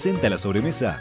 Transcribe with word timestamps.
Presenta 0.00 0.30
la 0.30 0.38
sobremesa 0.38 1.00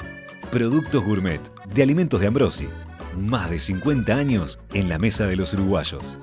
Productos 0.49 1.03
Gourmet 1.03 1.39
de 1.71 1.83
Alimentos 1.83 2.19
de 2.19 2.25
Ambrosi. 2.25 2.67
Más 3.15 3.51
de 3.51 3.59
50 3.59 4.11
años 4.11 4.57
en 4.73 4.89
la 4.89 4.97
mesa 4.97 5.27
de 5.27 5.35
los 5.35 5.53
uruguayos. 5.53 6.17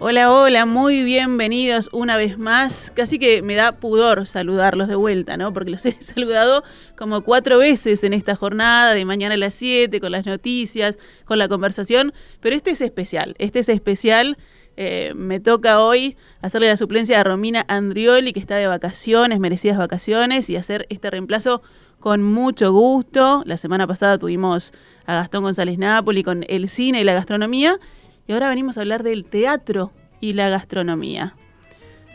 Hola, 0.00 0.30
hola, 0.30 0.66
muy 0.66 1.02
bienvenidos 1.02 1.88
una 1.92 2.18
vez 2.18 2.36
más. 2.36 2.92
Casi 2.94 3.18
que 3.18 3.40
me 3.40 3.54
da 3.54 3.72
pudor 3.72 4.26
saludarlos 4.26 4.88
de 4.88 4.96
vuelta, 4.96 5.38
¿no? 5.38 5.50
Porque 5.54 5.70
los 5.70 5.86
he 5.86 5.92
saludado 6.02 6.62
como 6.94 7.22
cuatro 7.24 7.56
veces 7.56 8.04
en 8.04 8.12
esta 8.12 8.36
jornada 8.36 8.92
de 8.92 9.06
mañana 9.06 9.32
a 9.32 9.38
las 9.38 9.54
7, 9.54 9.98
con 9.98 10.12
las 10.12 10.26
noticias, 10.26 10.98
con 11.24 11.38
la 11.38 11.48
conversación. 11.48 12.12
Pero 12.42 12.54
este 12.54 12.72
es 12.72 12.82
especial, 12.82 13.34
este 13.38 13.60
es 13.60 13.70
especial. 13.70 14.36
Eh, 14.76 15.12
me 15.14 15.40
toca 15.40 15.80
hoy 15.80 16.16
hacerle 16.42 16.68
la 16.68 16.76
suplencia 16.76 17.20
a 17.20 17.24
Romina 17.24 17.64
Andrioli, 17.68 18.32
que 18.32 18.40
está 18.40 18.56
de 18.56 18.66
vacaciones, 18.66 19.40
merecidas 19.40 19.78
vacaciones, 19.78 20.50
y 20.50 20.56
hacer 20.56 20.86
este 20.90 21.10
reemplazo 21.10 21.62
con 22.00 22.22
mucho 22.22 22.72
gusto. 22.72 23.42
La 23.46 23.56
semana 23.56 23.86
pasada 23.86 24.18
tuvimos 24.18 24.72
a 25.06 25.14
Gastón 25.14 25.44
González 25.44 25.78
Napoli 25.78 26.22
con 26.22 26.44
el 26.48 26.68
cine 26.68 27.00
y 27.00 27.04
la 27.04 27.14
gastronomía, 27.14 27.78
y 28.26 28.32
ahora 28.32 28.48
venimos 28.48 28.76
a 28.76 28.80
hablar 28.80 29.02
del 29.02 29.24
teatro 29.24 29.92
y 30.20 30.32
la 30.32 30.48
gastronomía. 30.48 31.34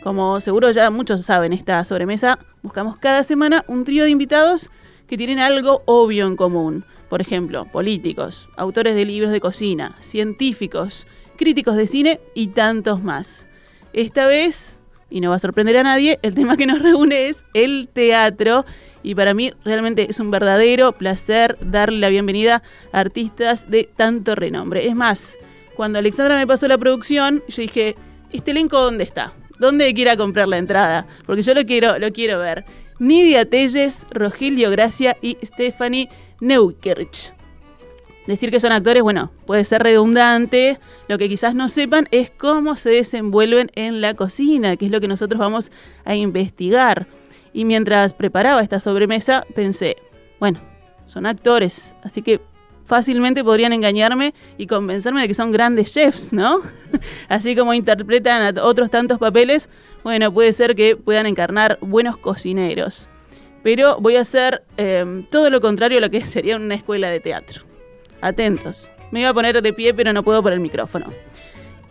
Como 0.03 0.39
seguro 0.39 0.71
ya 0.71 0.89
muchos 0.89 1.25
saben, 1.25 1.53
esta 1.53 1.83
sobremesa 1.83 2.39
buscamos 2.61 2.97
cada 2.97 3.23
semana 3.23 3.65
un 3.67 3.83
trío 3.83 4.05
de 4.05 4.09
invitados 4.09 4.71
que 5.07 5.17
tienen 5.17 5.39
algo 5.39 5.81
obvio 5.85 6.25
en 6.27 6.35
común. 6.35 6.85
Por 7.09 7.21
ejemplo, 7.21 7.65
políticos, 7.65 8.47
autores 8.55 8.95
de 8.95 9.03
libros 9.03 9.31
de 9.31 9.41
cocina, 9.41 9.97
científicos, 10.01 11.07
críticos 11.39 11.77
de 11.77 11.87
cine 11.87 12.19
y 12.35 12.47
tantos 12.47 13.01
más. 13.01 13.47
Esta 13.93 14.27
vez, 14.27 14.81
y 15.09 15.21
no 15.21 15.29
va 15.29 15.37
a 15.37 15.39
sorprender 15.39 15.77
a 15.77 15.83
nadie, 15.83 16.19
el 16.21 16.35
tema 16.35 16.57
que 16.57 16.65
nos 16.65 16.79
reúne 16.79 17.29
es 17.29 17.45
el 17.53 17.87
teatro. 17.91 18.65
Y 19.03 19.15
para 19.15 19.33
mí 19.33 19.53
realmente 19.63 20.07
es 20.09 20.19
un 20.19 20.31
verdadero 20.31 20.91
placer 20.91 21.57
darle 21.61 21.99
la 21.99 22.09
bienvenida 22.09 22.61
a 22.91 22.99
artistas 22.99 23.71
de 23.71 23.89
tanto 23.95 24.35
renombre. 24.35 24.85
Es 24.85 24.95
más, 24.95 25.37
cuando 25.75 25.99
Alexandra 25.99 26.35
me 26.35 26.45
pasó 26.45 26.67
la 26.67 26.77
producción, 26.77 27.41
yo 27.47 27.61
dije, 27.61 27.95
¿este 28.33 28.51
elenco 28.51 28.77
dónde 28.77 29.05
está? 29.05 29.31
¿Dónde 29.59 29.93
quiera 29.93 30.17
comprar 30.17 30.49
la 30.49 30.57
entrada? 30.57 31.07
Porque 31.25 31.41
yo 31.41 31.53
lo 31.53 31.65
quiero, 31.65 31.97
lo 31.99 32.11
quiero 32.11 32.39
ver. 32.39 32.65
Nidia 32.99 33.49
Telles, 33.49 34.05
Rogelio 34.11 34.69
Gracia 34.71 35.15
y 35.21 35.37
Stephanie 35.41 36.09
Neukirch. 36.41 37.38
Decir 38.27 38.51
que 38.51 38.59
son 38.59 38.71
actores, 38.71 39.01
bueno, 39.01 39.31
puede 39.45 39.65
ser 39.65 39.81
redundante. 39.81 40.79
Lo 41.07 41.17
que 41.17 41.29
quizás 41.29 41.55
no 41.55 41.67
sepan 41.67 42.07
es 42.11 42.29
cómo 42.29 42.75
se 42.75 42.89
desenvuelven 42.89 43.71
en 43.75 44.01
la 44.01 44.13
cocina, 44.13 44.77
que 44.77 44.85
es 44.85 44.91
lo 44.91 45.01
que 45.01 45.07
nosotros 45.07 45.39
vamos 45.39 45.71
a 46.05 46.15
investigar. 46.15 47.07
Y 47.53 47.65
mientras 47.65 48.13
preparaba 48.13 48.61
esta 48.61 48.79
sobremesa, 48.79 49.45
pensé, 49.55 49.97
bueno, 50.39 50.61
son 51.05 51.25
actores, 51.25 51.95
así 52.03 52.21
que 52.21 52.39
fácilmente 52.85 53.43
podrían 53.43 53.73
engañarme 53.73 54.33
y 54.57 54.67
convencerme 54.67 55.21
de 55.21 55.27
que 55.27 55.33
son 55.33 55.51
grandes 55.51 55.93
chefs, 55.93 56.33
¿no? 56.33 56.61
así 57.29 57.55
como 57.55 57.73
interpretan 57.73 58.57
a 58.57 58.63
otros 58.63 58.89
tantos 58.89 59.19
papeles, 59.19 59.69
bueno, 60.03 60.33
puede 60.33 60.53
ser 60.53 60.75
que 60.75 60.95
puedan 60.95 61.25
encarnar 61.25 61.77
buenos 61.81 62.17
cocineros. 62.17 63.07
Pero 63.63 63.97
voy 63.99 64.15
a 64.15 64.21
hacer 64.21 64.63
eh, 64.77 65.23
todo 65.29 65.49
lo 65.49 65.61
contrario 65.61 65.97
a 65.97 66.01
lo 66.01 66.09
que 66.09 66.25
sería 66.25 66.55
una 66.55 66.75
escuela 66.75 67.09
de 67.09 67.19
teatro. 67.19 67.68
Atentos. 68.21 68.91
Me 69.11 69.21
iba 69.21 69.29
a 69.29 69.33
poner 69.33 69.61
de 69.61 69.73
pie, 69.73 69.93
pero 69.93 70.13
no 70.13 70.23
puedo 70.23 70.43
por 70.43 70.53
el 70.53 70.59
micrófono. 70.59 71.07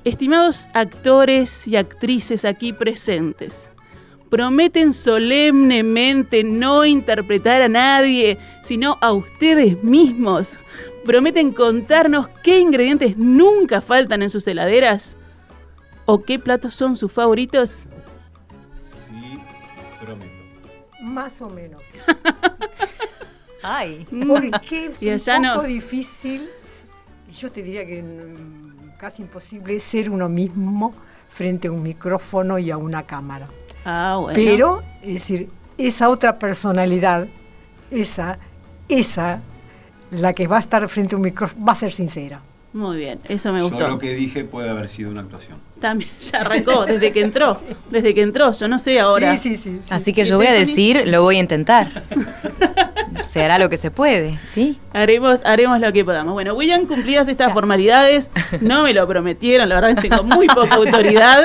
Estimados 0.04 0.68
actores 0.74 1.66
y 1.66 1.76
actrices 1.76 2.44
aquí 2.44 2.72
presentes, 2.72 3.68
prometen 4.30 4.94
solemnemente 4.94 6.44
no 6.44 6.84
interpretar 6.84 7.62
a 7.62 7.68
nadie, 7.68 8.38
sino 8.62 8.96
a 9.00 9.12
ustedes 9.12 9.82
mismos. 9.82 10.56
Prometen 11.04 11.52
contarnos 11.52 12.28
qué 12.42 12.60
ingredientes 12.60 13.16
nunca 13.16 13.80
faltan 13.80 14.22
en 14.22 14.30
sus 14.30 14.46
heladeras 14.46 15.16
o 16.04 16.22
qué 16.22 16.38
platos 16.38 16.74
son 16.74 16.96
sus 16.96 17.10
favoritos. 17.10 17.86
Sí, 18.78 19.38
prometo. 20.00 20.32
Más 21.02 21.42
o 21.42 21.48
menos. 21.48 21.82
Ay. 23.68 24.06
Porque 24.26 24.92
es 25.00 25.28
un 25.28 25.42
no. 25.42 25.56
poco 25.56 25.66
difícil, 25.66 26.48
yo 27.38 27.52
te 27.52 27.62
diría 27.62 27.84
que 27.86 28.02
casi 28.98 29.22
imposible 29.22 29.78
ser 29.78 30.08
uno 30.10 30.28
mismo 30.28 30.94
frente 31.30 31.68
a 31.68 31.72
un 31.72 31.82
micrófono 31.82 32.58
y 32.58 32.70
a 32.70 32.78
una 32.78 33.04
cámara. 33.04 33.46
Ah, 33.84 34.18
bueno. 34.20 34.34
Pero, 34.34 34.82
es 35.02 35.14
decir, 35.14 35.50
esa 35.76 36.08
otra 36.08 36.38
personalidad, 36.38 37.28
esa, 37.90 38.38
esa, 38.88 39.40
la 40.10 40.32
que 40.32 40.46
va 40.46 40.56
a 40.56 40.60
estar 40.60 40.88
frente 40.88 41.14
a 41.14 41.18
un 41.18 41.22
micrófono, 41.24 41.64
va 41.64 41.72
a 41.72 41.76
ser 41.76 41.92
sincera. 41.92 42.40
Muy 42.72 42.98
bien, 42.98 43.18
eso 43.28 43.50
me 43.52 43.60
Yo 43.60 43.70
gustó. 43.70 43.88
lo 43.88 43.98
que 43.98 44.12
dije 44.14 44.44
puede 44.44 44.68
haber 44.68 44.88
sido 44.88 45.10
una 45.10 45.22
actuación. 45.22 45.58
También 45.80 46.10
ya 46.20 46.40
arrancó, 46.42 46.84
desde 46.84 47.12
que 47.12 47.22
entró. 47.22 47.58
Desde 47.90 48.14
que 48.14 48.20
entró, 48.22 48.52
yo 48.52 48.68
no 48.68 48.78
sé 48.78 49.00
ahora. 49.00 49.36
Sí, 49.36 49.56
sí, 49.56 49.56
sí. 49.56 49.80
sí. 49.82 49.88
Así 49.90 50.12
que 50.12 50.24
yo 50.26 50.36
voy 50.36 50.46
a 50.48 50.52
decir, 50.52 51.04
lo 51.06 51.22
voy 51.22 51.36
a 51.36 51.40
intentar. 51.40 52.02
Se 53.22 53.42
hará 53.42 53.58
lo 53.58 53.68
que 53.68 53.78
se 53.78 53.90
puede, 53.90 54.38
¿sí? 54.44 54.78
Haremos, 54.92 55.40
haremos 55.44 55.80
lo 55.80 55.92
que 55.92 56.04
podamos. 56.04 56.34
Bueno, 56.34 56.54
William, 56.54 56.86
cumplidas 56.86 57.26
estas 57.26 57.52
formalidades, 57.52 58.30
no 58.60 58.84
me 58.84 58.92
lo 58.94 59.08
prometieron, 59.08 59.68
la 59.68 59.80
verdad 59.80 60.00
que 60.00 60.08
tengo 60.08 60.22
muy 60.22 60.46
poca 60.46 60.74
autoridad. 60.76 61.42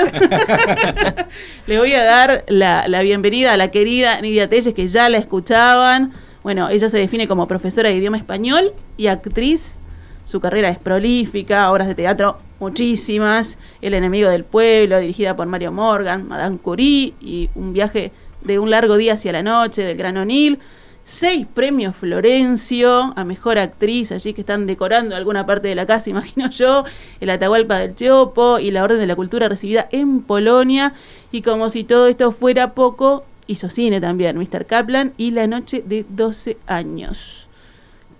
Le 1.66 1.79
voy 1.79 1.94
a 1.94 2.03
dar 2.03 2.44
la, 2.47 2.88
la 2.88 3.01
bienvenida 3.01 3.53
a 3.53 3.57
la 3.57 3.72
querida 3.72 4.22
Nidia 4.22 4.50
Telles, 4.50 4.72
que 4.73 4.88
ya 4.88 5.09
la 5.09 5.17
escuchaban. 5.17 6.13
Bueno, 6.44 6.69
ella 6.69 6.90
se 6.90 6.97
define 6.97 7.28
como 7.28 7.47
profesora 7.47 7.90
de 7.90 7.95
idioma 7.95 8.17
español 8.17 8.73
y 8.97 9.07
actriz. 9.07 9.78
Su 10.25 10.39
carrera 10.39 10.69
es 10.69 10.78
prolífica, 10.78 11.72
obras 11.72 11.88
de 11.88 11.95
teatro 11.95 12.38
muchísimas. 12.59 13.59
El 13.81 13.94
enemigo 13.94 14.29
del 14.29 14.44
pueblo, 14.44 15.00
dirigida 15.00 15.35
por 15.35 15.47
Mario 15.47 15.72
Morgan, 15.72 16.28
Madame 16.28 16.57
Curie 16.57 17.13
y 17.22 17.50
un 17.56 17.73
viaje 17.73 18.11
de 18.41 18.59
un 18.59 18.69
largo 18.69 18.97
día 18.97 19.13
hacia 19.13 19.31
la 19.31 19.44
noche 19.44 19.84
del 19.84 19.97
Gran 19.97 20.17
O'Neill. 20.17 20.59
Seis 21.06 21.45
premios 21.53 21.97
Florencio 21.97 23.13
a 23.17 23.25
mejor 23.25 23.59
actriz, 23.59 24.13
allí 24.13 24.34
que 24.34 24.39
están 24.39 24.66
decorando 24.66 25.17
alguna 25.17 25.45
parte 25.45 25.67
de 25.67 25.75
la 25.75 25.85
casa, 25.85 26.09
imagino 26.11 26.50
yo. 26.50 26.85
El 27.19 27.29
Atahualpa 27.29 27.78
del 27.79 27.95
Chopo 27.95 28.59
y 28.59 28.72
la 28.72 28.84
Orden 28.84 29.00
de 29.00 29.07
la 29.07 29.16
Cultura 29.16 29.50
recibida 29.50 29.88
en 29.91 30.22
Polonia. 30.22 30.94
Y 31.31 31.41
como 31.41 31.69
si 31.69 31.84
todo 31.84 32.07
esto 32.07 32.31
fuera 32.31 32.73
poco, 32.73 33.25
hizo 33.47 33.69
cine 33.69 34.00
también, 34.00 34.38
Mr. 34.38 34.66
Kaplan 34.66 35.13
y 35.17 35.31
La 35.31 35.47
Noche 35.47 35.84
de 35.85 36.05
12 36.07 36.57
años. 36.67 37.43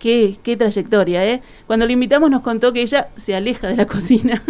Qué, 0.04 0.38
qué 0.44 0.58
trayectoria, 0.58 1.26
¿eh? 1.26 1.42
Cuando 1.66 1.86
le 1.86 1.94
invitamos 1.94 2.30
nos 2.30 2.42
contó 2.42 2.74
que 2.74 2.82
ella 2.82 3.08
se 3.16 3.36
aleja 3.36 3.70
de 3.70 3.78
la 3.78 3.86
cocina. 3.88 4.44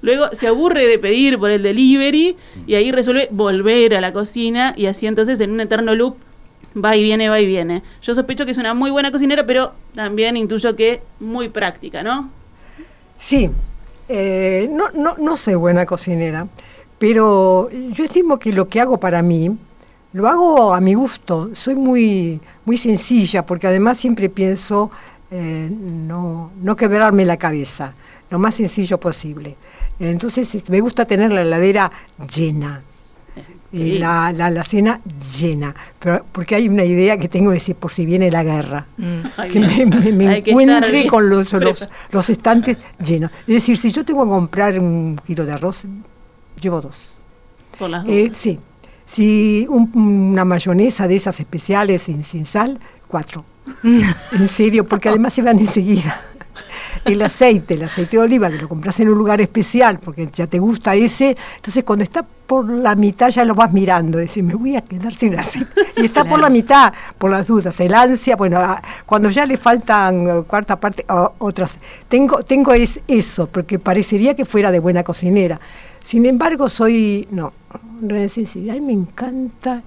Luego 0.00 0.28
se 0.32 0.46
aburre 0.46 0.86
de 0.86 0.98
pedir 0.98 1.38
por 1.38 1.50
el 1.50 1.62
delivery 1.62 2.34
y 2.66 2.76
ahí 2.76 2.92
resuelve 2.92 3.28
volver 3.30 3.94
a 3.94 4.00
la 4.00 4.14
cocina 4.14 4.72
y 4.74 4.86
así 4.86 5.06
entonces 5.06 5.38
en 5.40 5.50
un 5.50 5.60
eterno 5.60 5.94
loop 5.94 6.16
va 6.82 6.96
y 6.96 7.02
viene, 7.02 7.28
va 7.28 7.38
y 7.40 7.46
viene. 7.46 7.82
Yo 8.00 8.14
sospecho 8.14 8.46
que 8.46 8.52
es 8.52 8.56
una 8.56 8.72
muy 8.72 8.90
buena 8.90 9.12
cocinera, 9.12 9.44
pero 9.44 9.74
también 9.94 10.38
intuyo 10.38 10.74
que 10.76 11.02
muy 11.20 11.50
práctica, 11.50 12.02
¿no? 12.02 12.30
Sí, 13.18 13.50
eh, 14.08 14.66
no, 14.72 14.88
no, 14.94 15.18
no 15.18 15.36
soy 15.36 15.56
buena 15.56 15.84
cocinera, 15.84 16.48
pero 16.98 17.68
yo 17.70 18.04
estimo 18.04 18.38
que 18.38 18.50
lo 18.54 18.66
que 18.70 18.80
hago 18.80 18.98
para 18.98 19.20
mí, 19.20 19.58
lo 20.12 20.28
hago 20.28 20.74
a 20.74 20.80
mi 20.80 20.94
gusto. 20.94 21.50
Soy 21.54 21.74
muy, 21.74 22.40
muy 22.64 22.78
sencilla, 22.78 23.44
porque 23.44 23.66
además 23.66 23.98
siempre 23.98 24.28
pienso 24.28 24.90
eh, 25.30 25.68
no, 25.70 26.50
no 26.62 26.76
quebrarme 26.76 27.24
la 27.24 27.36
cabeza, 27.36 27.92
lo 28.30 28.38
más 28.38 28.54
sencillo 28.54 28.98
posible. 28.98 29.56
Entonces 29.98 30.54
es- 30.54 30.68
me 30.70 30.80
gusta 30.80 31.04
tener 31.04 31.32
la 31.32 31.42
heladera 31.42 31.90
llena. 32.34 32.82
Sí. 33.72 33.98
la, 33.98 34.32
la 34.32 34.46
alacena 34.46 35.00
llena. 35.38 35.74
Pero 35.98 36.24
porque 36.32 36.54
hay 36.54 36.66
una 36.68 36.84
idea 36.84 37.18
que 37.18 37.28
tengo 37.28 37.50
de 37.50 37.56
decir, 37.56 37.76
por 37.76 37.90
si 37.92 38.06
viene 38.06 38.30
la 38.30 38.42
guerra. 38.42 38.86
Mm. 38.96 39.20
Que 39.52 39.86
me, 40.12 40.38
encuentre 40.38 41.06
con 41.08 41.28
los, 41.28 41.52
los, 41.52 41.86
los 42.10 42.30
estantes 42.30 42.78
llenos. 43.04 43.30
Es 43.46 43.54
decir, 43.54 43.76
si 43.76 43.92
yo 43.92 44.02
tengo 44.02 44.24
que 44.24 44.30
comprar 44.30 44.78
un 44.78 45.20
kilo 45.26 45.44
de 45.44 45.52
arroz, 45.52 45.84
llevo 46.58 46.80
dos. 46.80 47.18
Por 47.78 47.90
las 47.90 48.06
Eh, 48.08 48.30
sí. 48.32 48.58
Si 49.06 49.66
un- 49.70 49.90
una 50.32 50.44
mayonesa 50.44 51.08
de 51.08 51.16
esas 51.16 51.38
especiales 51.40 52.02
sin, 52.02 52.24
sin 52.24 52.44
sal, 52.44 52.78
cuatro. 53.08 53.44
en 53.82 54.48
serio, 54.48 54.84
porque 54.86 55.08
además 55.08 55.32
se 55.32 55.42
van 55.42 55.58
enseguida. 55.58 56.20
El 57.04 57.20
aceite, 57.22 57.74
el 57.74 57.82
aceite 57.82 58.16
de 58.16 58.22
oliva, 58.22 58.50
que 58.50 58.56
lo 58.56 58.68
compras 58.68 58.98
en 59.00 59.08
un 59.10 59.18
lugar 59.18 59.40
especial, 59.40 59.98
porque 60.00 60.26
ya 60.32 60.46
te 60.46 60.58
gusta 60.58 60.94
ese, 60.94 61.36
entonces 61.56 61.84
cuando 61.84 62.02
está 62.02 62.22
por 62.46 62.68
la 62.68 62.94
mitad 62.94 63.28
ya 63.28 63.44
lo 63.44 63.54
vas 63.54 63.72
mirando, 63.72 64.18
decir, 64.18 64.42
me 64.42 64.54
voy 64.54 64.76
a 64.76 64.80
quedar 64.80 65.14
sin 65.14 65.36
aceite. 65.38 65.68
Y 65.96 66.06
está 66.06 66.24
por 66.24 66.40
la 66.40 66.48
mitad, 66.48 66.92
por 67.18 67.30
las 67.30 67.46
dudas, 67.48 67.78
el 67.80 67.92
ansia, 67.94 68.34
bueno, 68.36 68.58
ah, 68.58 68.80
cuando 69.04 69.28
ya 69.30 69.44
le 69.46 69.56
faltan 69.58 70.26
eh, 70.28 70.42
cuarta 70.46 70.80
parte, 70.80 71.04
otras. 71.38 71.78
Tengo, 72.08 72.42
tengo 72.42 72.72
es 72.72 72.98
eso, 73.06 73.46
porque 73.46 73.78
parecería 73.78 74.34
que 74.34 74.44
fuera 74.44 74.70
de 74.70 74.78
buena 74.78 75.02
cocinera. 75.04 75.60
Sin 76.06 76.24
embargo, 76.24 76.68
soy, 76.68 77.26
no, 77.32 77.52
es 78.10 78.36
decir, 78.36 78.70
a 78.70 78.74
mí 78.74 78.80
me 78.80 78.92
encanta 78.92 79.82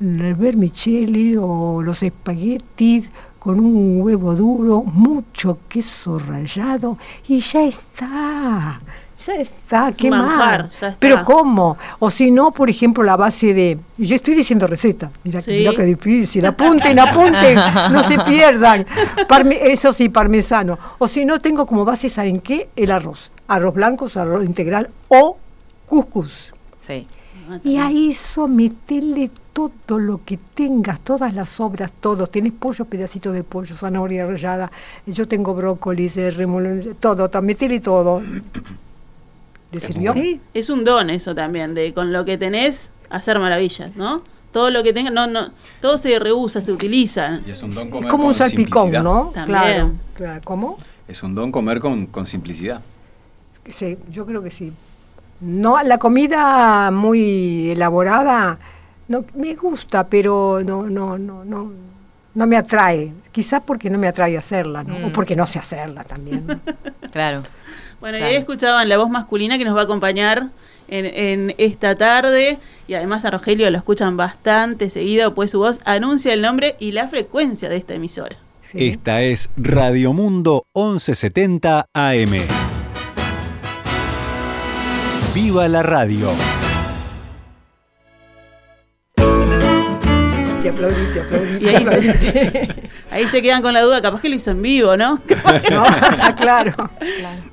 el 0.00 0.34
vermicelli 0.34 1.36
o 1.38 1.82
los 1.82 2.02
espaguetis 2.02 3.10
con 3.38 3.60
un 3.60 4.00
huevo 4.00 4.34
duro, 4.34 4.82
mucho 4.82 5.58
queso 5.68 6.18
rallado 6.18 6.96
y 7.28 7.40
ya 7.40 7.64
está. 7.64 8.80
Ya 9.26 9.34
está, 9.34 9.88
Es 9.90 9.96
qué 9.98 10.10
manjar, 10.10 10.62
más. 10.64 10.80
ya 10.80 10.88
está. 10.88 10.98
Pero 11.00 11.22
¿cómo? 11.24 11.76
O 11.98 12.08
si 12.08 12.30
no, 12.30 12.50
por 12.52 12.70
ejemplo, 12.70 13.02
la 13.02 13.16
base 13.16 13.52
de... 13.52 13.76
Yo 13.98 14.14
estoy 14.16 14.36
diciendo 14.36 14.66
receta. 14.66 15.10
Mira, 15.24 15.42
Sí. 15.42 15.50
mira 15.50 15.72
qué 15.76 15.82
difícil. 15.82 16.46
Apunten, 16.46 16.98
apunten. 16.98 17.56
no 17.92 18.02
se 18.04 18.16
pierdan. 18.20 18.86
Parme- 19.28 19.58
eso 19.60 19.92
sí, 19.92 20.08
parmesano. 20.08 20.78
O 20.98 21.08
si 21.08 21.24
no, 21.26 21.40
tengo 21.40 21.66
como 21.66 21.84
base, 21.84 22.08
¿saben 22.08 22.40
qué? 22.40 22.68
El 22.76 22.90
arroz. 22.92 23.30
Arroz 23.48 23.74
blanco, 23.74 24.08
o 24.14 24.18
arroz 24.18 24.44
integral 24.46 24.88
o 25.08 25.36
cuscús. 25.88 26.52
Sí. 26.86 27.06
Y 27.64 27.76
a 27.78 27.90
eso 27.90 28.46
metele 28.46 29.30
todo 29.52 29.98
lo 29.98 30.22
que 30.24 30.38
tengas, 30.54 31.00
todas 31.00 31.34
las 31.34 31.48
sobras, 31.48 31.90
todos. 31.92 32.30
Tenés 32.30 32.52
pollo, 32.52 32.84
pedacitos 32.84 33.32
de 33.32 33.42
pollo, 33.42 33.74
zanahoria 33.74 34.26
rallada. 34.26 34.70
Yo 35.06 35.26
tengo 35.26 35.54
brócolis, 35.54 36.16
eh, 36.16 36.30
remolón, 36.30 36.96
todo. 37.00 37.28
Metele 37.42 37.80
todo. 37.80 38.20
¿Le 38.20 39.78
Es 39.78 39.84
sirvió? 39.84 40.12
Sí. 40.12 40.40
Es 40.54 40.70
un 40.70 40.84
don 40.84 41.10
eso 41.10 41.34
también, 41.34 41.74
de 41.74 41.92
con 41.92 42.12
lo 42.12 42.24
que 42.24 42.38
tenés 42.38 42.92
hacer 43.10 43.38
maravillas, 43.38 43.96
¿no? 43.96 44.22
Todo 44.52 44.70
lo 44.70 44.82
que 44.82 44.92
tengas, 44.92 45.12
no, 45.12 45.26
no, 45.26 45.50
todo 45.80 45.98
se 45.98 46.18
rehúsa, 46.18 46.60
se 46.60 46.72
utiliza. 46.72 47.40
Y 47.46 47.50
es 47.50 47.62
un 47.62 47.70
don 47.74 47.86
Es 47.86 47.92
comer 47.92 48.10
como 48.10 48.24
un 48.24 48.30
con 48.30 48.34
salpicón, 48.34 48.82
simplicidad. 48.84 49.02
¿no? 49.02 49.30
También. 49.34 49.58
Claro, 49.58 49.92
claro. 50.14 50.40
¿Cómo? 50.44 50.78
Es 51.06 51.22
un 51.22 51.34
don 51.34 51.52
comer 51.52 51.80
con, 51.80 52.06
con 52.06 52.26
simplicidad. 52.26 52.82
Sí, 53.68 53.98
yo 54.10 54.24
creo 54.24 54.42
que 54.42 54.50
sí. 54.50 54.72
No, 55.40 55.80
la 55.82 55.98
comida 55.98 56.90
muy 56.90 57.70
elaborada 57.70 58.58
no 59.06 59.24
me 59.34 59.54
gusta, 59.54 60.08
pero 60.08 60.60
no, 60.64 60.84
no, 60.84 61.16
no, 61.18 61.44
no, 61.44 61.72
no 62.34 62.46
me 62.46 62.56
atrae. 62.56 63.12
Quizás 63.32 63.62
porque 63.64 63.88
no 63.88 63.98
me 63.98 64.08
atrae 64.08 64.36
hacerla, 64.36 64.82
¿no? 64.84 64.96
O 64.96 65.08
Mm. 65.08 65.12
porque 65.12 65.36
no 65.36 65.46
sé 65.46 65.58
hacerla 65.58 66.04
también. 66.04 66.46
¿no? 66.46 66.60
Claro. 67.12 67.42
Bueno, 68.00 68.16
y 68.18 68.20
Claro. 68.20 68.32
ahí 68.32 68.36
escuchaban 68.38 68.88
la 68.88 68.98
voz 68.98 69.10
masculina 69.10 69.58
que 69.58 69.64
nos 69.64 69.74
va 69.76 69.80
a 69.80 69.84
acompañar 69.84 70.48
en, 70.88 71.06
en 71.06 71.54
esta 71.58 71.96
tarde 71.96 72.58
y 72.86 72.94
además 72.94 73.24
a 73.24 73.30
Rogelio 73.30 73.70
lo 73.70 73.78
escuchan 73.78 74.16
bastante 74.16 74.90
seguido, 74.90 75.34
pues 75.34 75.50
su 75.52 75.58
voz 75.58 75.80
anuncia 75.84 76.32
el 76.34 76.42
nombre 76.42 76.76
y 76.78 76.92
la 76.92 77.08
frecuencia 77.08 77.68
de 77.68 77.76
esta 77.76 77.94
emisora. 77.94 78.36
Sí. 78.70 78.88
Esta 78.88 79.22
es 79.22 79.48
Radio 79.56 80.12
Mundo 80.12 80.64
1170 80.74 81.86
AM. 81.94 82.67
¡Viva 85.34 85.68
la 85.68 85.82
radio! 85.82 86.30
Te 90.62 90.70
aplaudí, 90.70 90.94
te 91.12 91.20
aplaudí. 91.20 91.64
Y 91.64 91.68
ahí 91.68 91.84
se, 91.84 92.68
ahí 93.10 93.26
se 93.26 93.42
quedan 93.42 93.62
con 93.62 93.74
la 93.74 93.82
duda, 93.82 94.02
capaz 94.02 94.20
que 94.20 94.28
lo 94.28 94.36
hizo 94.36 94.50
en 94.50 94.62
vivo, 94.62 94.96
¿no? 94.96 95.20
No, 95.70 95.84
claro. 96.36 96.90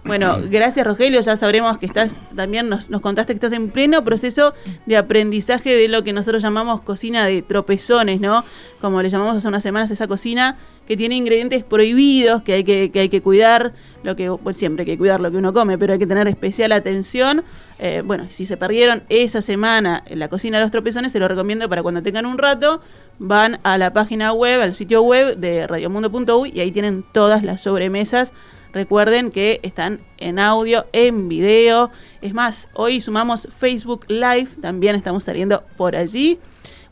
Bueno, 0.05 0.37
gracias 0.49 0.87
Rogelio, 0.87 1.21
ya 1.21 1.37
sabremos 1.37 1.77
que 1.77 1.85
estás, 1.85 2.19
también 2.35 2.69
nos, 2.69 2.89
nos 2.89 3.01
contaste 3.01 3.33
que 3.33 3.37
estás 3.37 3.51
en 3.51 3.69
pleno 3.69 4.03
proceso 4.03 4.53
de 4.85 4.97
aprendizaje 4.97 5.75
de 5.75 5.87
lo 5.87 6.03
que 6.03 6.13
nosotros 6.13 6.41
llamamos 6.41 6.81
cocina 6.81 7.25
de 7.25 7.41
tropezones, 7.41 8.19
¿no? 8.21 8.43
Como 8.81 9.01
le 9.01 9.09
llamamos 9.09 9.35
hace 9.35 9.47
unas 9.47 9.63
semanas 9.63 9.91
esa 9.91 10.07
cocina 10.07 10.57
que 10.87 10.95
tiene 10.95 11.15
ingredientes 11.15 11.63
prohibidos, 11.63 12.41
que 12.43 12.53
hay 12.53 12.63
que, 12.63 12.91
que 12.91 12.99
hay 12.99 13.09
que 13.09 13.21
cuidar, 13.21 13.73
lo 14.03 14.15
que 14.15 14.31
pues 14.43 14.57
siempre 14.57 14.83
hay 14.83 14.85
que 14.85 14.97
cuidar 14.97 15.19
lo 15.19 15.31
que 15.31 15.37
uno 15.37 15.53
come, 15.53 15.77
pero 15.77 15.93
hay 15.93 15.99
que 15.99 16.07
tener 16.07 16.27
especial 16.27 16.71
atención. 16.71 17.43
Eh, 17.79 18.03
bueno, 18.05 18.27
si 18.29 18.45
se 18.45 18.57
perdieron 18.57 19.03
esa 19.09 19.41
semana 19.41 20.03
en 20.05 20.19
la 20.19 20.27
cocina 20.27 20.57
de 20.57 20.63
los 20.63 20.71
tropezones, 20.71 21.11
se 21.11 21.19
lo 21.19 21.27
recomiendo 21.27 21.67
para 21.67 21.81
cuando 21.81 22.03
tengan 22.03 22.25
un 22.25 22.37
rato, 22.37 22.81
van 23.19 23.59
a 23.63 23.77
la 23.77 23.93
página 23.93 24.33
web, 24.33 24.61
al 24.61 24.75
sitio 24.75 25.01
web 25.01 25.37
de 25.37 25.67
radiomundo.uy 25.67 26.51
y 26.53 26.59
ahí 26.59 26.71
tienen 26.71 27.03
todas 27.13 27.43
las 27.43 27.61
sobremesas 27.61 28.31
Recuerden 28.75 29.31
que 29.31 29.61
están 29.63 30.01
en 30.17 30.37
audio, 30.37 30.85
en 30.91 31.29
video. 31.29 31.91
Es 32.21 32.33
más, 32.33 32.67
hoy 32.73 32.99
sumamos 32.99 33.47
Facebook 33.57 34.03
Live, 34.09 34.49
también 34.61 34.97
estamos 34.97 35.23
saliendo 35.23 35.63
por 35.77 35.95
allí. 35.95 36.39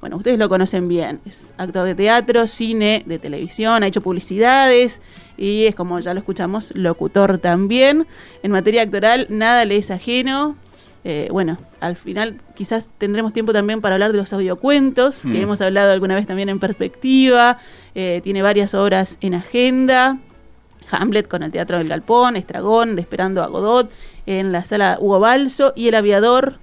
Bueno, 0.03 0.17
ustedes 0.17 0.37
lo 0.37 0.49
conocen 0.49 0.89
bien. 0.89 1.21
Es 1.25 1.53
actor 1.57 1.85
de 1.85 1.95
teatro, 1.95 2.45
cine, 2.45 3.03
de 3.05 3.19
televisión, 3.19 3.83
ha 3.83 3.87
hecho 3.87 4.01
publicidades 4.01 5.01
y 5.37 5.63
es 5.65 5.75
como 5.75 5.97
ya 6.01 6.13
lo 6.13 6.19
escuchamos, 6.19 6.73
locutor 6.75 7.39
también. 7.39 8.05
En 8.43 8.51
materia 8.51 8.81
actoral, 8.81 9.27
nada 9.29 9.63
le 9.63 9.77
es 9.77 9.91
ajeno. 9.91 10.57
Eh, 11.05 11.29
bueno, 11.31 11.57
al 11.79 11.95
final 11.95 12.41
quizás 12.53 12.89
tendremos 12.97 13.31
tiempo 13.31 13.53
también 13.53 13.79
para 13.79 13.95
hablar 13.95 14.11
de 14.11 14.17
los 14.17 14.33
audiocuentos, 14.33 15.21
que 15.21 15.29
Mm. 15.39 15.43
hemos 15.43 15.61
hablado 15.61 15.93
alguna 15.93 16.15
vez 16.15 16.27
también 16.27 16.49
en 16.49 16.59
perspectiva. 16.59 17.59
Eh, 17.95 18.19
tiene 18.25 18.41
varias 18.41 18.73
obras 18.73 19.17
en 19.21 19.35
agenda. 19.35 20.17
Hamlet 20.91 21.29
con 21.29 21.43
el 21.43 21.51
Teatro 21.53 21.77
del 21.77 21.87
Galpón, 21.87 22.35
Estragón, 22.35 22.97
de 22.97 23.01
Esperando 23.03 23.41
a 23.41 23.47
Godot, 23.47 23.89
en 24.25 24.51
la 24.51 24.65
sala 24.65 24.97
Hugo 24.99 25.21
Balso 25.21 25.71
y 25.77 25.87
El 25.87 25.95
Aviador 25.95 26.59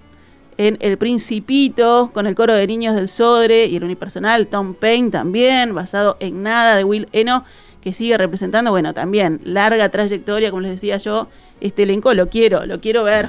en 0.60 0.76
El 0.80 0.98
Principito, 0.98 2.10
con 2.12 2.26
el 2.26 2.34
coro 2.34 2.52
de 2.52 2.66
niños 2.66 2.94
del 2.94 3.08
Sodre 3.08 3.64
y 3.64 3.76
el 3.76 3.84
unipersonal 3.84 4.46
Tom 4.46 4.74
Paine 4.74 5.10
también, 5.10 5.74
basado 5.74 6.18
en 6.20 6.42
Nada 6.42 6.76
de 6.76 6.84
Will 6.84 7.08
Eno, 7.12 7.46
que 7.80 7.94
sigue 7.94 8.18
representando, 8.18 8.70
bueno, 8.70 8.92
también 8.92 9.40
larga 9.42 9.88
trayectoria, 9.88 10.50
como 10.50 10.60
les 10.60 10.72
decía 10.72 10.98
yo, 10.98 11.28
este 11.60 11.82
elenco 11.84 12.12
lo 12.14 12.28
quiero, 12.28 12.66
lo 12.66 12.80
quiero 12.80 13.04
ver. 13.04 13.28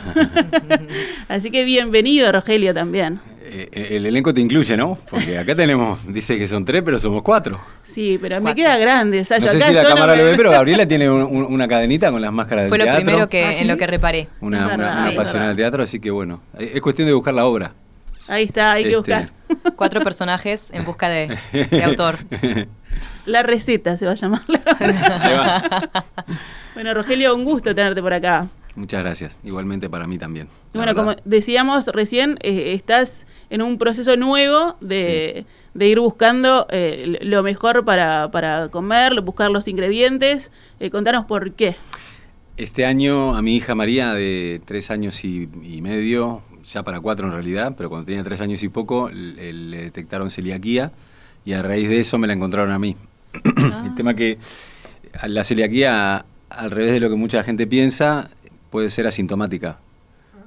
Así 1.27 1.51
que 1.51 1.63
bienvenido, 1.63 2.31
Rogelio, 2.31 2.73
también. 2.73 3.19
Eh, 3.43 3.89
el 3.97 4.05
elenco 4.05 4.33
te 4.33 4.39
incluye, 4.39 4.77
¿no? 4.77 4.97
Porque 5.09 5.37
acá 5.37 5.55
tenemos, 5.55 5.99
dice 6.13 6.37
que 6.37 6.47
son 6.47 6.63
tres, 6.63 6.81
pero 6.85 6.97
somos 6.97 7.21
cuatro. 7.21 7.59
Sí, 7.83 8.17
pero 8.21 8.39
me 8.41 8.55
queda 8.55 8.77
grande. 8.77 9.19
o 9.21 9.23
sea, 9.25 9.39
No 9.39 9.47
sé 9.47 9.57
acá 9.57 9.65
si 9.67 9.73
la 9.73 9.83
no 9.83 9.89
cámara 9.89 10.13
me- 10.13 10.19
lo 10.19 10.25
ve, 10.25 10.33
pero 10.37 10.51
Gabriela 10.51 10.87
tiene 10.87 11.09
un- 11.09 11.23
un- 11.23 11.53
una 11.53 11.67
cadenita 11.67 12.11
con 12.11 12.21
las 12.21 12.31
máscaras 12.31 12.69
Fue 12.69 12.77
del 12.77 12.87
lo 12.87 12.91
teatro. 12.93 13.05
primero 13.05 13.29
que, 13.29 13.43
¿Ah, 13.43 13.59
en 13.59 13.67
lo 13.67 13.77
que 13.77 13.87
reparé. 13.87 14.29
Una, 14.39 14.67
verdad, 14.67 14.77
una 14.91 15.07
apasionada 15.09 15.47
del 15.49 15.57
teatro, 15.57 15.83
así 15.83 15.99
que 15.99 16.11
bueno, 16.11 16.41
es 16.57 16.75
es 16.75 16.81
cuestión 16.81 17.07
de 17.07 17.13
buscar 17.13 17.33
la 17.33 17.45
obra. 17.45 17.73
Ahí 18.27 18.43
está, 18.43 18.71
hay 18.73 18.83
que 18.83 18.89
Este, 18.89 18.97
buscar. 18.97 19.31
Cuatro 19.75 20.01
personajes 20.01 20.71
en 20.71 20.85
busca 20.85 21.09
de, 21.09 21.37
de 21.69 21.83
autor. 21.83 22.19
La 23.25 23.43
receta 23.43 23.97
se 23.97 24.05
va 24.05 24.11
a 24.11 24.15
llamar. 24.15 24.41
Ahí 24.79 25.33
va. 25.35 25.89
bueno, 26.73 26.93
Rogelio, 26.93 27.35
un 27.35 27.43
gusto 27.43 27.75
tenerte 27.75 28.01
por 28.01 28.13
acá. 28.13 28.47
Muchas 28.75 29.03
gracias. 29.03 29.39
Igualmente 29.43 29.89
para 29.89 30.07
mí 30.07 30.17
también. 30.17 30.47
Y 30.73 30.77
bueno, 30.77 30.95
como 30.95 31.15
decíamos 31.25 31.87
recién, 31.87 32.37
eh, 32.41 32.73
estás 32.73 33.27
en 33.49 33.61
un 33.61 33.77
proceso 33.77 34.15
nuevo 34.15 34.77
de, 34.79 35.45
de 35.73 35.87
ir 35.87 35.99
buscando 35.99 36.67
eh, 36.69 37.19
lo 37.21 37.43
mejor 37.43 37.83
para, 37.83 38.31
para 38.31 38.69
comer, 38.69 39.19
buscar 39.21 39.51
los 39.51 39.67
ingredientes. 39.67 40.51
Eh, 40.79 40.89
contanos 40.89 41.25
por 41.25 41.51
qué. 41.53 41.75
Este 42.57 42.85
año 42.85 43.35
a 43.35 43.41
mi 43.41 43.55
hija 43.55 43.75
María, 43.75 44.13
de 44.13 44.61
tres 44.65 44.91
años 44.91 45.23
y, 45.25 45.49
y 45.63 45.81
medio, 45.81 46.41
ya 46.63 46.83
para 46.83 46.99
cuatro 46.99 47.27
en 47.27 47.33
realidad, 47.33 47.73
pero 47.75 47.89
cuando 47.89 48.05
tenía 48.05 48.23
tres 48.23 48.39
años 48.39 48.61
y 48.63 48.69
poco, 48.69 49.09
le, 49.09 49.51
le 49.51 49.81
detectaron 49.83 50.29
celiaquía 50.29 50.91
y 51.43 51.53
a 51.53 51.61
raíz 51.61 51.89
de 51.89 51.99
eso 51.99 52.17
me 52.17 52.27
la 52.27 52.33
encontraron 52.33 52.71
a 52.71 52.79
mí. 52.79 52.95
El 53.85 53.95
tema 53.95 54.13
que 54.13 54.37
la 55.27 55.43
celiaquía, 55.43 56.25
al 56.49 56.71
revés 56.71 56.91
de 56.93 56.99
lo 56.99 57.09
que 57.09 57.15
mucha 57.15 57.43
gente 57.43 57.67
piensa, 57.67 58.29
puede 58.69 58.89
ser 58.89 59.07
asintomática. 59.07 59.77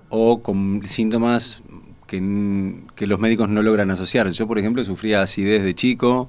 O 0.09 0.43
con 0.43 0.83
síntomas 0.85 1.63
que, 2.07 2.75
que 2.95 3.07
los 3.07 3.19
médicos 3.19 3.49
no 3.49 3.63
logran 3.63 3.91
asociar. 3.91 4.29
Yo, 4.31 4.47
por 4.47 4.59
ejemplo, 4.59 4.85
sufría 4.85 5.23
acidez 5.23 5.63
de 5.63 5.75
chico, 5.75 6.29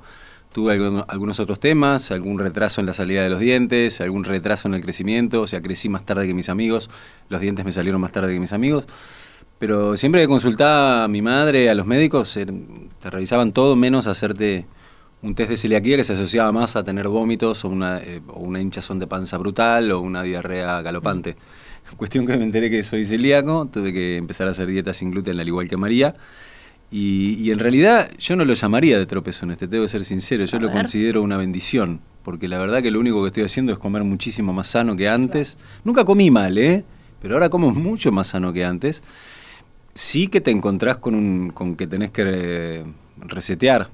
tuve 0.53 0.73
algún- 0.73 1.03
algunos 1.07 1.39
otros 1.39 1.59
temas, 1.59 2.11
algún 2.11 2.39
retraso 2.39 2.79
en 2.79 2.87
la 2.87 2.93
salida 2.93 3.21
de 3.23 3.29
los 3.29 3.39
dientes, 3.39 3.99
algún 4.01 4.23
retraso 4.23 4.67
en 4.69 4.73
el 4.75 4.81
crecimiento, 4.81 5.41
o 5.41 5.47
sea, 5.47 5.59
crecí 5.61 5.89
más 5.89 6.05
tarde 6.05 6.25
que 6.27 6.33
mis 6.33 6.47
amigos, 6.49 6.89
los 7.29 7.41
dientes 7.41 7.65
me 7.65 7.73
salieron 7.73 7.99
más 7.99 8.11
tarde 8.13 8.33
que 8.33 8.39
mis 8.39 8.53
amigos, 8.53 8.87
Pero 9.59 9.95
siempre 9.95 10.21
que 10.21 10.27
consultaba 10.27 11.05
a 11.05 11.07
mi 11.07 11.21
madre, 11.21 11.69
a 11.69 11.75
los 11.75 11.85
médicos, 11.85 12.35
er- 12.37 12.53
te 13.01 13.09
revisaban 13.09 13.51
todo 13.53 13.75
menos 13.77 14.05
hacerte 14.07 14.65
un 15.25 15.33
test 15.33 15.49
de 15.49 15.57
celiaquía 15.57 15.97
que 15.97 16.03
se 16.03 16.13
asociaba 16.13 16.51
más 16.51 16.75
a 16.75 16.83
tener 16.83 17.07
vómitos 17.07 17.65
o 17.65 17.69
una, 17.69 17.97
eh, 17.99 18.21
o 18.27 18.39
una 18.41 18.61
hinchazón 18.61 18.99
de 18.99 19.07
panza 19.07 19.37
brutal 19.37 19.91
o 19.91 19.99
una 19.99 20.21
diarrea 20.21 20.81
galopante. 20.81 21.35
Cuestión 21.97 22.25
que 22.25 22.37
me 22.37 22.43
enteré 22.43 22.69
que 22.69 22.83
soy 22.83 23.05
celíaco, 23.05 23.67
tuve 23.71 23.91
que 23.91 24.17
empezar 24.17 24.47
a 24.47 24.51
hacer 24.51 24.67
dieta 24.67 24.93
sin 24.93 25.11
gluten 25.11 25.39
al 25.39 25.47
igual 25.47 25.67
que 25.67 25.77
María. 25.77 26.15
Y, 26.91 27.37
y 27.41 27.51
en 27.51 27.59
realidad 27.59 28.09
yo 28.19 28.35
no 28.35 28.45
lo 28.45 28.53
llamaría 28.53 28.97
de 28.99 29.05
tropezones, 29.05 29.57
te 29.57 29.67
tengo 29.67 29.83
que 29.83 29.89
ser 29.89 30.05
sincero, 30.05 30.45
yo 30.45 30.57
A 30.57 30.61
lo 30.61 30.67
ver. 30.67 30.77
considero 30.77 31.23
una 31.23 31.37
bendición, 31.37 32.01
porque 32.23 32.47
la 32.47 32.59
verdad 32.59 32.81
que 32.83 32.91
lo 32.91 32.99
único 32.99 33.21
que 33.23 33.27
estoy 33.27 33.43
haciendo 33.43 33.73
es 33.73 33.79
comer 33.79 34.03
muchísimo 34.03 34.53
más 34.53 34.67
sano 34.67 34.95
que 34.95 35.09
antes. 35.09 35.57
Nunca 35.83 36.05
comí 36.05 36.29
mal, 36.29 36.57
¿eh? 36.57 36.83
Pero 37.21 37.33
ahora 37.35 37.49
como 37.49 37.71
mucho 37.71 38.11
más 38.11 38.27
sano 38.27 38.53
que 38.53 38.63
antes. 38.63 39.01
Sí 39.95 40.27
que 40.27 40.41
te 40.41 40.51
encontrás 40.51 40.97
con, 40.97 41.15
un, 41.15 41.49
con 41.49 41.75
que 41.75 41.87
tenés 41.87 42.11
que 42.11 42.83
resetear, 43.17 43.89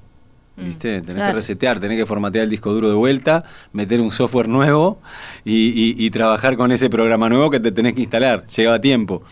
¿viste? 0.56 1.00
Tenés 1.00 1.14
Claro. 1.16 1.30
que 1.32 1.36
resetear, 1.36 1.80
tenés 1.80 1.98
que 1.98 2.06
formatear 2.06 2.44
el 2.44 2.50
disco 2.50 2.72
duro 2.72 2.88
de 2.88 2.94
vuelta, 2.94 3.44
meter 3.72 4.00
un 4.00 4.10
software 4.10 4.48
nuevo 4.48 5.00
y, 5.44 5.68
y- 5.68 5.94
y 6.06 6.10
trabajar 6.10 6.56
con 6.56 6.72
ese 6.72 6.90
programa 6.90 7.28
nuevo 7.28 7.50
que 7.50 7.60
te 7.60 7.72
tenés 7.72 7.94
que 7.94 8.02
instalar. 8.02 8.46
Lleva 8.46 8.80
tiempo. 8.80 9.22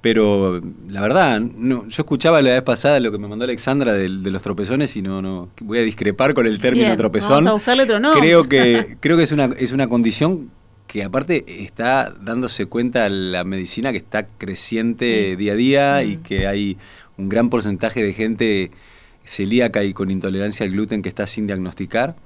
Pero 0.00 0.62
la 0.88 1.02
verdad, 1.02 1.40
no, 1.40 1.86
yo 1.86 2.02
escuchaba 2.02 2.40
la 2.40 2.52
vez 2.52 2.62
pasada 2.62 2.98
lo 3.00 3.12
que 3.12 3.18
me 3.18 3.28
mandó 3.28 3.44
Alexandra 3.44 3.92
de, 3.92 4.08
los 4.08 4.40
tropezones 4.42 4.96
y 4.96 5.02
no, 5.02 5.20
no 5.20 5.50
voy 5.60 5.78
a 5.78 5.82
discrepar 5.82 6.32
con 6.32 6.46
el 6.46 6.58
término 6.58 6.86
Bien, 6.86 6.96
tropezón. 6.96 7.44
vamos 7.44 7.48
a 7.50 7.52
buscarle 7.54 7.82
otro 7.82 8.00
nombre. 8.00 8.20
Creo 8.20 8.48
que, 8.48 8.96
creo 9.00 9.18
que 9.18 9.24
es 9.24 9.32
una, 9.32 9.50
es 9.58 9.72
una 9.72 9.88
condición 9.88 10.50
que 10.86 11.04
aparte 11.04 11.44
está 11.64 12.14
dándose 12.18 12.64
cuenta 12.66 13.08
la 13.10 13.44
medicina 13.44 13.92
que 13.92 13.98
está 13.98 14.26
creciente 14.26 15.36
día 15.36 15.52
a 15.52 15.56
día 15.56 16.02
y 16.02 16.16
que 16.16 16.46
hay 16.46 16.78
un 17.18 17.28
gran 17.28 17.50
porcentaje 17.50 18.02
de 18.02 18.14
gente 18.14 18.70
celíaca 19.24 19.84
y 19.84 19.92
con 19.92 20.10
intolerancia 20.10 20.66
al 20.66 20.72
gluten 20.72 21.02
que 21.02 21.08
está 21.08 21.26
sin 21.26 21.46
diagnosticar. 21.46 22.16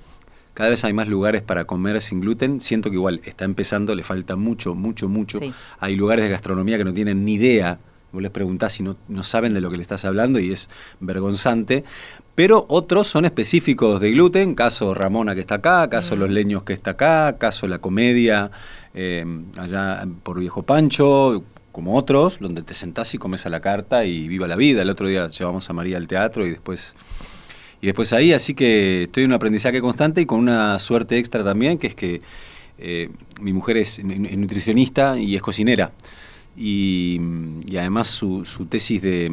Cada 0.55 0.71
vez 0.71 0.85
hay 0.85 0.93
más 0.93 1.09
lugares 1.09 1.43
para 1.43 1.65
comer 1.65 2.01
sin 2.01 2.21
gluten. 2.21 2.61
Siento 2.61 2.91
que 2.91 2.97
igual 2.97 3.21
está 3.25 3.45
empezando, 3.45 3.95
le 3.95 4.05
falta 4.05 4.37
mucho, 4.37 4.75
mucho, 4.75 5.09
mucho. 5.09 5.39
Sí. 5.39 5.53
Hay 5.81 5.97
lugares 5.97 6.25
de 6.25 6.31
gastronomía 6.31 6.79
que 6.79 6.85
no 6.85 6.93
tienen 6.93 7.25
ni 7.25 7.35
idea. 7.35 7.79
Vos 8.13 8.23
les 8.23 8.31
preguntás 8.31 8.79
y 8.79 8.85
no, 8.85 8.97
no 9.09 9.25
saben 9.25 9.55
de 9.55 9.61
lo 9.61 9.71
que 9.71 9.77
le 9.77 9.83
estás 9.83 10.05
hablando 10.05 10.39
y 10.39 10.53
es 10.53 10.71
vergonzante. 11.01 11.83
Pero 12.37 12.67
otros 12.69 13.09
son 13.09 13.25
específicos 13.25 14.01
de 14.01 14.13
gluten, 14.13 14.55
caso 14.55 14.95
Ramona 14.95 15.35
que 15.35 15.41
está 15.41 15.57
acá, 15.57 15.89
caso 15.89 16.15
Los 16.15 16.31
Leños 16.31 16.63
que 16.63 16.73
está 16.73 16.93
acá, 16.93 17.37
caso 17.39 17.67
La 17.67 17.79
Comedia 17.79 18.51
eh, 18.95 19.25
allá 19.59 20.07
por 20.23 20.39
Viejo 20.39 20.63
Pancho, 20.63 21.43
como 21.75 21.97
otros, 21.97 22.39
donde 22.39 22.63
te 22.63 22.73
sentás 22.73 23.13
y 23.15 23.19
comes 23.19 23.45
a 23.47 23.51
la 23.51 23.61
carta 23.61 24.05
y 24.05 24.29
viva 24.29 24.47
la 24.47 24.55
vida. 24.57 24.81
El 24.83 24.91
otro 24.91 25.09
día 25.09 25.29
llevamos 25.29 25.69
a 25.69 25.73
María 25.73 25.97
al 25.97 26.07
teatro 26.07 26.47
y 26.47 26.51
después 26.51 26.95
y 27.83 27.87
después 27.87 28.13
ahí, 28.15 28.33
así 28.33 28.55
que 28.55 29.03
estoy 29.03 29.25
en 29.25 29.31
un 29.31 29.35
aprendizaje 29.35 29.81
constante 29.83 30.21
y 30.23 30.27
con 30.27 30.39
una 30.39 30.79
suerte 30.79 31.19
extra 31.19 31.43
también, 31.45 31.77
que 31.79 31.89
es 31.89 31.95
que 31.95 32.23
eh, 32.79 33.11
mi 33.41 33.53
mujer 33.53 33.77
es, 33.77 34.03
nu- 34.03 34.25
es 34.27 34.39
nutricionista 34.39 35.19
y 35.19 35.35
es 35.37 35.43
cocinera. 35.43 35.93
Y, 36.57 37.21
y 37.69 37.77
además 37.77 38.07
su, 38.09 38.45
su 38.45 38.67
tesis 38.67 39.03
de, 39.03 39.31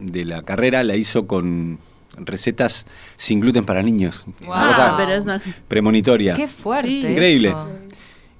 de 0.00 0.24
la 0.26 0.42
carrera 0.42 0.82
la 0.84 0.94
hizo 0.96 1.26
con 1.26 1.78
recetas 2.18 2.86
sin 3.16 3.40
gluten 3.40 3.64
para 3.64 3.82
niños. 3.82 4.24
Wow. 4.40 4.50
Una 4.52 4.66
cosa 4.68 4.94
pero 4.98 5.14
es 5.14 5.22
una- 5.24 5.42
premonitoria. 5.66 6.34
Qué 6.34 6.46
fuerte. 6.48 6.90
Increíble. 6.90 7.48
eso. 7.48 7.68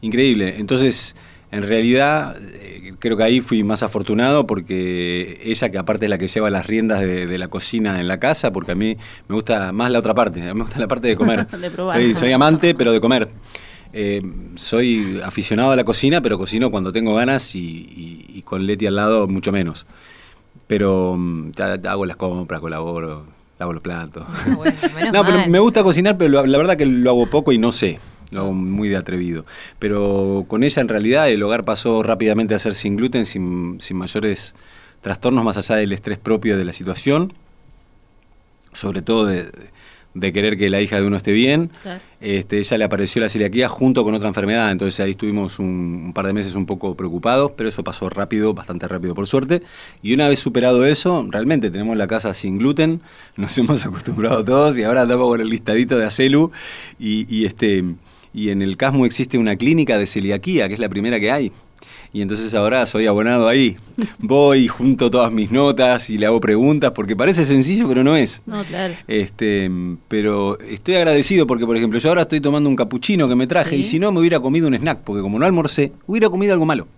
Increíble. 0.03 0.55
Entonces, 0.59 1.17
en 1.51 1.63
realidad, 1.67 2.37
eh, 2.41 2.80
creo 3.01 3.17
que 3.17 3.25
ahí 3.25 3.41
fui 3.41 3.65
más 3.65 3.83
afortunado 3.83 4.47
porque 4.47 5.41
ella, 5.43 5.71
que 5.71 5.79
aparte 5.79 6.07
es 6.07 6.11
la 6.11 6.19
que 6.19 6.29
lleva 6.29 6.49
las 6.51 6.65
riendas 6.67 7.01
de, 7.01 7.27
de 7.27 7.39
la 7.39 7.49
cocina 7.49 7.99
en 8.01 8.07
la 8.07 8.21
casa, 8.21 8.53
porque 8.53 8.73
a 8.73 8.75
mí 8.77 8.97
me 9.27 9.35
gusta 9.35 9.73
más 9.73 9.91
la 9.91 9.99
otra 9.99 10.15
parte, 10.15 10.41
me 10.55 10.63
gusta 10.63 10.79
la 10.79 10.87
parte 10.87 11.09
de 11.09 11.17
comer. 11.17 11.47
De 11.99 12.05
soy, 12.05 12.15
soy 12.15 12.33
amante, 12.33 12.75
pero 12.77 12.93
de 12.93 13.01
comer. 13.01 13.29
Eh, 13.93 14.23
soy 14.55 15.21
aficionado 15.25 15.73
a 15.73 15.77
la 15.77 15.83
cocina, 15.83 16.21
pero 16.21 16.39
cocino 16.39 16.71
cuando 16.71 16.93
tengo 16.93 17.13
ganas 17.15 17.57
y, 17.57 17.59
y- 17.59 18.27
y 18.39 18.43
con 18.43 18.65
Leti 18.67 18.87
al 18.87 18.95
lado 18.95 19.27
mucho 19.27 19.51
menos. 19.51 19.85
Pero 20.67 21.19
ya- 21.57 21.81
ya 21.81 21.91
hago 21.93 22.07
las 22.07 22.17
compras, 22.17 22.61
colaboro, 22.61 23.25
lavo 23.59 23.73
los 23.73 23.83
platos. 23.83 24.25
Ah, 24.29 24.55
bueno, 24.57 24.77
no, 25.13 25.25
pero 25.25 25.39
me 25.49 25.59
gusta 25.59 25.83
cocinar, 25.83 26.17
pero 26.17 26.47
la 26.47 26.59
verdad 26.59 26.77
que 26.77 26.87
lo 26.87 27.11
hago 27.11 27.27
poco 27.29 27.51
y 27.53 27.59
no 27.59 27.73
sé. 27.73 27.99
Hago 28.33 28.53
muy 28.53 28.89
de 28.89 28.97
atrevido. 28.97 29.45
Pero 29.79 30.45
con 30.49 30.63
ella 30.63 30.81
en 30.81 30.89
realidad 30.89 31.29
el 31.31 31.43
hogar 31.43 31.65
pasó 31.65 32.03
rápidamente 32.03 32.55
a 32.55 32.59
ser 32.59 32.75
sin 32.75 32.97
gluten, 32.97 33.27
sin, 33.27 33.81
sin 33.81 33.97
mayores 33.97 34.55
trastornos 35.03 35.45
más 35.45 35.57
allá 35.57 35.77
del 35.77 35.93
estrés 35.93 36.19
propio 36.19 36.57
de 36.59 36.65
la 36.65 36.73
situación. 36.73 37.33
Sobre 38.73 39.03
todo 39.03 39.27
de, 39.27 39.51
de 40.15 40.33
querer 40.33 40.59
que 40.59 40.69
la 40.71 40.81
hija 40.81 41.01
de 41.01 41.07
uno 41.07 41.17
esté 41.17 41.33
bien. 41.33 41.71
Claro. 41.83 42.01
Este, 42.21 42.59
ella 42.59 42.79
le 42.79 42.85
apareció 42.85 43.23
la 43.23 43.29
celiaquía 43.29 43.69
junto 43.69 44.05
con 44.05 44.15
otra 44.15 44.29
enfermedad, 44.29 44.71
entonces 44.71 45.01
ahí 45.01 45.13
estuvimos 45.13 45.59
un, 45.59 46.03
un 46.07 46.13
par 46.13 46.27
de 46.27 46.33
meses 46.33 46.55
un 46.55 46.67
poco 46.67 46.95
preocupados, 46.95 47.53
pero 47.57 47.69
eso 47.69 47.83
pasó 47.85 48.11
rápido, 48.11 48.53
bastante 48.53 48.89
rápido 48.89 49.15
por 49.15 49.27
suerte. 49.27 49.63
Y 50.03 50.13
una 50.13 50.29
vez 50.29 50.41
superado 50.41 50.85
eso, 50.85 51.27
realmente 51.31 51.71
tenemos 51.71 51.97
la 51.97 52.07
casa 52.07 52.35
sin 52.35 52.59
gluten, 52.59 53.01
nos 53.37 53.57
hemos 53.59 53.85
acostumbrado 53.87 54.45
todos 54.45 54.77
y 54.77 54.83
ahora 54.83 55.03
andamos 55.03 55.29
con 55.29 55.41
el 55.41 55.49
listadito 55.49 55.97
de 55.97 56.07
Acelu 56.07 56.51
y, 56.99 57.35
y 57.35 57.47
este 57.47 57.85
y 58.33 58.51
en 58.51 58.63
el 58.63 58.77
Casmo 58.77 59.07
existe 59.07 59.39
una 59.39 59.57
clínica 59.57 59.99
de 59.99 60.07
celiaquía, 60.07 60.69
que 60.69 60.75
es 60.75 60.81
la 60.81 60.89
primera 60.89 61.19
que 61.21 61.31
hay. 61.31 61.53
Y 62.13 62.23
entonces 62.23 62.53
ahora 62.55 62.85
soy 62.87 63.07
abonado 63.07 63.47
ahí. 63.47 63.77
Voy, 64.19 64.67
junto 64.67 65.11
todas 65.11 65.31
mis 65.31 65.51
notas 65.53 66.11
y 66.11 66.19
le 66.19 66.27
hago 66.27 66.41
preguntas, 66.41 66.91
porque 66.93 67.15
parece 67.15 67.45
sencillo, 67.45 67.87
pero 67.89 68.03
no 68.03 68.17
es. 68.17 68.43
No, 68.47 68.65
claro. 68.65 68.95
Este, 69.07 69.71
pero 70.09 70.59
estoy 70.61 70.97
agradecido 70.97 71.47
porque, 71.47 71.67
por 71.67 71.77
ejemplo, 71.77 71.99
yo 72.01 72.09
ahora 72.09 72.23
estoy 72.23 72.41
tomando 72.41 72.69
un 72.69 72.75
capuchino 72.77 73.29
que 73.29 73.37
me 73.37 73.47
traje 73.47 73.77
y 73.77 73.85
si 73.85 73.99
no 74.01 74.11
me 74.11 74.19
hubiera 74.21 74.41
comido 74.41 74.67
un 74.67 74.75
snack, 74.75 75.01
porque 75.05 75.23
como 75.23 75.39
no 75.39 75.47
almorcé, 75.47 75.93
hubiera 76.09 76.29
comido 76.29 76.53
algo 76.53 76.67
malo. 76.67 76.89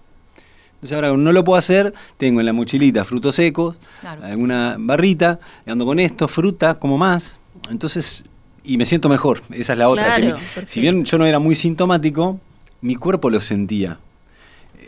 Entonces 0.76 0.96
ahora 0.96 1.16
no 1.16 1.30
lo 1.30 1.44
puedo 1.44 1.58
hacer, 1.58 1.92
tengo 2.16 2.40
en 2.40 2.46
la 2.46 2.52
mochilita 2.52 3.04
frutos 3.04 3.36
secos, 3.36 3.76
Claro. 4.00 4.24
alguna 4.24 4.76
barrita, 4.80 5.38
ando 5.66 5.84
con 5.86 6.00
esto, 6.00 6.26
fruta, 6.26 6.74
como 6.78 6.98
más. 6.98 7.38
Entonces, 7.70 8.24
y 8.64 8.76
me 8.76 8.86
siento 8.86 9.08
mejor, 9.08 9.42
esa 9.50 9.72
es 9.72 9.78
la 9.78 9.88
otra. 9.88 10.16
que 10.16 10.22
mi- 10.26 10.32
si 10.66 10.80
bien 10.80 11.04
yo 11.04 11.18
no 11.18 11.26
era 11.26 11.38
muy 11.38 11.54
sintomático, 11.54 12.40
mi 12.80 12.94
cuerpo 12.96 13.30
lo 13.30 13.40
sentía. 13.40 13.98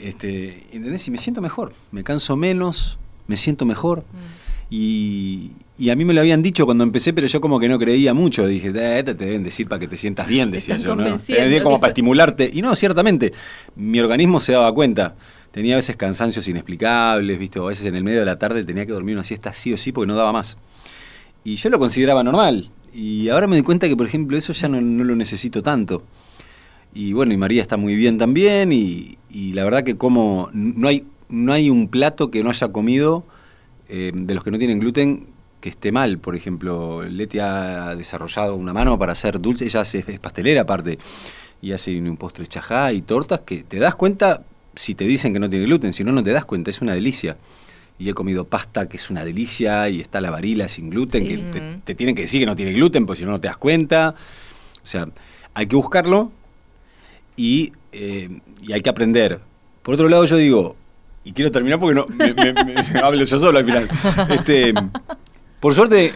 Este, 0.00 0.64
¿Entendés? 0.73 1.07
Y 1.09 1.11
me 1.11 1.19
siento 1.19 1.40
mejor, 1.40 1.73
me 1.93 2.02
canso 2.04 2.37
menos, 2.37 2.99
me 3.26 3.37
siento 3.37 3.64
mejor. 3.64 4.04
Y, 4.71 5.52
y 5.78 5.90
a 5.90 5.97
mí 5.97 6.04
me 6.04 6.14
lo 6.14 6.21
habían 6.21 6.43
dicho 6.43 6.64
cuando 6.64 6.85
empecé, 6.85 7.12
pero 7.12 7.26
yo 7.26 7.40
como 7.40 7.61
que 7.61 7.69
no 7.69 7.78
creía 7.78 8.12
mucho. 8.14 8.47
Dije, 8.47 8.73
"Eh, 8.75 9.02
te 9.04 9.14
deben 9.14 9.45
decir 9.45 9.69
para 9.69 9.78
que 9.78 9.87
te 9.88 9.97
sientas 9.97 10.26
bien, 10.26 10.50
decía 10.50 10.76
yo. 10.78 10.97
¿no? 10.97 11.04
Decir 11.45 11.62
como 11.62 11.76
para 11.81 11.90
estimularte. 11.90 12.50
Y 12.52 12.62
no, 12.62 12.75
ciertamente, 12.75 13.33
mi 13.76 14.00
organismo 14.00 14.40
se 14.40 14.52
daba 14.52 14.73
cuenta. 14.75 15.14
Tenía 15.52 15.75
a 15.75 15.76
veces 15.76 15.95
cansancios 15.97 16.49
inexplicables, 16.49 17.38
¿viste? 17.38 17.61
O 17.61 17.66
a 17.66 17.69
veces 17.69 17.87
en 17.87 17.95
el 17.95 18.02
medio 18.02 18.19
de 18.21 18.25
la 18.26 18.38
tarde 18.38 18.64
tenía 18.64 18.85
que 18.87 18.93
dormir 18.93 19.14
una 19.14 19.23
siesta 19.23 19.54
sí 19.54 19.73
o 19.73 19.76
sí 19.76 19.93
porque 19.93 20.09
no 20.09 20.16
daba 20.16 20.33
más. 20.33 20.57
Y 21.45 21.54
yo 21.57 21.71
lo 21.71 21.78
consideraba 21.78 22.25
normal. 22.25 22.71
Y 22.94 23.28
ahora 23.28 23.46
me 23.48 23.56
doy 23.56 23.62
cuenta 23.64 23.88
que, 23.88 23.96
por 23.96 24.06
ejemplo, 24.06 24.36
eso 24.36 24.52
ya 24.52 24.68
no, 24.68 24.80
no 24.80 25.02
lo 25.04 25.16
necesito 25.16 25.62
tanto. 25.62 26.04
Y 26.94 27.12
bueno, 27.12 27.32
y 27.34 27.36
María 27.36 27.60
está 27.60 27.76
muy 27.76 27.96
bien 27.96 28.18
también. 28.18 28.72
Y, 28.72 29.18
y 29.30 29.52
la 29.52 29.64
verdad 29.64 29.82
que 29.82 29.96
como 29.96 30.48
no 30.52 30.86
hay, 30.88 31.04
no 31.28 31.52
hay 31.52 31.70
un 31.70 31.88
plato 31.88 32.30
que 32.30 32.44
no 32.44 32.50
haya 32.50 32.68
comido 32.68 33.24
eh, 33.88 34.12
de 34.14 34.34
los 34.34 34.44
que 34.44 34.50
no 34.52 34.58
tienen 34.58 34.78
gluten 34.78 35.26
que 35.60 35.70
esté 35.70 35.90
mal. 35.90 36.18
Por 36.18 36.36
ejemplo, 36.36 37.02
Leti 37.02 37.40
ha 37.40 37.94
desarrollado 37.96 38.54
una 38.54 38.72
mano 38.72 38.96
para 38.98 39.12
hacer 39.12 39.40
dulce. 39.40 39.64
Ella 39.64 39.80
hace- 39.80 40.04
es 40.06 40.20
pastelera 40.20 40.60
aparte. 40.62 40.98
Y 41.60 41.72
hace 41.72 41.98
un 41.98 42.16
postre 42.16 42.46
chajá 42.46 42.92
y 42.92 43.02
tortas 43.02 43.40
que 43.40 43.64
te 43.64 43.78
das 43.78 43.94
cuenta 43.96 44.44
si 44.76 44.94
te 44.94 45.04
dicen 45.04 45.32
que 45.32 45.40
no 45.40 45.50
tiene 45.50 45.64
gluten. 45.66 45.92
Si 45.92 46.04
no, 46.04 46.12
no 46.12 46.22
te 46.22 46.30
das 46.32 46.44
cuenta. 46.44 46.70
Es 46.70 46.80
una 46.80 46.94
delicia. 46.94 47.36
Y 47.98 48.08
he 48.08 48.14
comido 48.14 48.44
pasta 48.44 48.88
que 48.88 48.96
es 48.96 49.08
una 49.10 49.24
delicia. 49.24 49.88
Y 49.88 50.00
está 50.00 50.20
la 50.20 50.30
varila 50.30 50.68
sin 50.68 50.90
gluten 50.90 51.22
Sí. 51.22 51.28
que 51.28 51.38
te, 51.38 51.78
te 51.84 51.94
tienen 51.94 52.14
que 52.14 52.22
decir 52.22 52.40
que 52.40 52.46
no 52.46 52.56
tiene 52.56 52.72
gluten 52.72 53.06
porque 53.06 53.20
si 53.20 53.24
no, 53.24 53.30
no 53.32 53.40
te 53.40 53.48
das 53.48 53.56
cuenta. 53.56 54.14
O 54.82 54.86
sea, 54.86 55.08
hay 55.54 55.66
que 55.66 55.76
buscarlo 55.76 56.32
y, 57.36 57.72
eh, 57.92 58.40
y 58.62 58.72
hay 58.72 58.80
que 58.80 58.90
aprender. 58.90 59.40
Por 59.82 59.94
otro 59.94 60.08
lado, 60.08 60.24
yo 60.24 60.36
digo, 60.36 60.76
y 61.24 61.32
quiero 61.32 61.50
terminar 61.52 61.78
porque 61.78 61.94
no 61.94 62.06
me, 62.08 62.34
me- 62.34 62.52
me- 62.52 62.74
hablo 63.02 63.24
yo 63.24 63.38
solo 63.38 63.58
al 63.58 63.64
final. 63.64 63.88
Este, 64.30 64.74
por 65.60 65.74
suerte, 65.74 66.14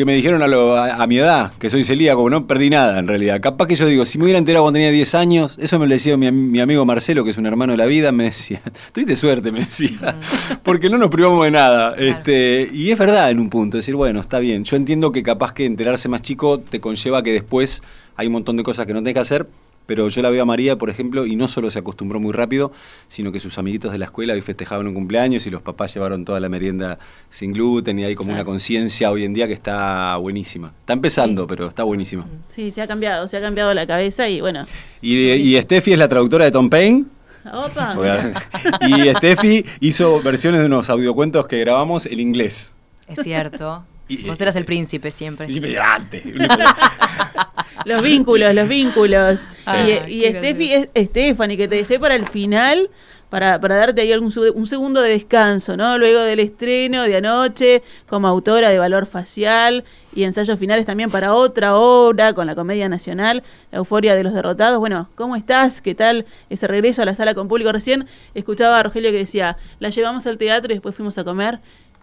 que 0.00 0.06
me 0.06 0.14
dijeron 0.14 0.40
a, 0.42 0.46
lo- 0.48 0.76
a- 0.76 0.94
a 1.02 1.06
mi 1.06 1.18
edad 1.18 1.52
que 1.58 1.68
soy 1.68 1.84
celíaco, 1.84 2.28
no 2.30 2.46
perdí 2.46 2.70
nada 2.70 2.98
en 2.98 3.06
realidad. 3.06 3.40
Capaz 3.40 3.66
que 3.66 3.76
yo 3.76 3.86
digo, 3.86 4.04
si 4.06 4.16
me 4.16 4.24
hubiera 4.24 4.38
enterado 4.38 4.64
cuando 4.64 4.78
tenía 4.78 4.90
10 4.90 5.14
años, 5.14 5.56
eso 5.60 5.78
me 5.78 5.86
lo 5.86 5.92
decía 5.92 6.16
mi, 6.16 6.26
am- 6.26 6.50
mi 6.50 6.58
amigo 6.60 6.84
Marcelo, 6.86 7.22
que 7.22 7.30
es 7.30 7.36
un 7.36 7.44
hermano 7.46 7.72
de 7.72 7.76
la 7.76 7.84
vida, 7.86 8.10
me 8.12 8.24
decía, 8.24 8.62
tuviste 8.92 9.14
suerte, 9.16 9.52
me 9.52 9.60
decía, 9.60 10.16
porque 10.62 10.88
no 10.88 10.96
nos 10.96 11.10
privamos 11.10 11.44
de 11.44 11.50
nada. 11.50 11.94
Este, 11.98 12.68
y 12.72 12.90
es 12.90 12.98
verdad 12.98 13.30
en 13.30 13.38
un 13.40 13.50
punto, 13.50 13.76
decir, 13.76 13.94
bueno, 13.94 14.20
está 14.20 14.38
bien. 14.38 14.64
Yo 14.64 14.76
entiendo 14.76 15.12
que 15.12 15.22
capaz 15.22 15.52
que 15.52 15.66
enterarse 15.66 16.08
más 16.08 16.22
chico 16.22 16.58
te 16.60 16.80
conlleva 16.80 17.22
que 17.22 17.32
después 17.32 17.82
hay 18.16 18.26
un 18.28 18.32
montón 18.32 18.56
de 18.56 18.62
cosas 18.62 18.86
que 18.86 18.94
no 18.94 19.00
tenés 19.00 19.14
que 19.14 19.20
hacer, 19.20 19.46
pero 19.90 20.08
yo 20.08 20.22
la 20.22 20.30
veo 20.30 20.42
a 20.42 20.44
María, 20.44 20.78
por 20.78 20.88
ejemplo, 20.88 21.26
y 21.26 21.34
no 21.34 21.48
solo 21.48 21.68
se 21.68 21.80
acostumbró 21.80 22.20
muy 22.20 22.32
rápido, 22.32 22.70
sino 23.08 23.32
que 23.32 23.40
sus 23.40 23.58
amiguitos 23.58 23.90
de 23.90 23.98
la 23.98 24.04
escuela 24.04 24.34
hoy 24.34 24.40
festejaban 24.40 24.86
un 24.86 24.94
cumpleaños 24.94 25.48
y 25.48 25.50
los 25.50 25.62
papás 25.62 25.92
llevaron 25.92 26.24
toda 26.24 26.38
la 26.38 26.48
merienda 26.48 27.00
sin 27.28 27.52
gluten 27.52 27.98
y 27.98 28.04
hay 28.04 28.14
como 28.14 28.32
una 28.32 28.44
conciencia 28.44 29.10
hoy 29.10 29.24
en 29.24 29.34
día 29.34 29.48
que 29.48 29.52
está 29.52 30.16
buenísima. 30.18 30.72
Está 30.78 30.92
empezando, 30.92 31.44
pero 31.48 31.66
está 31.66 31.82
buenísima. 31.82 32.24
Sí, 32.50 32.70
se 32.70 32.82
ha 32.82 32.86
cambiado, 32.86 33.26
se 33.26 33.38
ha 33.38 33.40
cambiado 33.40 33.74
la 33.74 33.84
cabeza 33.84 34.28
y 34.28 34.40
bueno. 34.40 34.64
Y, 35.02 35.16
y 35.16 35.60
Steffi 35.60 35.94
es 35.94 35.98
la 35.98 36.08
traductora 36.08 36.44
de 36.44 36.52
Tom 36.52 36.70
Paine. 36.70 37.06
Opa, 37.52 37.96
y 38.86 39.08
Steffi 39.08 39.64
hizo 39.80 40.22
versiones 40.22 40.60
de 40.60 40.66
unos 40.66 40.88
audiocuentos 40.88 41.48
que 41.48 41.58
grabamos 41.58 42.06
en 42.06 42.20
inglés. 42.20 42.74
Es 43.08 43.24
cierto. 43.24 43.84
Vos 44.26 44.40
eras 44.40 44.56
el 44.56 44.64
príncipe 44.64 45.10
siempre. 45.10 45.46
Príncipe 45.46 45.70
llorante. 45.70 46.22
los 47.84 48.02
vínculos, 48.02 48.54
los 48.54 48.68
vínculos. 48.68 49.40
Ah, 49.66 49.88
y, 49.88 50.24
y 50.24 50.32
Steffi 50.32 50.72
es 50.72 50.88
Stephanie, 50.96 51.56
que 51.56 51.68
te 51.68 51.76
dejé 51.76 51.98
para 51.98 52.14
el 52.14 52.26
final, 52.28 52.90
para, 53.30 53.60
para 53.60 53.76
darte 53.76 54.00
ahí 54.00 54.12
algún, 54.12 54.32
un 54.54 54.66
segundo 54.66 55.00
de 55.00 55.10
descanso, 55.10 55.76
¿no? 55.76 55.96
Luego 55.96 56.20
del 56.20 56.40
estreno 56.40 57.04
de 57.04 57.16
anoche, 57.16 57.82
como 58.08 58.26
autora 58.26 58.68
de 58.70 58.78
Valor 58.78 59.06
Facial 59.06 59.84
y 60.12 60.24
ensayos 60.24 60.58
finales 60.58 60.84
también 60.84 61.10
para 61.10 61.34
otra 61.34 61.76
obra 61.76 62.34
con 62.34 62.46
la 62.46 62.56
Comedia 62.56 62.88
Nacional, 62.88 63.44
La 63.70 63.78
Euforia 63.78 64.16
de 64.16 64.24
los 64.24 64.34
Derrotados. 64.34 64.78
Bueno, 64.80 65.08
¿cómo 65.14 65.36
estás? 65.36 65.80
¿Qué 65.80 65.94
tal 65.94 66.26
ese 66.50 66.66
regreso 66.66 67.02
a 67.02 67.04
la 67.04 67.14
sala 67.14 67.34
con 67.34 67.46
público? 67.46 67.70
Recién 67.70 68.06
escuchaba 68.34 68.80
a 68.80 68.82
Rogelio 68.82 69.12
que 69.12 69.18
decía, 69.18 69.56
la 69.78 69.90
llevamos 69.90 70.26
al 70.26 70.36
teatro 70.36 70.72
y 70.72 70.74
después 70.74 70.94
fuimos 70.94 71.16
a 71.16 71.24
comer 71.24 71.60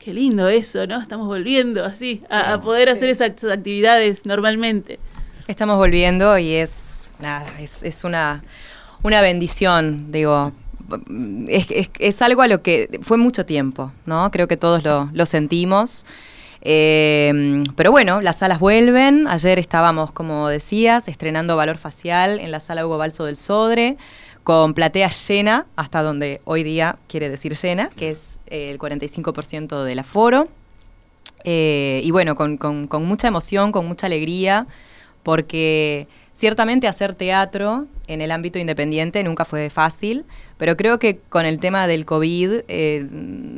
Qué 0.08 0.14
lindo 0.14 0.48
eso, 0.48 0.88
¿no? 0.88 1.02
Estamos 1.02 1.28
volviendo 1.28 1.84
así 1.84 2.24
a, 2.30 2.62
poder 2.62 2.88
hacer 2.88 3.10
esas 3.10 3.44
actividades 3.44 4.26
normalmente. 4.26 5.00
Estamos 5.50 5.76
volviendo 5.76 6.38
y 6.38 6.54
es, 6.54 7.12
nada, 7.20 7.46
es, 7.60 8.04
una, 8.06 8.42
una 9.04 9.20
bendición, 9.20 10.10
digo. 10.10 10.54
Es, 11.50 12.22
algo 12.22 12.42
a 12.42 12.48
lo 12.48 12.62
que 12.62 13.02
fue 13.02 13.18
mucho 13.18 13.46
tiempo, 13.46 13.92
¿no? 14.06 14.32
Creo 14.32 14.48
que 14.48 14.56
todos 14.56 14.82
lo, 15.12 15.26
sentimos. 15.26 16.06
Eh, 16.62 17.66
pero 17.76 17.92
bueno, 17.92 18.22
las 18.22 18.38
salas 18.38 18.60
vuelven. 18.60 19.28
Ayer 19.28 19.60
estábamos, 19.60 20.14
como 20.14 20.48
decías, 20.48 21.10
estrenando 21.10 21.58
Valor 21.58 21.80
Facial 21.80 22.40
en 22.40 22.52
la 22.52 22.62
sala 22.62 22.86
Hugo 22.86 22.98
Balso 22.98 23.26
del 23.26 23.36
Sodre 23.36 23.98
con 24.48 24.74
platea 24.74 25.10
llena, 25.10 25.66
hasta 25.76 26.02
donde 26.02 26.40
hoy 26.46 26.64
día 26.64 27.00
quiere 27.10 27.28
decir 27.28 27.58
llena, 27.58 27.90
que 27.90 28.12
es 28.12 28.40
eh, 28.48 28.70
el 28.70 28.80
45% 28.80 29.84
del 29.84 30.00
aforo. 30.00 30.48
Eh, 31.44 32.00
y 32.02 32.12
bueno, 32.12 32.38
con, 32.38 32.58
mucha 33.02 33.28
emoción, 33.28 33.74
con 33.74 33.86
mucha 33.86 34.08
alegría, 34.08 34.66
porque 35.22 36.08
ciertamente 36.32 36.88
hacer 36.88 37.14
teatro 37.14 37.88
en 38.08 38.22
el 38.22 38.32
ámbito 38.32 38.58
independiente 38.58 39.22
nunca 39.22 39.44
fue 39.44 39.70
fácil, 39.70 40.24
pero 40.58 40.78
creo 40.78 40.98
que 40.98 41.20
con 41.28 41.46
el 41.46 41.60
tema 41.60 41.86
del 41.86 42.06
COVID 42.06 42.62
eh, 42.70 43.06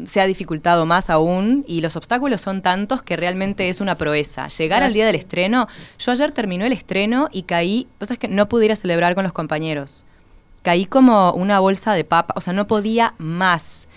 se 0.05 0.21
ha 0.21 0.25
dificultado 0.25 0.87
más 0.87 1.11
aún 1.11 1.65
y 1.67 1.81
los 1.81 1.97
obstáculos 1.97 2.41
son 2.41 2.63
tantos 2.63 3.03
que 3.03 3.15
realmente 3.15 3.69
es 3.69 3.79
una 3.79 3.93
proeza. 3.93 4.47
Llegar 4.47 4.81
al 4.81 4.93
día 4.93 5.05
del 5.05 5.17
estreno, 5.17 5.67
yo 5.99 6.11
ayer 6.11 6.31
terminó 6.31 6.65
el 6.65 6.73
estreno 6.73 7.29
y 7.31 7.43
caí, 7.43 7.87
es 7.99 8.17
que 8.17 8.27
no 8.27 8.49
pudiera 8.49 8.75
celebrar 8.75 9.13
con 9.13 9.23
los 9.23 9.33
compañeros 9.33 10.07
caí 10.61 10.85
como 10.85 11.31
una 11.33 11.59
bolsa 11.59 11.93
de 11.93 12.03
papa, 12.03 12.33
o 12.37 12.41
sea, 12.41 12.53
no 12.53 12.67
podía 12.67 13.13
más. 13.17 13.87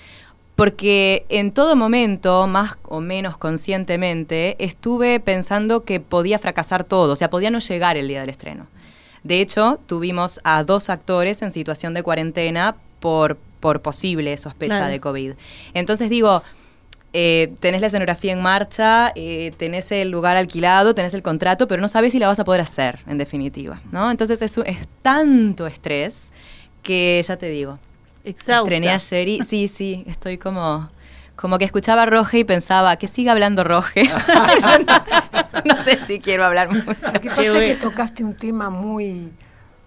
Porque 0.55 1.25
en 1.29 1.51
todo 1.53 1.77
momento, 1.77 2.47
más 2.47 2.77
o 2.85 3.01
menos 3.01 3.37
conscientemente, 3.37 4.57
estuve 4.63 5.19
pensando 5.19 5.85
que 5.85 5.99
podía 5.99 6.39
fracasar 6.39 6.85
todo, 6.85 7.13
o 7.13 7.17
sea, 7.17 7.31
podía 7.31 7.51
no 7.51 7.59
llegar 7.59 7.97
el 7.97 8.09
día 8.09 8.21
del 8.21 8.31
estreno. 8.31 8.67
De 9.23 9.41
hecho, 9.41 9.81
tuvimos 9.87 10.41
a 10.45 10.63
dos 10.65 10.91
actores 10.91 11.43
en 11.43 11.53
situación 11.53 11.95
de 11.95 12.03
cuarentena 12.03 12.77
por, 13.01 13.39
por 13.61 13.81
posible 13.81 14.37
sospecha 14.37 14.89
de 14.89 15.01
COVID. 15.01 15.33
Entonces 15.75 16.11
digo, 16.11 16.43
eh, 17.13 17.53
tenés 17.61 17.81
la 17.81 17.89
escenografía 17.89 18.33
en 18.33 18.41
marcha, 18.41 19.13
eh, 19.15 19.53
tenés 19.59 19.93
el 19.93 20.11
lugar 20.11 20.37
alquilado, 20.37 20.95
tenés 20.95 21.15
el 21.15 21.23
contrato, 21.23 21.69
pero 21.69 21.81
no 21.83 21.89
sabes 21.89 22.13
si 22.13 22.19
la 22.19 22.29
vas 22.29 22.41
a 22.41 22.45
poder 22.45 22.61
hacer, 22.61 23.01
en 23.07 23.19
definitiva, 23.19 23.81
¿no? 23.91 24.11
Entonces 24.11 24.41
es, 24.41 24.57
es 24.59 24.89
tanto 25.03 25.67
estrés 25.67 26.33
que 26.83 27.23
ya 27.27 27.37
te 27.37 27.49
digo. 27.51 27.79
Exhausta. 28.25 28.63
Estrené 28.63 28.91
ayer 28.91 29.29
y 29.29 29.43
sí, 29.49 29.69
sí, 29.69 30.05
estoy 30.07 30.39
como 30.39 30.91
como 31.37 31.59
que 31.59 31.65
escuchaba 31.65 32.03
a 32.03 32.07
Roge 32.07 32.41
y 32.41 32.45
pensaba 32.45 32.95
que 32.97 33.09
siga 33.09 33.33
hablando 33.33 33.65
Roge. 33.65 34.05
no, 35.65 35.83
sé 35.83 35.99
si 36.07 36.21
quiero 36.21 36.45
hablar 36.45 36.69
mucho. 36.69 36.97
Lo 37.13 37.21
que 37.21 37.31
pasa 37.31 37.43
es 37.43 37.75
que 37.75 37.81
tocaste 37.81 38.23
un 38.23 38.35
tema 38.35 38.71
muy 38.71 39.33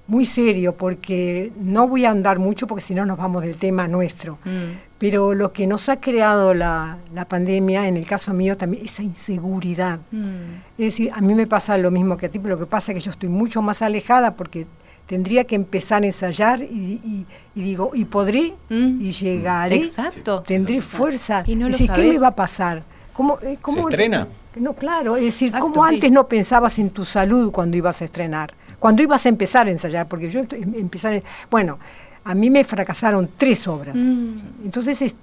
muy 0.07 0.25
serio 0.25 0.75
porque 0.75 1.51
no 1.59 1.87
voy 1.87 2.05
a 2.05 2.11
andar 2.11 2.39
mucho 2.39 2.67
porque 2.67 2.83
si 2.83 2.93
no 2.93 3.05
nos 3.05 3.17
vamos 3.17 3.43
del 3.43 3.57
tema 3.57 3.87
nuestro. 3.87 4.37
Mm. 4.45 4.95
Pero 4.97 5.33
lo 5.33 5.51
que 5.51 5.67
nos 5.67 5.89
ha 5.89 5.99
creado 5.99 6.53
la, 6.53 6.97
la, 7.13 7.25
pandemia, 7.25 7.87
en 7.87 7.97
el 7.97 8.05
caso 8.05 8.33
mío 8.33 8.55
también, 8.55 8.85
esa 8.85 9.03
inseguridad. 9.03 9.99
Mm. 10.11 10.61
Es 10.77 10.85
decir, 10.85 11.11
a 11.13 11.21
mí 11.21 11.33
me 11.33 11.47
pasa 11.47 11.77
lo 11.77 11.91
mismo 11.91 12.17
que 12.17 12.27
a 12.27 12.29
ti, 12.29 12.39
pero 12.39 12.55
lo 12.55 12.59
que 12.59 12.65
pasa 12.65 12.91
es 12.91 12.97
que 12.97 13.01
yo 13.01 13.11
estoy 13.11 13.29
mucho 13.29 13.61
más 13.61 13.81
alejada 13.81 14.35
porque 14.35 14.67
tendría 15.05 15.43
que 15.43 15.55
empezar 15.55 16.03
a 16.03 16.05
ensayar 16.05 16.61
y, 16.61 17.25
digo, 17.53 17.91
y 17.93 18.05
podré 18.05 18.53
mm. 18.69 19.01
y 19.01 19.11
llegaré. 19.11 19.75
Exacto. 19.75 20.41
Tendré 20.41 20.81
fuerza. 20.81 21.43
Y 21.45 21.55
no 21.55 21.67
lo 21.67 21.77
¿qué 21.77 21.87
me 21.87 22.19
va 22.19 22.27
a 22.27 22.35
pasar? 22.35 22.83
¿Cómo, 23.13 23.39
eh, 23.41 23.57
cómo, 23.61 23.77
¿Se 23.77 23.81
estrena? 23.81 24.27
No, 24.55 24.73
claro, 24.73 25.17
es 25.17 25.23
decir, 25.23 25.51
¿cómo 25.59 25.83
antes 25.83 26.11
no 26.11 26.27
pensabas 26.27 26.79
en 26.79 26.89
tu 26.89 27.05
salud 27.05 27.51
cuando 27.51 27.75
ibas 27.75 28.01
a 28.01 28.05
estrenar? 28.05 28.53
Cuando 28.85 29.01
ibas 29.01 29.25
a 29.25 29.29
empezar 29.29 29.65
a 29.65 29.71
ensayar, 29.71 30.07
porque 30.07 30.29
yo 30.29 30.41
em, 30.41 30.75
empezar, 30.75 31.19
bueno, 31.49 31.79
a 32.23 32.35
mí 32.35 32.51
me 32.51 32.63
fracasaron 32.63 33.31
tres 33.35 33.67
obras. 33.67 33.95
Mm. 33.95 34.35
Entonces, 34.63 35.15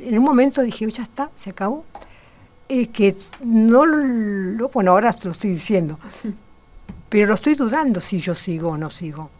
en 0.00 0.18
un 0.18 0.24
momento 0.24 0.60
dije, 0.60 0.90
ya 0.90 1.04
está, 1.04 1.30
se 1.36 1.50
acabó. 1.50 1.84
Es 2.68 2.88
que 2.88 3.14
no 3.44 3.86
lo, 3.86 4.70
bueno, 4.70 4.90
ahora 4.90 5.14
lo 5.22 5.30
estoy 5.30 5.50
diciendo, 5.50 6.00
pero 7.08 7.28
lo 7.28 7.34
estoy 7.34 7.54
dudando 7.54 8.00
si 8.00 8.18
yo 8.18 8.34
sigo 8.34 8.70
o 8.70 8.76
no 8.76 8.90
sigo. 8.90 9.30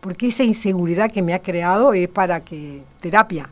Porque 0.00 0.26
esa 0.26 0.42
inseguridad 0.42 1.12
que 1.12 1.22
me 1.22 1.34
ha 1.34 1.38
creado 1.40 1.94
es 1.94 2.08
para 2.08 2.40
que 2.40 2.82
terapia. 2.98 3.48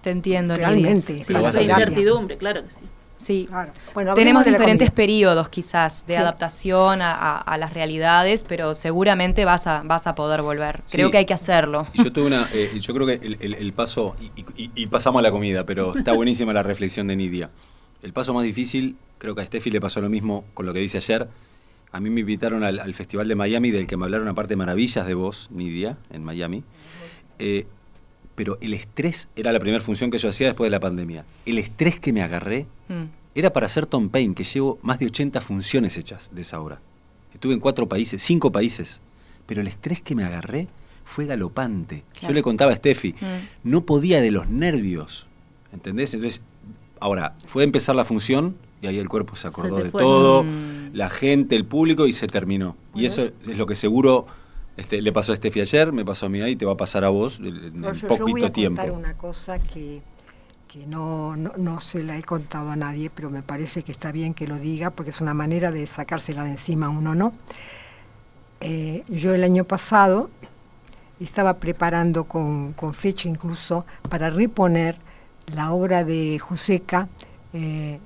Te 0.00 0.12
entiendo, 0.12 0.56
Realmente. 0.56 1.18
Sí, 1.18 1.34
la 1.34 1.42
incertidumbre, 1.42 2.38
claro 2.38 2.64
que 2.64 2.70
sí. 2.70 2.86
Sí, 3.18 3.48
Bueno, 3.94 4.14
tenemos 4.14 4.44
diferentes 4.44 4.90
periodos 4.90 5.48
quizás 5.48 6.06
de 6.06 6.16
adaptación 6.16 7.00
a, 7.02 7.56
las 7.58 7.74
realidades, 7.74 8.44
pero 8.44 8.74
seguramente 8.74 9.44
vas 9.44 9.66
a, 9.66 9.82
vas 9.84 10.06
a 10.06 10.14
poder 10.14 10.42
volver. 10.42 10.82
Creo 10.90 11.10
que 11.10 11.18
hay 11.18 11.26
que 11.26 11.34
hacerlo. 11.34 11.86
yo 11.94 12.12
tuve 12.12 12.26
una, 12.26 12.48
eh, 12.52 12.78
yo 12.80 12.94
creo 12.94 13.06
que 13.06 13.14
el, 13.40 13.72
paso, 13.72 14.16
y, 14.56 14.86
pasamos 14.86 15.20
a 15.20 15.22
la 15.22 15.30
comida, 15.30 15.66
pero 15.66 15.96
está 15.96 16.12
buenísima 16.12 16.52
la 16.52 16.62
reflexión 16.62 17.08
de 17.08 17.16
Nidia. 17.16 17.50
El 18.02 18.12
paso 18.12 18.32
más 18.32 18.44
difícil, 18.44 18.96
creo 19.18 19.34
que 19.34 19.42
a 19.42 19.46
Steffi 19.46 19.70
le 19.70 19.80
pasó 19.80 20.00
lo 20.00 20.08
mismo 20.08 20.44
con 20.54 20.66
lo 20.66 20.72
que 20.72 20.78
dice 20.78 20.98
ayer, 20.98 21.28
a 21.90 22.00
mí 22.00 22.10
me 22.10 22.20
invitaron 22.20 22.62
al, 22.62 22.94
Festival 22.94 23.26
de 23.26 23.34
Miami, 23.34 23.70
del 23.70 23.86
que 23.86 23.96
me 23.96 24.04
hablaron 24.04 24.28
aparte 24.28 24.54
maravillas 24.56 25.06
de 25.06 25.14
vos, 25.14 25.48
Nidia, 25.50 25.96
en 26.10 26.22
Miami. 26.22 26.62
Eh, 27.38 27.66
pero 28.38 28.56
el 28.60 28.72
estrés 28.72 29.28
era 29.34 29.50
la 29.50 29.58
primera 29.58 29.82
función 29.82 30.12
que 30.12 30.18
yo 30.18 30.28
hacía 30.28 30.46
después 30.46 30.68
de 30.68 30.70
la 30.70 30.78
pandemia. 30.78 31.24
El 31.44 31.58
estrés 31.58 31.98
que 31.98 32.12
me 32.12 32.22
agarré 32.22 32.68
mm. 32.86 33.02
era 33.34 33.52
para 33.52 33.66
hacer 33.66 33.84
Tom 33.86 34.10
Paine, 34.10 34.32
que 34.32 34.44
llevo 34.44 34.78
más 34.80 35.00
de 35.00 35.06
80 35.06 35.40
funciones 35.40 35.96
hechas 35.96 36.30
de 36.32 36.42
esa 36.42 36.60
obra. 36.60 36.80
Estuve 37.34 37.54
en 37.54 37.58
cuatro 37.58 37.88
países, 37.88 38.22
cinco 38.22 38.52
países. 38.52 39.00
Pero 39.44 39.60
el 39.60 39.66
estrés 39.66 40.02
que 40.02 40.14
me 40.14 40.22
agarré 40.22 40.68
fue 41.04 41.26
galopante. 41.26 42.04
Yo 42.22 42.30
le 42.30 42.42
contaba 42.42 42.70
a 42.70 42.76
Steffi, 42.76 43.14
mm. 43.14 43.24
no 43.64 43.84
podía 43.84 44.20
de 44.20 44.30
los 44.30 44.48
nervios. 44.48 45.26
¿Entendés? 45.72 46.14
Entonces, 46.14 46.40
ahora, 47.00 47.34
fue 47.44 47.64
a 47.64 47.66
empezar 47.66 47.96
la 47.96 48.04
función 48.04 48.54
y 48.80 48.86
ahí 48.86 49.00
el 49.00 49.08
cuerpo 49.08 49.34
se 49.34 49.48
acordó 49.48 49.78
de 49.78 49.90
todo, 49.90 50.44
mm. 50.44 50.90
la 50.92 51.10
gente, 51.10 51.56
el 51.56 51.64
público 51.64 52.06
y 52.06 52.12
se 52.12 52.28
terminó. 52.28 52.76
Y 52.94 53.06
eso 53.06 53.24
es 53.24 53.58
lo 53.58 53.66
que 53.66 53.74
seguro 53.74 54.28
este, 54.78 55.02
le 55.02 55.12
pasó 55.12 55.32
a 55.32 55.36
Steffi 55.36 55.60
ayer, 55.60 55.92
me 55.92 56.04
pasó 56.04 56.26
a 56.26 56.28
mí 56.28 56.40
ahí, 56.40 56.54
te 56.54 56.64
va 56.64 56.74
a 56.74 56.76
pasar 56.76 57.04
a 57.04 57.08
vos 57.08 57.40
en, 57.40 57.80
no, 57.80 57.92
yo, 57.92 58.06
poquito 58.06 58.30
voy 58.30 58.44
a 58.44 58.52
tiempo. 58.52 58.80
Contar 58.80 58.96
una 58.96 59.14
cosa 59.14 59.58
que, 59.58 60.02
no, 60.86 61.34
no, 61.36 61.80
se 61.80 62.04
la 62.04 62.16
he 62.16 62.22
contado 62.22 62.70
a 62.70 62.76
nadie, 62.76 63.10
pero 63.10 63.28
me 63.28 63.42
parece 63.42 63.82
que 63.82 63.90
está 63.90 64.12
bien 64.12 64.34
que 64.34 64.46
lo 64.46 64.56
diga 64.56 64.90
porque 64.90 65.10
es 65.10 65.20
una 65.20 65.34
manera 65.34 65.72
de 65.72 65.84
sacársela 65.88 66.44
de 66.44 66.52
encima 66.52 66.88
uno, 66.88 67.16
¿no? 67.16 67.32
Eh, 68.60 69.02
yo 69.08 69.34
el 69.34 69.42
año 69.42 69.64
pasado 69.64 70.30
estaba 71.18 71.54
preparando 71.54 72.24
con, 72.24 72.72
fecha 72.92 73.28
incluso 73.28 73.84
para 74.08 74.30
reponer 74.30 74.96
la 75.46 75.72
obra 75.72 76.04
de 76.04 76.38
Juseca, 76.38 77.08
eh, 77.52 77.98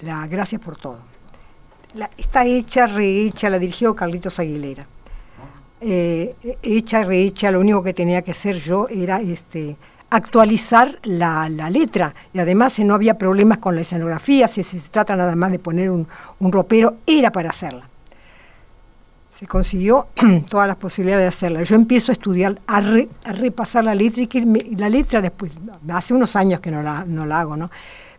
la 0.00 0.26
Gracias 0.26 0.58
por 0.58 0.76
todo. 0.78 1.00
está 2.16 2.46
hecha, 2.46 2.86
rehecha, 2.86 3.50
la 3.50 3.58
dirigió 3.58 3.94
Carlitos 3.94 4.38
Aguilera. 4.38 4.86
Eh, 5.86 6.34
hecha, 6.62 7.04
rehecha, 7.04 7.50
lo 7.50 7.60
único 7.60 7.82
que 7.82 7.92
tenía 7.92 8.22
que 8.22 8.30
hacer 8.30 8.56
yo 8.56 8.88
era 8.88 9.20
este, 9.20 9.76
actualizar 10.08 10.98
la, 11.02 11.46
letra. 11.68 12.14
Y 12.32 12.38
además 12.38 12.78
no 12.78 12.94
había 12.94 13.18
problemas 13.18 13.58
con 13.58 13.74
la 13.74 13.82
escenografía, 13.82 14.48
si 14.48 14.64
se 14.64 14.78
trata 14.90 15.14
nada 15.14 15.36
más 15.36 15.52
de 15.52 15.58
poner 15.58 15.90
un, 15.90 16.06
ropero, 16.40 16.96
era 17.06 17.30
para 17.30 17.50
hacerla. 17.50 17.86
se 19.38 19.46
consiguió 19.46 20.06
todas 20.48 20.68
las 20.68 20.76
posibilidades 20.76 21.24
de 21.24 21.28
hacerla. 21.28 21.62
Yo 21.64 21.76
empiezo 21.76 22.12
a 22.12 22.14
estudiar, 22.14 22.58
a, 22.66 22.80
repasar 23.34 23.84
la 23.84 23.94
letra 23.94 24.22
y 24.22 24.26
que 24.26 24.40
la 24.78 24.88
letra 24.88 25.20
después, 25.20 25.52
hace 25.92 26.14
unos 26.14 26.34
años 26.34 26.60
que 26.60 26.70
no 26.70 26.80
la, 26.80 27.04
no 27.04 27.26
la 27.26 27.40
hago, 27.40 27.58
¿no? 27.58 27.70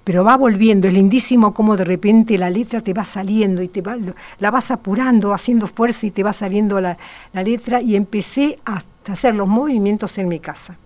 Pero 0.06 0.24
va 0.24 0.38
volviendo, 0.38 0.88
es 0.88 0.94
lindísimo 0.94 1.52
cómo 1.52 1.76
de 1.76 1.84
repente 1.84 2.38
la 2.38 2.52
letra 2.52 2.80
te 2.80 2.94
va 2.94 3.04
saliendo 3.04 3.64
y 3.64 3.68
te 3.68 3.82
va, 3.82 3.98
la 4.38 4.52
vas 4.52 4.70
apurando, 4.70 5.34
haciendo 5.34 5.66
fuerza 5.66 6.06
y 6.06 6.12
te 6.12 6.22
va 6.22 6.32
saliendo 6.32 6.80
la, 6.80 6.96
letra 7.34 7.82
y 7.82 7.96
empecé 7.96 8.60
a 8.66 8.80
hacer 9.12 9.34
los 9.34 9.48
movimientos 9.48 10.20
en 10.20 10.28
mi 10.28 10.40
casa. 10.40 10.78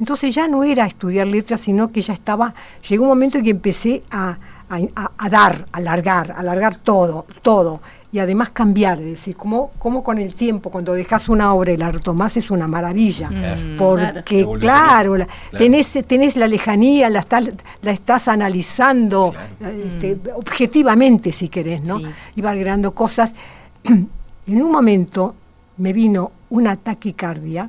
Entonces 0.00 0.34
ya 0.34 0.48
no 0.48 0.64
era 0.64 0.86
estudiar 0.86 1.26
letras, 1.26 1.60
sino 1.60 1.92
que 1.92 2.00
ya 2.00 2.14
estaba, 2.14 2.54
llegó 2.88 3.04
un 3.04 3.10
momento 3.10 3.36
en 3.36 3.44
que 3.44 3.50
empecé 3.50 4.02
a, 4.10 4.38
a, 4.70 5.28
dar, 5.28 5.66
a 5.70 5.76
alargar, 5.76 6.32
alargar 6.32 6.76
todo, 6.76 7.26
todo. 7.42 7.82
Y 8.12 8.18
además 8.18 8.50
cambiar, 8.50 8.98
es 9.00 9.06
decir, 9.06 9.36
como, 9.36 9.72
como 9.78 10.02
con 10.02 10.18
el 10.18 10.34
tiempo, 10.34 10.70
cuando 10.70 10.94
dejas 10.94 11.28
una 11.28 11.52
obra 11.52 11.72
y 11.72 11.76
la 11.76 11.90
retomás 11.90 12.36
es 12.36 12.50
una 12.50 12.68
maravilla. 12.68 13.30
Mm, 13.30 13.76
porque, 13.76 14.46
claro, 14.60 15.16
Tenés, 15.56 15.92
tenés, 16.06 16.36
la 16.36 16.46
lejanía, 16.46 17.10
la, 17.10 17.18
estás, 17.20 17.50
la 17.82 17.90
estás 17.90 18.28
analizando 18.28 19.34
este, 19.60 20.18
objetivamente, 20.34 21.32
si 21.32 21.48
querés, 21.48 21.82
¿no? 21.82 22.00
Y 22.34 22.40
va 22.40 22.50
agregando 22.50 22.92
cosas. 22.92 23.34
en 23.84 24.62
un 24.62 24.70
momento 24.70 25.34
me 25.78 25.92
vino 25.92 26.32
una 26.50 26.76
taquicardia 26.76 27.68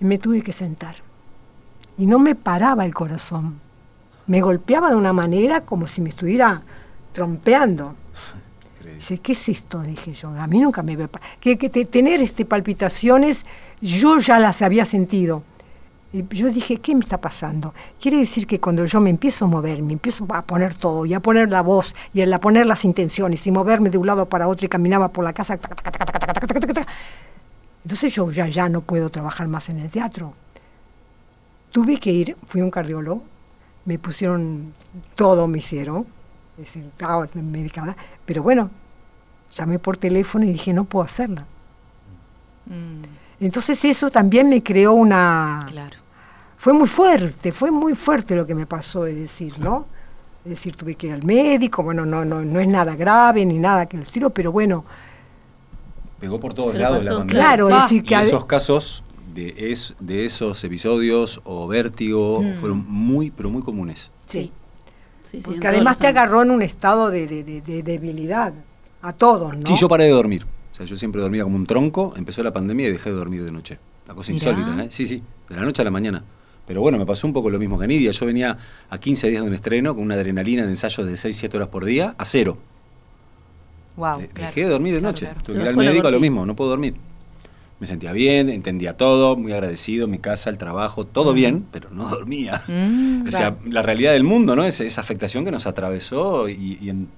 y 0.00 0.04
me 0.04 0.18
tuve 0.18 0.42
que 0.42 0.52
sentar. 0.52 0.96
Y 1.98 2.06
no 2.06 2.18
me 2.18 2.34
paraba 2.34 2.84
el 2.84 2.94
corazón 2.94 3.60
me 4.26 4.40
golpeaba 4.40 4.90
de 4.90 4.96
una 4.96 5.12
manera 5.12 5.62
como 5.62 5.86
si 5.86 6.00
me 6.00 6.10
estuviera 6.10 6.62
trompeando. 7.12 7.94
Dice, 9.02 9.18
¿qué 9.18 9.32
es 9.32 9.48
esto? 9.48 9.80
Dije 9.80 10.14
yo, 10.14 10.28
a 10.28 10.46
mí 10.46 10.60
nunca 10.60 10.80
me... 10.84 10.96
Que, 11.40 11.58
que 11.58 11.68
tener 11.86 12.20
este, 12.20 12.44
palpitaciones, 12.44 13.44
yo 13.80 14.20
ya 14.20 14.38
las 14.38 14.62
había 14.62 14.84
sentido. 14.84 15.42
Y 16.12 16.24
yo 16.28 16.50
dije, 16.50 16.76
¿qué 16.76 16.94
me 16.94 17.00
está 17.00 17.20
pasando? 17.20 17.74
Quiere 18.00 18.18
decir 18.18 18.46
que 18.46 18.60
cuando 18.60 18.84
yo 18.84 19.00
me 19.00 19.10
empiezo 19.10 19.46
a 19.46 19.48
mover, 19.48 19.82
me 19.82 19.94
empiezo 19.94 20.24
a 20.28 20.42
poner 20.42 20.76
todo, 20.76 21.04
y 21.04 21.14
a 21.14 21.20
poner 21.20 21.50
la 21.50 21.62
voz, 21.62 21.96
y 22.14 22.22
a 22.22 22.38
poner 22.38 22.64
las 22.64 22.84
intenciones, 22.84 23.44
y 23.44 23.50
moverme 23.50 23.90
de 23.90 23.98
un 23.98 24.06
lado 24.06 24.26
para 24.26 24.46
otro, 24.46 24.66
y 24.66 24.68
caminaba 24.68 25.08
por 25.08 25.24
la 25.24 25.32
casa, 25.32 25.58
entonces 27.82 28.14
yo 28.14 28.30
ya, 28.30 28.46
ya 28.46 28.68
no 28.68 28.82
puedo 28.82 29.10
trabajar 29.10 29.48
más 29.48 29.68
en 29.68 29.80
el 29.80 29.90
teatro. 29.90 30.32
Tuve 31.72 31.98
que 31.98 32.12
ir, 32.12 32.36
fui 32.46 32.60
a 32.60 32.64
un 32.64 32.70
cardiólogo, 32.70 33.24
me 33.84 33.98
pusieron, 33.98 34.72
todo 35.16 35.48
me 35.48 35.58
hicieron, 35.58 36.06
es 36.56 36.72
decir, 36.72 36.84
medicada, 37.34 37.96
pero 38.24 38.44
bueno, 38.44 38.70
llamé 39.54 39.78
por 39.78 39.96
teléfono 39.96 40.44
y 40.44 40.52
dije, 40.52 40.72
no 40.72 40.84
puedo 40.84 41.04
hacerla. 41.04 41.46
Mm. 42.66 43.44
Entonces 43.44 43.84
eso 43.84 44.10
también 44.10 44.48
me 44.48 44.62
creó 44.62 44.92
una... 44.92 45.66
Claro. 45.68 45.96
Fue 46.56 46.72
muy 46.72 46.86
fuerte, 46.86 47.50
fue 47.50 47.72
muy 47.72 47.94
fuerte 47.94 48.36
lo 48.36 48.46
que 48.46 48.54
me 48.54 48.66
pasó, 48.66 49.06
es 49.06 49.16
decir, 49.16 49.58
¿no? 49.58 49.86
Es 50.44 50.50
decir, 50.50 50.76
tuve 50.76 50.94
que 50.94 51.08
ir 51.08 51.12
al 51.12 51.24
médico, 51.24 51.82
bueno, 51.82 52.06
no, 52.06 52.24
no, 52.24 52.42
no 52.42 52.60
es 52.60 52.68
nada 52.68 52.94
grave 52.94 53.44
ni 53.44 53.58
nada 53.58 53.86
que 53.86 53.96
lo 53.96 54.04
tiro, 54.04 54.30
pero 54.30 54.52
bueno... 54.52 54.84
Pegó 56.20 56.38
por 56.38 56.54
todos 56.54 56.76
lados 56.76 57.04
la 57.04 57.16
pandemia. 57.16 57.42
Claro, 57.42 57.68
es 57.68 57.82
decir, 57.82 58.04
que... 58.04 58.14
Y 58.14 58.18
esos 58.18 58.44
casos 58.44 59.02
de, 59.34 59.54
es, 59.72 59.96
de 59.98 60.24
esos 60.24 60.62
episodios 60.62 61.40
o 61.44 61.66
vértigo 61.66 62.40
mm. 62.42 62.54
fueron 62.56 62.84
muy, 62.88 63.30
pero 63.30 63.50
muy 63.50 63.62
comunes. 63.62 64.10
Sí. 64.26 64.52
sí. 65.24 65.40
Porque 65.44 65.66
además 65.66 65.98
te 65.98 66.06
agarró 66.06 66.42
en 66.42 66.50
un 66.50 66.62
estado 66.62 67.10
de, 67.10 67.26
debilidad, 67.84 68.52
a 69.02 69.12
todos, 69.12 69.54
¿no? 69.54 69.60
Sí, 69.66 69.74
yo 69.76 69.88
paré 69.88 70.04
de 70.04 70.10
dormir. 70.10 70.46
O 70.72 70.74
sea, 70.74 70.86
yo 70.86 70.96
siempre 70.96 71.20
dormía 71.20 71.44
como 71.44 71.56
un 71.56 71.66
tronco, 71.66 72.14
empezó 72.16 72.42
la 72.42 72.52
pandemia 72.52 72.88
y 72.88 72.92
dejé 72.92 73.10
de 73.10 73.16
dormir 73.16 73.44
de 73.44 73.52
noche. 73.52 73.78
La 74.06 74.14
cosa 74.14 74.32
insólita, 74.32 74.84
¿eh? 74.84 74.90
Sí, 74.90 75.06
sí, 75.06 75.22
de 75.48 75.56
la 75.56 75.62
noche 75.62 75.82
a 75.82 75.84
la 75.84 75.90
mañana. 75.90 76.24
Pero 76.66 76.80
bueno, 76.80 76.96
me 76.96 77.04
pasó 77.04 77.26
un 77.26 77.32
poco 77.32 77.50
lo 77.50 77.58
mismo 77.58 77.78
que 77.78 77.86
Nidia. 77.86 78.12
Yo 78.12 78.26
venía 78.26 78.56
a 78.88 78.98
15 78.98 79.28
días 79.28 79.42
de 79.42 79.48
un 79.48 79.54
estreno 79.54 79.94
con 79.94 80.04
una 80.04 80.14
adrenalina 80.14 80.62
de 80.62 80.70
ensayos 80.70 81.06
de 81.06 81.14
6-7 81.14 81.54
horas 81.56 81.68
por 81.68 81.84
día 81.84 82.14
a 82.16 82.24
cero. 82.24 82.56
Wow, 83.96 84.14
dejé 84.34 84.62
de 84.62 84.68
dormir 84.68 84.94
de 84.94 85.02
noche. 85.02 85.28
Tuve 85.44 85.56
que 85.56 85.62
ir 85.62 85.68
al 85.68 85.76
médico 85.76 86.08
a 86.08 86.10
lo 86.10 86.20
mismo, 86.20 86.46
no 86.46 86.56
puedo 86.56 86.70
dormir 86.70 86.94
me 87.82 87.86
sentía 87.86 88.12
bien, 88.12 88.48
entendía 88.48 88.96
todo, 88.96 89.34
muy 89.34 89.50
agradecido, 89.50 90.06
mi 90.06 90.20
casa, 90.20 90.50
el 90.50 90.56
trabajo, 90.56 91.04
todo 91.04 91.32
bien, 91.32 91.66
pero 91.72 91.90
no 91.90 92.08
dormía. 92.08 92.62
Mm, 92.68 93.26
o 93.26 93.30
sea, 93.32 93.56
la 93.68 93.82
realidad 93.82 94.12
del 94.12 94.22
mundo, 94.22 94.54
¿no? 94.54 94.62
Es 94.62 94.80
esa 94.80 95.00
afectación 95.00 95.44
que 95.44 95.50
nos 95.50 95.66
atravesó 95.66 96.48
y, 96.48 96.78
en, 96.88 97.08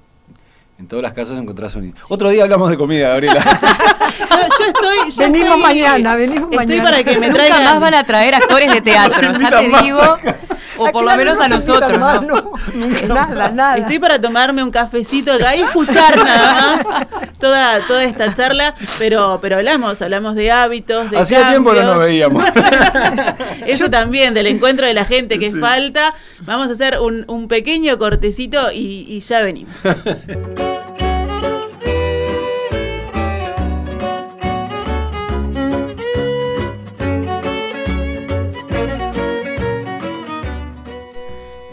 todas 0.88 1.02
las 1.02 1.12
casas 1.12 1.38
encontrás 1.38 1.74
un... 1.76 1.94
Otro 2.08 2.30
día 2.30 2.42
hablamos 2.42 2.70
de 2.70 2.76
comida, 2.76 3.08
Gabriela. 3.10 3.42
yo 4.58 4.64
estoy... 4.66 5.26
venimos 5.26 5.58
mañana, 5.58 6.16
venimos 6.16 6.50
estoy 6.52 6.80
para 6.80 7.02
que 7.02 7.18
me 7.18 7.30
traigan... 7.30 7.58
Nunca 7.58 7.72
más 7.72 7.80
van 7.80 7.94
a 7.94 8.04
traer 8.04 8.34
actores 8.34 8.72
de 8.72 8.80
teatro, 8.80 9.32
ya 9.32 9.50
te 9.50 9.82
digo... 9.82 10.18
O 10.76 10.90
por 10.90 11.04
lo 11.04 11.16
menos 11.16 11.40
a 11.40 11.48
nosotros. 11.48 11.98
¿no? 11.98 12.52
nada, 13.08 13.50
nada. 13.50 13.78
Estoy 13.78 13.98
para 13.98 14.20
tomarme 14.20 14.62
un 14.62 14.70
cafecito 14.70 15.32
acá 15.32 15.54
y 15.56 15.62
escuchar 15.62 16.16
nada 16.16 16.54
más 16.54 16.86
toda, 17.38 17.80
toda 17.86 18.04
esta 18.04 18.34
charla, 18.34 18.74
pero, 18.98 19.38
pero 19.40 19.56
hablamos, 19.56 20.00
hablamos 20.02 20.34
de 20.34 20.50
hábitos, 20.50 21.10
de 21.10 21.18
Hacía 21.18 21.48
tiempo 21.48 21.72
que 21.72 21.82
no 21.82 21.94
nos 21.94 22.04
veíamos. 22.04 22.44
Eso 23.66 23.90
también, 23.90 24.34
del 24.34 24.46
encuentro 24.46 24.86
de 24.86 24.94
la 24.94 25.04
gente 25.04 25.38
que 25.38 25.50
falta. 25.50 26.14
Vamos 26.40 26.70
a 26.70 26.72
hacer 26.72 26.98
un, 27.00 27.24
un 27.28 27.48
pequeño 27.48 27.98
cortecito 27.98 28.72
y, 28.72 29.06
y 29.08 29.20
ya 29.20 29.40
venimos. 29.42 29.76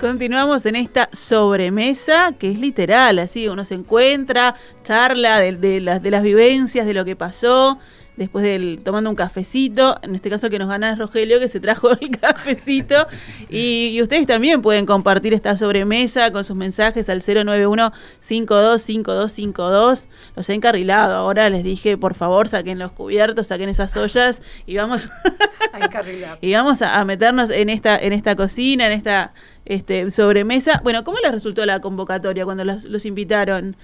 Continuamos 0.02 0.66
en 0.66 0.78
esta 0.78 1.10
sobremesa 1.14 2.32
que 2.40 2.50
es 2.50 2.58
literal, 2.58 3.20
así 3.20 3.48
uno 3.48 3.64
se 3.64 3.76
encuentra, 3.76 4.56
charla 4.82 5.38
de, 5.38 5.80
las, 5.80 6.02
de 6.02 6.10
las 6.10 6.24
vivencias, 6.24 6.88
de 6.88 6.96
lo 6.96 7.06
que 7.06 7.16
pasó, 7.16 7.78
después 8.18 8.44
del 8.44 8.82
tomando 8.84 9.10
un 9.10 9.16
cafecito, 9.16 9.98
en 10.02 10.16
este 10.16 10.30
caso 10.30 10.50
que 10.50 10.60
nos 10.60 10.70
gana 10.70 10.92
es 10.92 10.98
Rogelio 10.98 11.40
que 11.40 11.48
se 11.48 11.60
trajo 11.60 11.92
el 11.92 12.10
cafecito 12.22 13.08
y, 13.50 14.02
ustedes 14.02 14.28
también 14.28 14.62
pueden 14.62 14.86
compartir 14.86 15.34
esta 15.34 15.56
sobremesa 15.56 16.32
con 16.32 16.44
sus 16.44 16.56
mensajes 16.56 17.10
al 17.10 17.22
091 17.22 17.92
525252 18.20 20.08
los 20.36 20.50
he 20.50 20.54
encarrilado, 20.54 21.16
ahora 21.16 21.50
les 21.50 21.64
dije 21.64 21.98
por 21.98 22.14
favor 22.14 22.48
saquen 22.48 22.80
los 22.80 22.92
cubiertos, 22.92 23.48
saquen 23.48 23.70
esas 23.70 23.96
ollas 23.98 24.42
y 24.66 24.76
vamos 24.76 25.10
a, 25.74 26.02
y 26.42 26.54
vamos 26.54 26.82
a, 26.82 27.04
meternos 27.06 27.50
en 27.50 27.70
esta 27.70 27.98
en 27.98 28.14
esta 28.14 28.36
cocina, 28.36 28.88
en 28.88 28.94
esta 28.94 29.34
este, 29.66 30.10
sobremesa. 30.12 30.82
Bueno, 30.84 31.04
¿cómo 31.04 31.20
les 31.20 31.32
resultó 31.32 31.66
la 31.66 31.80
convocatoria 31.80 32.46
cuando 32.46 32.64
los, 32.64 33.06
invitaron? 33.06 33.76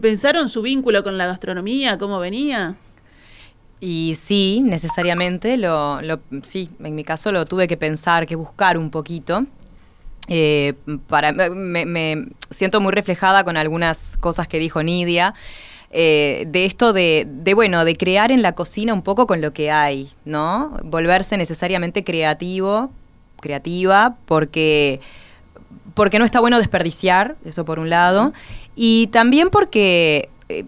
¿Pensaron 0.00 0.48
su 0.48 0.62
vínculo 0.62 1.02
con 1.02 1.16
la 1.16 1.26
gastronomía? 1.26 1.98
¿Cómo 1.98 2.18
venía? 2.18 2.76
Y 3.80 4.14
sí, 4.16 4.60
necesariamente, 4.62 5.56
lo, 5.56 6.00
sí, 6.42 6.68
en 6.82 6.94
mi 6.94 7.02
caso 7.04 7.32
lo 7.32 7.46
tuve 7.46 7.66
que 7.66 7.76
pensar, 7.76 8.26
que 8.26 8.36
buscar 8.36 8.76
un 8.76 8.90
poquito. 8.90 9.46
Eh, 10.28 10.74
para, 11.08 11.32
me, 11.32 12.26
siento 12.50 12.80
muy 12.80 12.92
reflejada 12.92 13.42
con 13.42 13.56
algunas 13.56 14.16
cosas 14.18 14.46
que 14.48 14.58
dijo 14.58 14.82
Nidia. 14.82 15.34
Eh, 15.92 16.44
de 16.46 16.66
esto 16.66 16.92
de, 16.92 17.26
de, 17.28 17.54
bueno, 17.54 17.84
de 17.84 17.96
crear 17.96 18.30
en 18.30 18.42
la 18.42 18.52
cocina 18.52 18.94
un 18.94 19.02
poco 19.02 19.26
con 19.26 19.40
lo 19.40 19.52
que 19.52 19.72
hay, 19.72 20.10
¿no? 20.24 20.76
Volverse 20.84 21.36
necesariamente 21.36 22.04
creativo 22.04 22.90
creativa, 23.40 24.16
porque, 24.26 25.00
porque 25.94 26.18
no 26.18 26.24
está 26.24 26.38
bueno 26.38 26.58
desperdiciar, 26.58 27.36
eso 27.44 27.64
por 27.64 27.78
un 27.78 27.90
lado, 27.90 28.32
y 28.76 29.08
también 29.08 29.50
porque 29.50 30.28
eh, 30.50 30.64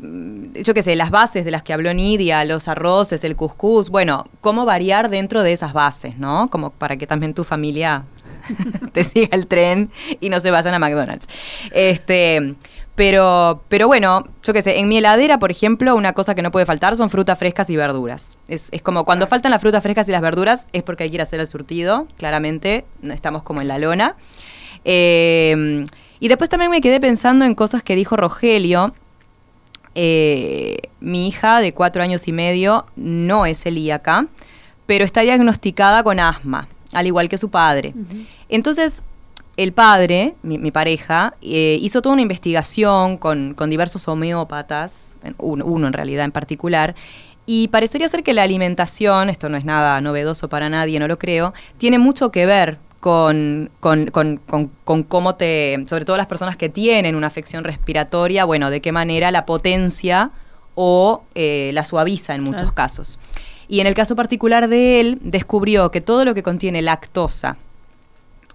yo 0.62 0.74
qué 0.74 0.82
sé, 0.82 0.94
las 0.94 1.10
bases 1.10 1.44
de 1.44 1.50
las 1.50 1.62
que 1.62 1.72
habló 1.72 1.92
Nidia, 1.92 2.44
los 2.44 2.68
arroces, 2.68 3.24
el 3.24 3.34
cuscús, 3.34 3.90
bueno, 3.90 4.26
cómo 4.40 4.64
variar 4.64 5.10
dentro 5.10 5.42
de 5.42 5.52
esas 5.52 5.72
bases, 5.72 6.18
¿no? 6.18 6.48
Como 6.50 6.70
para 6.70 6.96
que 6.96 7.06
también 7.06 7.34
tu 7.34 7.42
familia 7.42 8.04
te 8.92 9.02
siga 9.02 9.30
el 9.32 9.48
tren 9.48 9.90
y 10.20 10.28
no 10.28 10.38
se 10.38 10.52
vayan 10.52 10.74
a 10.74 10.78
McDonald's. 10.78 11.26
Este, 11.72 12.54
pero, 12.94 13.64
pero 13.68 13.88
bueno, 13.88 14.24
yo 14.44 14.52
qué 14.52 14.62
sé, 14.62 14.78
en 14.78 14.88
mi 14.88 14.98
heladera, 14.98 15.40
por 15.40 15.50
ejemplo, 15.50 15.96
una 15.96 16.12
cosa 16.12 16.36
que 16.36 16.42
no 16.42 16.52
puede 16.52 16.64
faltar 16.64 16.96
son 16.96 17.10
frutas 17.10 17.38
frescas 17.38 17.68
y 17.68 17.76
verduras. 17.76 18.38
Es, 18.46 18.68
es 18.70 18.82
como 18.82 19.04
cuando 19.04 19.26
faltan 19.26 19.50
las 19.50 19.60
frutas 19.60 19.82
frescas 19.82 20.06
y 20.06 20.12
las 20.12 20.22
verduras 20.22 20.68
es 20.72 20.84
porque 20.84 21.04
hay 21.04 21.10
que 21.10 21.16
ir 21.16 21.20
a 21.20 21.24
hacer 21.24 21.40
el 21.40 21.48
surtido, 21.48 22.06
claramente, 22.18 22.84
no 23.00 23.12
estamos 23.12 23.42
como 23.42 23.60
en 23.60 23.68
la 23.68 23.78
lona. 23.78 24.14
Eh, 24.84 25.84
y 26.22 26.28
después 26.28 26.48
también 26.48 26.70
me 26.70 26.80
quedé 26.80 27.00
pensando 27.00 27.44
en 27.44 27.56
cosas 27.56 27.82
que 27.82 27.96
dijo 27.96 28.16
Rogelio. 28.16 28.94
Eh, 29.94 30.78
mi 31.00 31.28
hija 31.28 31.60
de 31.60 31.74
cuatro 31.74 32.02
años 32.02 32.26
y 32.28 32.32
medio 32.32 32.86
no 32.96 33.46
es 33.46 33.60
celíaca, 33.62 34.26
pero 34.86 35.04
está 35.04 35.22
diagnosticada 35.22 36.02
con 36.02 36.20
asma, 36.20 36.68
al 36.92 37.06
igual 37.06 37.28
que 37.28 37.38
su 37.38 37.50
padre. 37.50 37.94
Entonces, 38.48 39.02
el 39.56 39.72
padre, 39.72 40.34
mi, 40.42 40.70
pareja, 40.70 41.34
eh, 41.42 41.78
hizo 41.80 42.00
toda 42.00 42.14
una 42.14 42.22
investigación 42.22 43.18
con, 43.18 43.54
diversos 43.68 44.08
homeópatas, 44.08 45.16
uno, 45.38 45.86
en 45.86 45.92
realidad 45.92 46.24
en 46.24 46.32
particular, 46.32 46.94
y 47.44 47.68
parecería 47.68 48.08
ser 48.08 48.22
que 48.22 48.32
la 48.32 48.44
alimentación, 48.44 49.28
esto 49.28 49.48
no 49.48 49.56
es 49.56 49.64
nada 49.64 50.00
novedoso 50.00 50.48
para 50.48 50.68
nadie, 50.68 50.98
no 50.98 51.08
lo 51.08 51.18
creo, 51.18 51.52
tiene 51.76 51.98
mucho 51.98 52.30
que 52.30 52.46
ver 52.46 52.78
con, 53.02 53.72
con, 53.80 55.04
cómo 55.08 55.34
te, 55.34 55.84
sobre 55.88 56.04
todo 56.04 56.16
las 56.16 56.28
personas 56.28 56.56
que 56.56 56.68
tienen 56.68 57.16
una 57.16 57.26
afección 57.26 57.64
respiratoria, 57.64 58.44
bueno, 58.44 58.70
de 58.70 58.80
qué 58.80 58.92
manera 58.92 59.32
la 59.32 59.44
potencia 59.44 60.30
o 60.76 61.24
eh, 61.34 61.72
la 61.74 61.82
suaviza 61.82 62.36
en 62.36 62.44
muchos 62.44 62.70
casos. 62.70 63.18
Y 63.66 63.80
en 63.80 63.88
el 63.88 63.96
caso 63.96 64.14
particular 64.14 64.68
de 64.68 65.00
él, 65.00 65.18
descubrió 65.20 65.90
que 65.90 66.00
todo 66.00 66.24
lo 66.24 66.32
que 66.32 66.44
contiene 66.44 66.80
lactosa, 66.80 67.56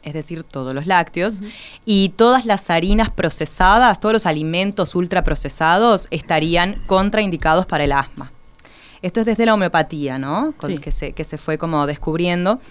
es 0.01 0.13
decir, 0.13 0.45
todos 0.45 0.73
los 0.73 0.87
lácteos, 0.87 1.41
y 1.83 2.13
todas 2.15 2.45
las 2.45 2.69
harinas 2.69 3.09
procesadas, 3.09 3.99
todos 3.99 4.13
los 4.13 4.25
alimentos 4.25 4.95
ultraprocesados 4.95 6.07
estarían 6.09 6.81
contraindicados 6.87 7.65
para 7.65 7.83
el 7.83 7.91
asma. 7.91 8.31
Esto 9.01 9.19
es 9.19 9.25
desde 9.25 9.45
la 9.45 9.55
homeopatía, 9.55 10.17
¿no? 10.17 10.53
que, 10.81 10.93
se, 10.93 11.11
que 11.11 11.25
se 11.25 11.37
fue 11.37 11.57
como 11.57 11.85
descubriendo. 11.85 12.61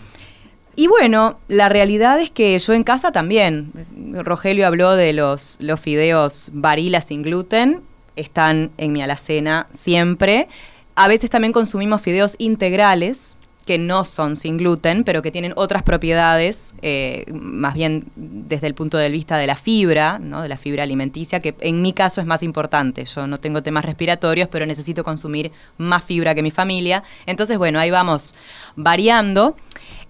Y 0.78 0.88
bueno, 0.88 1.38
la 1.48 1.70
realidad 1.70 2.20
es 2.20 2.30
que 2.30 2.58
yo 2.58 2.74
en 2.74 2.84
casa 2.84 3.10
también. 3.10 3.72
Rogelio 4.12 4.66
habló 4.66 4.94
de 4.94 5.14
los, 5.14 5.56
los 5.58 5.80
fideos 5.80 6.50
varila 6.52 7.00
sin 7.00 7.22
gluten. 7.22 7.80
Están 8.14 8.70
en 8.76 8.92
mi 8.92 9.02
alacena 9.02 9.68
siempre. 9.70 10.48
A 10.94 11.08
veces 11.08 11.30
también 11.30 11.52
consumimos 11.52 12.02
fideos 12.02 12.36
integrales, 12.38 13.38
que 13.66 13.78
no 13.78 14.04
son 14.04 14.36
sin 14.36 14.58
gluten, 14.58 15.02
pero 15.02 15.22
que 15.22 15.32
tienen 15.32 15.52
otras 15.56 15.82
propiedades, 15.82 16.74
eh, 16.82 17.26
más 17.32 17.74
bien 17.74 18.04
desde 18.14 18.68
el 18.68 18.74
punto 18.74 18.96
de 18.96 19.10
vista 19.10 19.38
de 19.38 19.46
la 19.48 19.56
fibra, 19.56 20.20
¿no? 20.20 20.40
de 20.40 20.48
la 20.48 20.56
fibra 20.56 20.84
alimenticia, 20.84 21.40
que 21.40 21.54
en 21.60 21.82
mi 21.82 21.92
caso 21.92 22.20
es 22.20 22.28
más 22.28 22.44
importante. 22.44 23.04
Yo 23.04 23.26
no 23.26 23.40
tengo 23.40 23.64
temas 23.64 23.84
respiratorios, 23.84 24.48
pero 24.48 24.66
necesito 24.66 25.02
consumir 25.02 25.50
más 25.78 26.04
fibra 26.04 26.34
que 26.34 26.42
mi 26.42 26.52
familia. 26.52 27.02
Entonces, 27.26 27.58
bueno, 27.58 27.80
ahí 27.80 27.90
vamos 27.90 28.36
variando. 28.76 29.56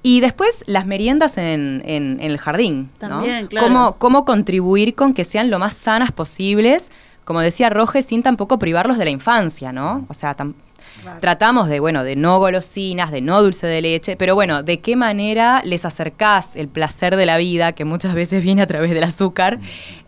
Y 0.07 0.21
después 0.21 0.63
las 0.67 0.87
meriendas 0.87 1.37
en, 1.37 1.83
el 1.85 2.39
jardín. 2.39 2.91
También, 2.99 3.49
claro. 3.49 3.97
¿Cómo, 3.99 4.25
contribuir 4.25 4.95
con 4.95 5.15
que 5.15 5.25
sean 5.25 5.51
lo 5.51 5.59
más 5.59 5.75
sanas 5.75 6.13
posibles? 6.13 6.93
Como 7.25 7.41
decía 7.41 7.71
Roge, 7.71 8.03
sin 8.03 8.23
tampoco 8.23 8.61
privarlos 8.61 8.99
de 8.99 9.05
la 9.05 9.11
infancia, 9.11 9.73
¿no? 9.73 10.07
O 10.09 10.15
sea, 10.15 10.37
Tratamos 11.21 11.69
de, 11.69 11.81
bueno, 11.81 12.05
de 12.05 12.15
no 12.15 12.39
golosinas, 12.39 13.11
de 13.11 13.21
no 13.21 13.43
dulce 13.43 13.67
de 13.67 13.83
leche, 13.83 14.17
pero 14.17 14.37
bueno, 14.37 14.63
¿de 14.63 14.79
qué 14.79 14.95
manera 14.95 15.61
les 15.65 15.85
acercás 15.85 16.55
el 16.55 16.69
placer 16.69 17.17
de 17.17 17.27
la 17.27 17.37
vida, 17.37 17.73
que 17.73 17.85
muchas 17.85 18.15
veces 18.15 18.45
viene 18.45 18.63
a 18.63 18.67
través 18.69 18.93
del 18.93 19.03
azúcar, 19.03 19.59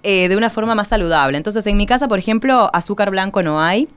eh, 0.05 0.29
de 0.29 0.37
una 0.37 0.49
forma 0.49 0.77
más 0.77 0.89
saludable? 0.89 1.37
Entonces, 1.39 1.67
en 1.67 1.77
mi 1.77 1.87
casa, 1.87 2.07
por 2.07 2.21
ejemplo, 2.21 2.71
azúcar 2.73 3.11
blanco 3.11 3.43
no 3.43 3.61
hay. 3.61 3.89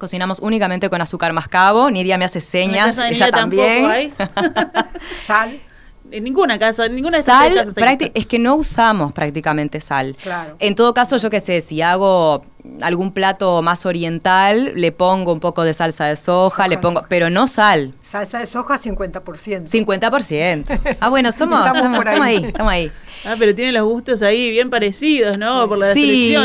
Cocinamos 0.00 0.40
únicamente 0.40 0.88
con 0.88 1.02
azúcar 1.02 1.34
mascabo. 1.34 1.90
Nidia 1.90 2.16
me 2.16 2.24
hace 2.24 2.40
señas, 2.40 2.96
ella 2.96 3.30
también. 3.30 3.84
Hay. 3.84 4.14
Sal. 5.26 5.60
En 6.10 6.24
ninguna 6.24 6.58
casa, 6.58 6.86
en 6.86 6.96
ninguna 6.96 7.18
de 7.18 7.22
sal, 7.22 7.54
casas 7.54 8.10
es 8.14 8.26
que 8.26 8.38
no 8.38 8.56
usamos 8.56 9.12
prácticamente 9.12 9.78
sal. 9.78 10.16
Claro. 10.20 10.56
En 10.58 10.74
todo 10.74 10.92
caso, 10.92 11.18
yo 11.18 11.30
qué 11.30 11.38
sé, 11.40 11.60
si 11.60 11.82
hago 11.82 12.42
algún 12.80 13.12
plato 13.12 13.62
más 13.62 13.86
oriental, 13.86 14.72
le 14.74 14.92
pongo 14.92 15.32
un 15.32 15.40
poco 15.40 15.64
de 15.64 15.74
salsa 15.74 16.06
de 16.06 16.16
soja, 16.16 16.68
le 16.68 16.78
pongo, 16.78 17.04
pero 17.08 17.30
no 17.30 17.46
sal. 17.46 17.94
Salsa 18.02 18.38
de 18.40 18.46
soja 18.46 18.78
50%. 18.78 19.68
50%. 19.68 20.96
Ah, 21.00 21.08
bueno, 21.08 21.32
somos, 21.36 21.66
estamos, 21.66 22.06
ahí. 22.06 22.44
estamos 22.44 22.72
ahí. 22.72 22.90
Ah, 23.24 23.34
pero 23.38 23.54
tiene 23.54 23.72
los 23.72 23.84
gustos 23.84 24.22
ahí 24.22 24.50
bien 24.50 24.70
parecidos, 24.70 25.38
¿no? 25.38 25.68
Por 25.68 25.78
las 25.78 25.94
sí, 25.94 26.36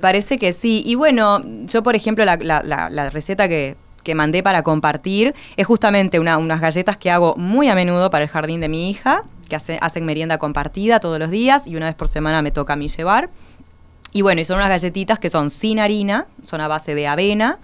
Parece 0.00 0.38
que 0.38 0.52
sí. 0.52 0.82
Y 0.86 0.94
bueno, 0.94 1.42
yo 1.66 1.82
por 1.82 1.96
ejemplo 1.96 2.24
la, 2.24 2.36
la, 2.36 2.62
la 2.90 3.10
receta 3.10 3.48
que 3.48 3.76
que 4.08 4.14
mandé 4.14 4.42
para 4.42 4.62
compartir 4.62 5.34
es 5.58 5.66
justamente 5.66 6.18
unas 6.18 6.60
galletas 6.62 6.96
que 6.96 7.10
hago 7.10 7.34
muy 7.36 7.68
a 7.68 7.74
menudo 7.74 8.08
para 8.08 8.24
el 8.24 8.30
jardín 8.30 8.60
de 8.62 8.68
mi 8.70 8.88
hija, 8.88 9.22
que 9.50 9.56
hacen 9.56 10.04
merienda 10.06 10.38
compartida 10.38 10.98
todos 10.98 11.18
los 11.18 11.30
días 11.30 11.66
y 11.66 11.76
una 11.76 11.86
vez 11.86 11.94
por 11.94 12.08
semana 12.08 12.40
me 12.40 12.50
toca 12.50 12.72
a 12.72 12.76
mí 12.76 12.88
llevar. 12.88 13.28
Y 14.12 14.22
bueno, 14.22 14.40
y 14.40 14.44
son 14.44 14.56
unas 14.56 14.68
galletitas 14.68 15.18
que 15.18 15.30
son 15.30 15.50
sin 15.50 15.78
harina, 15.78 16.26
son 16.42 16.60
a 16.60 16.68
base 16.68 16.94
de 16.94 17.06
avena, 17.06 17.58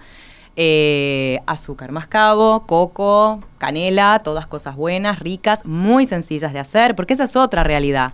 eh, 0.55 1.41
azúcar 1.47 1.91
mascabo, 1.91 2.65
coco, 2.65 3.41
canela, 3.57 4.21
todas 4.23 4.47
cosas 4.47 4.75
buenas, 4.75 5.19
ricas, 5.19 5.65
muy 5.65 6.05
sencillas 6.05 6.53
de 6.53 6.59
hacer, 6.59 6.95
porque 6.95 7.13
esa 7.13 7.25
es 7.25 7.35
otra 7.35 7.63
realidad 7.63 8.13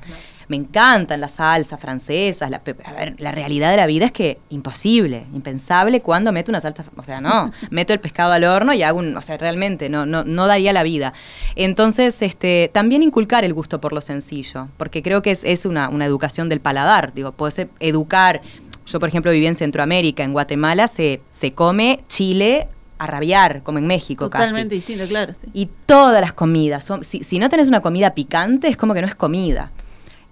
me 0.51 0.57
encantan 0.57 1.21
las 1.21 1.35
salsas 1.35 1.79
francesas. 1.79 2.49
La, 2.49 2.57
a 2.57 2.93
ver, 2.93 3.15
la 3.19 3.31
realidad 3.31 3.71
de 3.71 3.77
la 3.77 3.85
vida 3.85 4.05
es 4.05 4.11
que 4.11 4.37
imposible, 4.49 5.25
impensable 5.33 6.01
cuando 6.01 6.33
meto 6.33 6.51
una 6.51 6.59
salsa, 6.59 6.83
o 6.97 7.03
sea, 7.03 7.21
no, 7.21 7.53
meto 7.71 7.93
el 7.93 8.01
pescado 8.01 8.33
al 8.33 8.43
horno 8.43 8.73
y 8.73 8.83
hago 8.83 8.99
un, 8.99 9.15
o 9.15 9.21
sea, 9.21 9.37
realmente 9.37 9.87
no, 9.87 10.05
no, 10.05 10.25
no 10.25 10.47
daría 10.47 10.73
la 10.73 10.83
vida. 10.83 11.13
Entonces, 11.55 12.21
este, 12.21 12.69
también 12.73 13.01
inculcar 13.01 13.45
el 13.45 13.53
gusto 13.53 13.79
por 13.79 13.93
lo 13.93 14.01
sencillo, 14.01 14.67
porque 14.75 15.01
creo 15.01 15.21
que 15.21 15.31
es, 15.31 15.45
es 15.45 15.65
una, 15.65 15.87
una 15.87 16.05
educación 16.05 16.49
del 16.49 16.59
paladar, 16.59 17.13
digo, 17.13 17.31
puedes 17.31 17.67
educar. 17.79 18.41
Yo, 18.85 18.99
por 18.99 19.07
ejemplo, 19.07 19.31
viví 19.31 19.47
en 19.47 19.55
Centroamérica, 19.55 20.23
en 20.23 20.33
Guatemala 20.33 20.87
se, 20.89 21.21
se 21.31 21.53
come 21.53 22.03
chile 22.09 22.67
a 22.97 23.07
rabiar, 23.07 23.63
como 23.63 23.79
en 23.79 23.87
México 23.87 24.25
Totalmente 24.25 24.75
distinto, 24.75 25.07
claro. 25.07 25.33
Y 25.53 25.69
todas 25.85 26.19
las 26.19 26.33
comidas, 26.33 26.83
son, 26.83 27.05
si, 27.05 27.23
si, 27.23 27.39
no 27.39 27.47
tenés 27.47 27.69
una 27.69 27.79
comida 27.79 28.13
picante, 28.13 28.67
es 28.67 28.75
como 28.75 28.93
que 28.93 29.01
no 29.01 29.07
es 29.07 29.15
comida. 29.15 29.71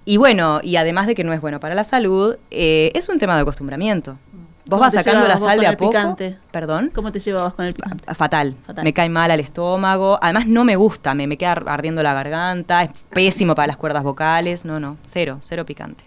Y 0.05 0.17
bueno, 0.17 0.59
y 0.63 0.75
además 0.77 1.07
de 1.07 1.15
que 1.15 1.23
no 1.23 1.33
es 1.33 1.41
bueno 1.41 1.59
para 1.59 1.75
la 1.75 1.83
salud, 1.83 2.37
eh, 2.51 2.91
es 2.95 3.09
un 3.09 3.19
tema 3.19 3.35
de 3.35 3.41
acostumbramiento. 3.41 4.17
Vos 4.69 4.79
vas 4.79 4.93
sacando 4.93 5.27
la 5.27 5.37
sal 5.37 5.59
de 5.59 5.67
a 5.67 5.75
poco. 5.75 5.91
Picante? 5.91 6.37
¿Perdón? 6.51 6.91
¿Cómo 6.93 7.11
te 7.11 7.19
llevabas 7.19 7.55
con 7.55 7.65
el 7.65 7.73
picante? 7.73 8.03
Ah, 8.05 8.13
fatal. 8.13 8.55
Me 8.83 8.93
cae 8.93 9.09
mal 9.09 9.31
al 9.31 9.39
estómago. 9.39 10.19
Además, 10.21 10.45
no 10.45 10.63
me 10.63 10.75
gusta. 10.75 11.15
Me, 11.15 11.25
me 11.25 11.37
queda 11.37 11.53
ardiendo 11.53 12.03
la 12.03 12.13
garganta. 12.13 12.83
Es 12.83 12.91
pésimo 13.09 13.55
para 13.55 13.67
las 13.67 13.77
cuerdas 13.77 14.03
vocales. 14.03 14.65
No, 14.65 14.79
no. 14.79 14.97
Cero. 15.01 15.39
Cero 15.41 15.65
picante. 15.65 16.03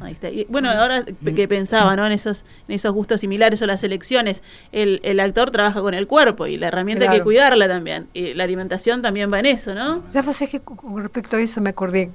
Ahí 0.00 0.12
está. 0.12 0.28
bueno, 0.48 0.70
ahora 0.70 1.04
que 1.04 1.48
pensaba, 1.48 1.96
¿no? 1.96 2.04
En 2.04 2.12
esos, 2.12 2.44
en 2.68 2.74
esos 2.74 2.92
gustos 2.92 3.20
similares 3.20 3.62
o 3.62 3.66
las 3.66 3.82
elecciones, 3.82 4.42
el, 4.70 5.00
el 5.02 5.18
actor 5.20 5.50
trabaja 5.50 5.80
con 5.80 5.94
el 5.94 6.06
cuerpo 6.06 6.46
y 6.46 6.58
la 6.58 6.68
herramienta 6.68 7.10
hay 7.10 7.18
que 7.18 7.24
cuidarla 7.24 7.66
también. 7.66 8.06
Y 8.12 8.34
la 8.34 8.44
alimentación 8.44 9.00
también 9.00 9.32
va 9.32 9.40
en 9.40 9.46
eso, 9.46 9.74
¿no? 9.74 10.02
Ya 10.12 10.20
es 10.20 10.50
que 10.50 10.60
con 10.60 11.02
respecto 11.02 11.36
a 11.36 11.40
eso 11.40 11.60
me 11.62 11.70
acordé 11.70 12.10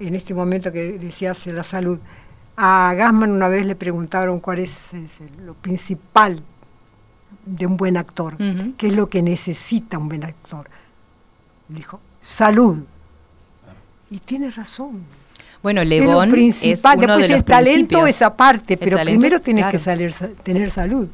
en 0.00 0.14
este 0.14 0.34
momento 0.34 0.72
que 0.72 0.98
decías 0.98 1.46
la 1.46 1.64
salud. 1.64 1.98
A 2.56 2.94
Gassman 2.96 3.30
una 3.30 3.48
vez 3.48 3.66
le 3.66 3.74
preguntaron 3.74 4.40
cuál 4.40 4.60
es, 4.60 4.90
lo 5.44 5.54
principal 5.54 6.42
de 7.44 7.66
un 7.66 7.76
buen 7.76 7.96
actor, 7.96 8.36
qué 8.76 8.88
es 8.88 8.96
lo 8.96 9.08
que 9.08 9.22
necesita 9.22 9.98
un 9.98 10.08
buen 10.08 10.24
actor. 10.24 10.68
Dijo, 11.68 12.00
salud. 12.22 12.78
Y 14.10 14.18
tiene 14.18 14.50
razón. 14.50 15.04
Bueno, 15.62 15.82
Lebón 15.82 16.32
es 16.38 16.62
uno 16.62 16.96
Después 16.96 17.30
el 17.30 17.44
talento 17.44 18.06
es 18.06 18.22
aparte, 18.22 18.76
pero 18.76 18.98
primero 18.98 19.40
tienes 19.40 19.66
que 19.66 19.78
salir, 19.78 20.14
tener 20.42 20.70
salud. 20.70 21.08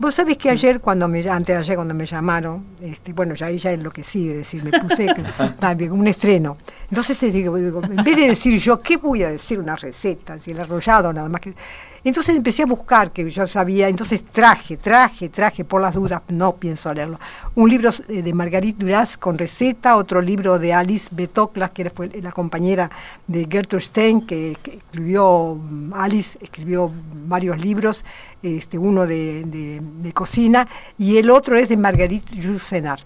Vos 0.00 0.14
sabés 0.14 0.38
que 0.38 0.48
ayer, 0.48 0.80
cuando 0.80 1.08
me, 1.08 1.28
antes 1.28 1.56
de 1.56 1.60
ayer 1.60 1.74
cuando 1.74 1.92
me 1.92 2.06
llamaron, 2.06 2.64
este, 2.80 3.12
bueno, 3.12 3.34
ya 3.34 3.48
ella 3.50 3.72
enloquecí, 3.72 4.28
de 4.28 4.36
decir, 4.38 4.62
me 4.62 4.70
puse 4.78 5.08
también 5.58 5.90
un 6.00 6.06
estreno. 6.06 6.56
Entonces 6.88 7.20
digo, 7.32 7.56
en 7.58 8.04
vez 8.04 8.16
de 8.16 8.28
decir 8.28 8.60
yo, 8.60 8.80
¿qué 8.80 8.96
voy 8.96 9.24
a 9.24 9.30
decir? 9.30 9.58
Una 9.58 9.74
receta, 9.74 10.38
si 10.38 10.52
el 10.52 10.60
arrollado, 10.60 11.12
nada 11.12 11.28
más 11.28 11.40
que... 11.40 11.52
Entonces 12.04 12.36
empecé 12.36 12.62
a 12.62 12.66
buscar, 12.66 13.10
que 13.10 13.28
yo 13.28 13.46
sabía, 13.46 13.88
entonces 13.88 14.24
traje, 14.24 14.76
traje, 14.76 15.28
traje, 15.28 15.64
por 15.64 15.80
las 15.80 15.94
dudas, 15.94 16.22
no 16.28 16.54
pienso 16.56 16.92
leerlo, 16.94 17.18
un 17.54 17.68
libro 17.68 17.90
eh, 18.08 18.22
de 18.22 18.32
Marguerite 18.32 18.84
Duras 18.84 19.16
con 19.16 19.36
receta, 19.36 19.96
otro 19.96 20.20
libro 20.20 20.58
de 20.58 20.72
Alice 20.72 21.08
Betoclas, 21.10 21.70
que 21.70 21.90
fue 21.90 22.08
la 22.22 22.30
compañera 22.30 22.90
de 23.26 23.46
Gertrude 23.50 23.82
Stein, 23.82 24.26
que, 24.26 24.52
escribió, 24.52 25.56
mm, 25.60 25.92
Alice 25.94 26.38
escribió 26.40 26.90
varios 27.26 27.58
libros, 27.58 28.04
este, 28.42 28.78
uno 28.78 29.06
de, 29.06 30.12
cocina, 30.14 30.68
y 30.96 31.16
el 31.16 31.30
otro 31.30 31.56
es 31.56 31.68
de 31.68 31.76
Marguerite 31.76 32.36
Yourcenar. 32.36 33.00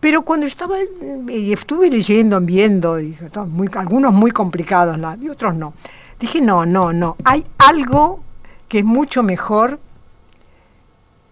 Pero 0.00 0.22
cuando 0.22 0.46
estaba, 0.46 0.78
eh, 0.78 1.52
estuve 1.52 1.90
leyendo, 1.90 2.40
viendo, 2.40 3.00
y, 3.00 3.16
muy, 3.48 3.68
algunos 3.74 4.12
muy 4.12 4.30
complicados 4.30 4.98
y 5.20 5.28
otros 5.28 5.54
no. 5.54 5.74
Dije, 6.18 6.40
no, 6.40 6.64
no, 6.66 6.92
no. 6.92 7.16
Hay 7.24 7.46
algo 7.58 8.20
que 8.68 8.80
es 8.80 8.84
mucho 8.84 9.22
mejor, 9.22 9.80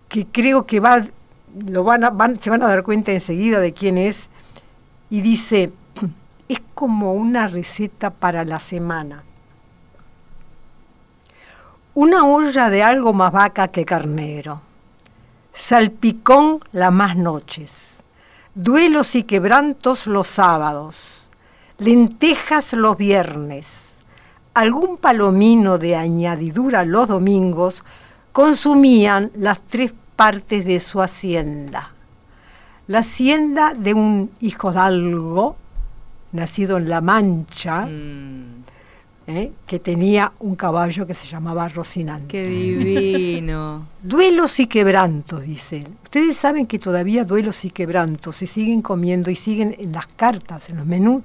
que 0.09 0.27
creo 0.27 0.67
que 0.67 0.81
va, 0.81 1.05
lo 1.67 1.85
van, 1.85 2.39
se 2.39 2.51
van 2.51 2.63
a 2.63 2.69
dar 2.69 2.83
cuenta 2.83 3.13
enseguida 3.13 3.61
de 3.61 3.73
quién 3.73 3.99
es, 3.99 4.29
y 5.11 5.21
dice, 5.21 5.73
es 6.49 6.61
como 6.75 7.15
una 7.15 7.49
receta 7.49 8.11
para 8.11 8.45
la 8.45 8.59
semana. 8.59 9.23
Una 11.95 12.25
olla 12.25 12.71
de 12.71 12.83
algo 12.83 13.13
más 13.13 13.33
vaca 13.33 13.69
que 13.69 13.85
carnero. 13.85 14.61
Salpicón 15.53 16.59
las 16.73 16.93
más 16.93 17.17
noches. 17.17 18.03
Duelos 18.55 19.15
y 19.15 19.23
quebrantos 19.23 20.07
los 20.07 20.27
sábados 20.27 21.25
lentejas 21.79 22.73
los 22.73 22.97
viernes, 22.97 23.84
algún 24.55 24.97
palomino 24.97 25.79
de 25.79 25.97
añadidura 25.97 26.85
los 26.85 27.09
domingos, 27.09 27.83
consumían 28.33 29.31
las 29.37 29.61
tres 29.61 29.93
partes 30.17 30.65
de 30.65 30.81
su 30.81 31.03
hacienda. 31.03 31.91
La 32.87 32.99
hacienda 33.01 33.75
de 33.75 33.95
un 33.95 34.31
hijo 34.41 34.69
algo, 34.71 35.57
nacido 36.33 36.77
en 36.79 36.89
La 36.89 37.01
Mancha, 37.01 37.87
Mm, 37.87 38.65
¿eh? 39.27 39.53
que 39.67 39.79
tenía 39.79 40.33
un 40.41 40.55
caballo 40.55 41.07
que 41.07 41.15
se 41.15 41.27
llamaba 41.27 41.69
Rocinante. 41.69 42.27
qué 42.29 42.47
divino. 42.47 43.87
Duelos 44.03 44.61
y 44.61 44.67
quebrantos, 44.67 45.43
dice 45.43 45.79
él. 45.79 45.89
Ustedes 46.03 46.37
saben 46.37 46.67
que 46.67 46.79
todavía 46.79 47.25
duelos 47.25 47.65
y 47.65 47.71
quebrantos 47.71 48.37
se 48.37 48.47
siguen 48.47 48.83
comiendo 48.83 49.31
y 49.31 49.35
siguen 49.35 49.75
en 49.79 49.93
las 49.93 50.07
cartas, 50.07 50.69
en 50.69 50.77
los 50.77 50.87
menús, 50.87 51.23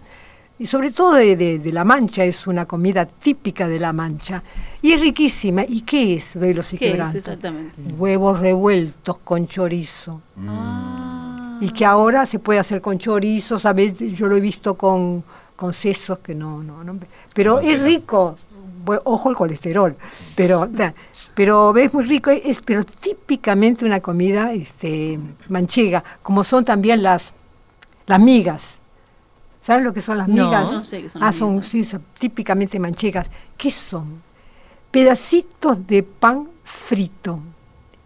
y 0.59 0.65
sobre 0.67 0.91
todo 0.91 1.13
de, 1.13 1.35
de- 1.37 1.57
de 1.59 1.71
La 1.71 1.83
Mancha, 1.85 2.23
es 2.25 2.45
una 2.45 2.65
comida 2.65 3.05
típica 3.05 3.67
de 3.67 3.79
La 3.79 3.93
Mancha. 3.93 4.43
Y 4.81 4.91
es 4.91 4.99
riquísima. 5.01 5.63
¿Y 5.67 5.81
qué 5.81 6.15
es 6.15 6.33
duelos 6.37 6.73
y 6.73 6.77
¿Qué 6.77 6.87
es 6.87 6.91
quebrantos? 6.91 7.15
exactamente? 7.15 7.81
Huevos 7.97 8.39
revueltos 8.39 9.17
con 9.19 9.47
chorizo. 9.47 10.21
Ah. 10.47 11.57
Y 11.61 11.71
que 11.71 11.85
ahora 11.85 12.25
se 12.25 12.39
puede 12.39 12.59
hacer 12.59 12.81
con 12.81 12.97
chorizo, 12.99 13.57
¿sabes? 13.59 13.97
Yo 13.99 14.27
lo 14.27 14.35
he 14.35 14.39
visto 14.41 14.75
con, 14.75 15.23
con 15.55 15.73
sesos 15.73 16.19
que 16.19 16.35
no, 16.35 16.61
no, 16.63 16.83
no. 16.83 16.97
Pero 17.33 17.59
es 17.59 17.81
rico. 17.81 18.37
Ojo 19.03 19.29
el 19.29 19.35
colesterol. 19.35 19.95
Pero, 20.35 20.69
pero 21.35 21.75
es 21.77 21.93
muy 21.93 22.05
rico, 22.05 22.31
es 22.31 22.59
pero 22.61 22.83
típicamente 22.85 23.85
una 23.85 23.99
comida 23.99 24.51
este, 24.53 25.19
manchega, 25.49 26.03
como 26.23 26.43
son 26.43 26.65
también 26.65 27.03
las, 27.03 27.33
las 28.07 28.19
migas. 28.19 28.78
¿Saben 29.69 29.83
lo 29.83 29.93
que 29.93 30.01
son 30.01 30.17
las 30.17 30.27
migas? 30.27 30.71
No 30.71 30.83
sé 30.83 31.03
qué 31.03 31.09
son 31.09 31.21
ah, 31.21 31.27
las 31.27 31.35
son, 31.35 31.53
migas. 31.57 31.67
sí, 31.67 31.85
son 31.85 32.01
típicamente 32.17 32.79
manchegas. 32.79 33.27
¿Qué 33.55 33.69
son? 33.69 34.19
Pedacitos 34.89 35.85
de 35.85 36.01
pan 36.01 36.47
frito 36.63 37.39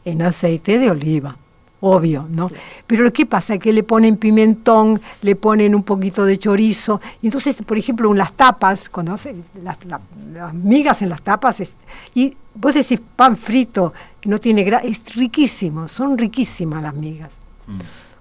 en 0.03 0.21
aceite 0.23 0.77
de 0.77 0.91
oliva, 0.91 1.37
obvio, 1.79 2.27
¿no? 2.29 2.49
Pero 2.85 3.13
¿qué 3.13 3.25
pasa? 3.25 3.57
Que 3.57 3.71
le 3.71 3.83
ponen 3.83 4.17
pimentón, 4.17 4.99
le 5.21 5.37
ponen 5.37 5.73
un 5.73 5.83
poquito 5.83 6.25
de 6.25 6.37
chorizo, 6.37 6.99
entonces, 7.21 7.55
por 7.65 7.77
ejemplo, 7.77 8.11
en 8.11 8.17
las 8.17 8.33
tapas, 8.33 8.89
cuando 8.89 9.13
hacen 9.13 9.45
las, 9.63 9.85
la- 9.85 10.01
las 10.33 10.53
migas 10.53 11.01
en 11.01 11.07
las 11.07 11.21
tapas, 11.21 11.61
es- 11.61 11.77
y 12.13 12.35
vos 12.55 12.73
decís 12.73 12.99
pan 13.15 13.37
frito, 13.37 13.93
que 14.19 14.27
no 14.27 14.37
tiene 14.37 14.65
grasa, 14.65 14.85
es 14.85 15.15
riquísimo, 15.15 15.87
son 15.87 16.17
riquísimas 16.17 16.83
las 16.83 16.93
migas. 16.93 17.31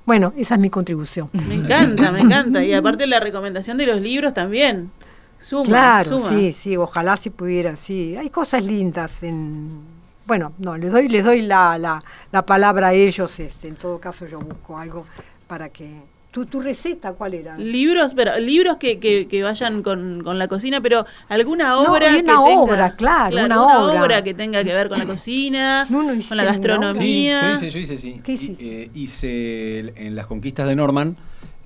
Bueno, 0.04 0.32
esa 0.36 0.54
es 0.54 0.60
mi 0.60 0.68
contribución. 0.70 1.30
Me 1.32 1.54
encanta, 1.54 2.10
me 2.10 2.20
encanta. 2.20 2.64
Y 2.64 2.72
aparte 2.72 3.06
la 3.06 3.20
recomendación 3.20 3.78
de 3.78 3.86
los 3.86 4.00
libros 4.00 4.34
también. 4.34 4.90
Suma, 5.38 5.64
Claro, 5.64 6.18
suma. 6.18 6.28
sí, 6.28 6.52
sí, 6.52 6.76
ojalá 6.76 7.16
si 7.16 7.30
pudiera, 7.30 7.76
sí. 7.76 8.16
Hay 8.16 8.30
cosas 8.30 8.62
lindas 8.64 9.22
en... 9.22 9.80
Bueno, 10.26 10.52
no, 10.58 10.76
les 10.76 10.92
doy, 10.92 11.08
les 11.08 11.24
doy 11.24 11.42
la, 11.42 11.78
la, 11.78 12.02
la 12.30 12.46
palabra 12.46 12.88
a 12.88 12.92
ellos, 12.92 13.38
este, 13.40 13.66
en 13.68 13.74
todo 13.74 13.98
caso 13.98 14.26
yo 14.26 14.38
busco 14.40 14.78
algo 14.78 15.04
para 15.48 15.68
que... 15.68 16.00
¿Tu, 16.32 16.46
tu 16.46 16.60
receta 16.60 17.12
cuál 17.12 17.34
era? 17.34 17.58
Libros, 17.58 18.12
pero 18.16 18.38
libros 18.38 18.78
que, 18.78 18.98
que, 18.98 19.28
que 19.28 19.42
vayan 19.42 19.82
con, 19.82 20.22
con 20.24 20.38
la 20.38 20.48
cocina, 20.48 20.80
pero 20.80 21.04
alguna 21.28 21.72
No, 21.82 21.92
obra 21.92 22.08
hay 22.08 22.22
que 22.22 22.32
una 22.32 22.42
tenga, 22.42 22.62
obra, 22.62 22.96
claro, 22.96 23.36
una 23.36 23.78
obra. 24.02 24.24
que 24.24 24.32
tenga 24.32 24.64
que 24.64 24.72
ver 24.72 24.88
con 24.88 24.98
la 24.98 25.04
cocina, 25.06 25.86
No, 25.90 26.02
no 26.02 26.08
con 26.26 26.36
la 26.38 26.44
obra. 26.44 26.52
Sí, 26.54 27.28
gastronomía. 27.28 27.40
yo 27.42 27.54
hice, 27.56 27.70
yo 27.70 27.78
hice, 27.80 27.96
sí. 27.98 28.20
¿Qué 28.24 28.32
Y, 28.32 28.34
hiciste? 28.36 28.82
eh, 28.84 28.90
hice 28.94 29.78
el- 29.80 29.92
en 29.96 30.16
las 30.16 30.26
conquistas 30.26 30.66
de 30.66 30.74
Norman, 30.74 31.16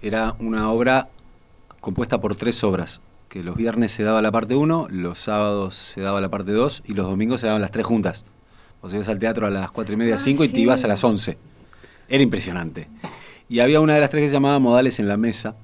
era 0.03 0.35
una 0.41 0.69
obra 0.73 1.09
compuesta 1.81 2.21
por 2.21 2.35
tres 2.35 2.65
obras, 2.65 3.01
que 3.29 3.45
los 3.45 3.55
viernes 3.55 3.93
se 3.93 4.03
daba 4.03 4.21
la 4.21 4.33
parte 4.33 4.57
1, 4.57 4.89
los 4.91 5.21
sábados 5.21 5.77
se 5.77 6.01
daba 6.01 6.21
la 6.21 6.29
parte 6.29 6.51
2 6.51 6.83
y 6.87 6.95
los 6.95 7.07
domingos 7.07 7.41
se 7.41 7.47
daban 7.47 7.63
las 7.63 7.71
tres 7.71 7.87
juntas. 7.87 8.25
O 8.81 8.89
sea, 8.89 8.97
ibas 8.97 9.09
al 9.09 9.21
teatro 9.21 9.47
a 9.47 9.51
las 9.51 9.71
cuatro 9.71 9.95
y 9.95 9.97
media, 9.97 10.15
Ah, 10.15 10.19
cinco 10.19 10.43
y 10.43 10.49
te 10.49 10.59
ibas 10.61 10.83
a 10.83 10.89
las 10.89 11.05
11. 11.05 11.39
Era 12.09 12.23
impresionante. 12.23 12.89
Y 13.49 13.61
había 13.61 13.81
una 13.81 13.95
de 13.95 14.01
las 14.01 14.11
tres 14.11 14.23
que 14.25 14.29
se 14.29 14.35
llamaba 14.35 14.59
Modales 14.59 14.99
en 14.99 15.09
la 15.09 15.17
Mesa. 15.17 15.57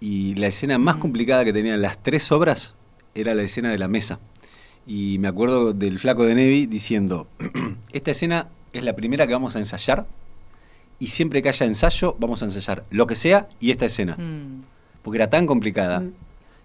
Y 0.00 0.34
la 0.34 0.48
escena 0.48 0.78
más 0.78 0.96
complicada 0.96 1.44
que 1.44 1.52
tenían 1.52 1.80
las 1.80 2.02
tres 2.02 2.30
obras 2.32 2.74
era 3.14 3.34
la 3.34 3.42
escena 3.42 3.70
de 3.70 3.78
la 3.78 3.88
mesa. 3.88 4.20
Y 4.86 5.18
me 5.18 5.28
acuerdo 5.28 5.72
del 5.72 5.98
flaco 5.98 6.24
de 6.24 6.34
Nevi 6.34 6.66
diciendo, 6.66 7.28
esta 7.92 8.10
escena 8.10 8.48
es 8.72 8.84
la 8.84 8.94
primera 8.94 9.26
que 9.26 9.32
vamos 9.32 9.56
a 9.56 9.58
ensayar 9.58 10.06
y 10.98 11.08
siempre 11.08 11.42
que 11.42 11.48
haya 11.48 11.66
ensayo 11.66 12.16
vamos 12.18 12.42
a 12.42 12.44
ensayar 12.44 12.84
lo 12.90 13.06
que 13.06 13.16
sea 13.16 13.48
y 13.58 13.70
esta 13.70 13.86
escena. 13.86 14.16
Mm. 14.16 14.62
Porque 15.02 15.18
era 15.18 15.30
tan 15.30 15.46
complicada 15.46 16.02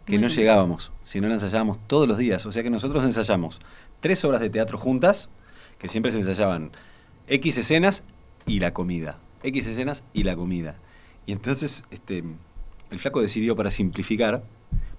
Mm. 0.01 0.05
que 0.05 0.17
no 0.17 0.27
llegábamos, 0.27 0.91
si 1.03 1.21
no 1.21 1.27
la 1.27 1.35
ensayábamos 1.35 1.77
todos 1.87 2.07
los 2.07 2.17
días. 2.17 2.45
O 2.45 2.51
sea 2.51 2.63
que 2.63 2.69
nosotros 2.69 3.03
ensayamos 3.03 3.61
tres 3.99 4.23
obras 4.25 4.41
de 4.41 4.49
teatro 4.49 4.77
juntas, 4.77 5.29
que 5.77 5.87
siempre 5.87 6.11
se 6.11 6.19
ensayaban 6.19 6.71
X 7.27 7.57
escenas 7.57 8.03
y 8.45 8.59
la 8.59 8.73
comida. 8.73 9.17
X 9.43 9.67
escenas 9.67 10.03
y 10.13 10.23
la 10.23 10.35
comida. 10.35 10.75
Y 11.25 11.31
entonces 11.31 11.83
este, 11.91 12.23
el 12.89 12.99
flaco 12.99 13.21
decidió, 13.21 13.55
para 13.55 13.71
simplificar, 13.71 14.43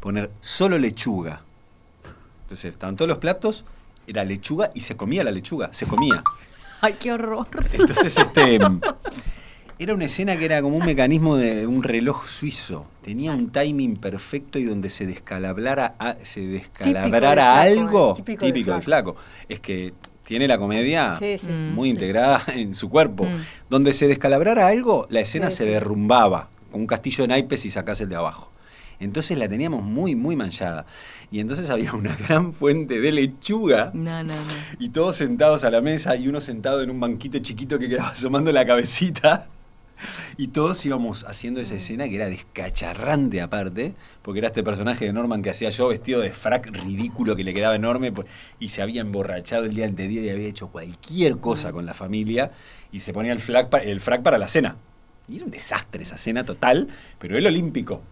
poner 0.01 0.31
solo 0.41 0.79
lechuga. 0.79 1.43
Entonces 2.43 2.73
estaban 2.73 2.97
todos 2.97 3.09
los 3.09 3.19
platos, 3.19 3.65
era 4.07 4.25
lechuga 4.25 4.71
y 4.75 4.81
se 4.81 4.97
comía 4.97 5.25
la 5.25 5.31
lechuga, 5.31 5.73
se 5.73 5.87
comía. 5.87 6.23
Ay, 6.81 6.97
qué 6.99 7.13
horror. 7.13 7.47
Entonces, 7.73 8.19
este. 8.19 8.59
Era 9.79 9.95
una 9.95 10.05
escena 10.05 10.37
que 10.37 10.45
era 10.45 10.63
como 10.63 10.77
un 10.77 10.87
mecanismo 10.87 11.37
de 11.37 11.67
un 11.67 11.83
reloj 11.83 12.27
suizo. 12.27 12.87
Tenía 13.03 13.33
un 13.33 13.51
timing 13.51 13.97
perfecto 13.97 14.59
y 14.59 14.65
donde 14.65 14.91
se 14.91 15.07
descalablara, 15.07 15.97
se 16.23 16.41
descalabrara 16.41 17.55
flaco, 17.55 17.81
algo 17.81 18.13
eh, 18.13 18.17
típico 18.19 18.47
típico, 18.47 18.71
del 18.71 18.79
del 18.79 18.85
flaco. 18.85 19.17
Es 19.49 19.61
que 19.61 19.93
tiene 20.27 20.47
la 20.49 20.59
comedia 20.59 21.17
Sí, 21.19 21.39
sí. 21.39 21.47
Mm. 21.49 21.75
muy 21.75 21.91
integrada 21.91 22.43
en 22.55 22.75
su 22.75 22.89
cuerpo. 22.89 23.25
Mm. 23.25 23.45
Donde 23.71 23.93
se 23.93 24.07
descalabrara 24.09 24.67
algo, 24.69 25.07
la 25.11 25.21
escena 25.21 25.51
Sí, 25.51 25.59
se 25.59 25.65
sí. 25.65 25.71
derrumbaba, 25.71 26.49
como 26.71 26.83
un 26.83 26.87
castillo 26.87 27.23
de 27.25 27.29
naipes 27.29 27.65
y 27.65 27.71
sacás 27.71 28.01
el 28.01 28.09
de 28.09 28.17
abajo. 28.17 28.51
Entonces 29.01 29.37
la 29.37 29.49
teníamos 29.49 29.83
muy, 29.83 30.15
muy 30.15 30.37
manchada. 30.37 30.87
Y 31.33 31.41
entonces 31.41 31.71
había 31.71 31.93
una 31.95 32.15
gran 32.15 32.53
fuente 32.53 33.01
de 33.01 33.11
lechuga. 33.13 33.91
No, 33.95 34.23
no, 34.23 34.35
no. 34.35 34.41
Y 34.79 34.91
todos 34.91 35.17
sentados 35.17 35.65
a 35.65 35.71
la 35.71 35.81
mesa 35.81 36.15
y 36.17 36.29
uno 36.29 36.41
sentado 36.41 36.83
en 36.83 36.91
un 36.91 37.01
banquito 37.01 37.39
chiquito 37.41 37.79
que 37.79 37.89
quedaba 37.89 38.11
asomando 38.11 38.53
la 38.53 38.65
cabecita. 38.65 39.47
Y 40.37 40.49
todos 40.49 40.85
íbamos 40.87 41.25
haciendo 41.25 41.61
esa 41.61 41.75
escena 41.75 42.09
que 42.09 42.17
era 42.17 42.27
descacharrante 42.27 43.41
aparte, 43.41 43.95
porque 44.23 44.39
era 44.39 44.49
este 44.49 44.63
personaje 44.63 45.05
de 45.05 45.13
Norman 45.13 45.43
que 45.43 45.51
hacía 45.51 45.71
yo 45.71 45.89
vestido 45.89 46.21
de 46.21 46.31
frac 46.33 46.67
ridículo 46.69 47.37
que 47.37 47.45
le 47.45 47.55
quedaba 47.55 47.77
enorme 47.77 48.13
por- 48.13 48.27
y 48.59 48.69
se 48.69 48.83
había 48.83 49.01
emborrachado 49.01 49.65
el 49.65 49.75
día 49.75 49.85
anterior 49.87 50.25
y 50.25 50.31
había 50.31 50.49
hecho 50.49 50.69
cualquier 50.69 51.39
cosa 51.39 51.73
con 51.73 51.87
la 51.87 51.95
familia 51.95 52.53
y 52.91 53.01
se 53.01 53.13
ponía 53.13 53.33
el 53.33 53.41
frac, 53.41 53.69
pa- 53.69 53.79
el 53.79 54.01
frac 54.01 54.23
para 54.23 54.39
la 54.39 54.49
cena. 54.49 54.77
Y 55.29 55.37
era 55.37 55.45
un 55.45 55.51
desastre 55.51 56.03
esa 56.03 56.19
cena 56.19 56.45
total, 56.45 56.89
pero 57.19 57.39
el 57.39 57.47
olímpico. 57.47 58.03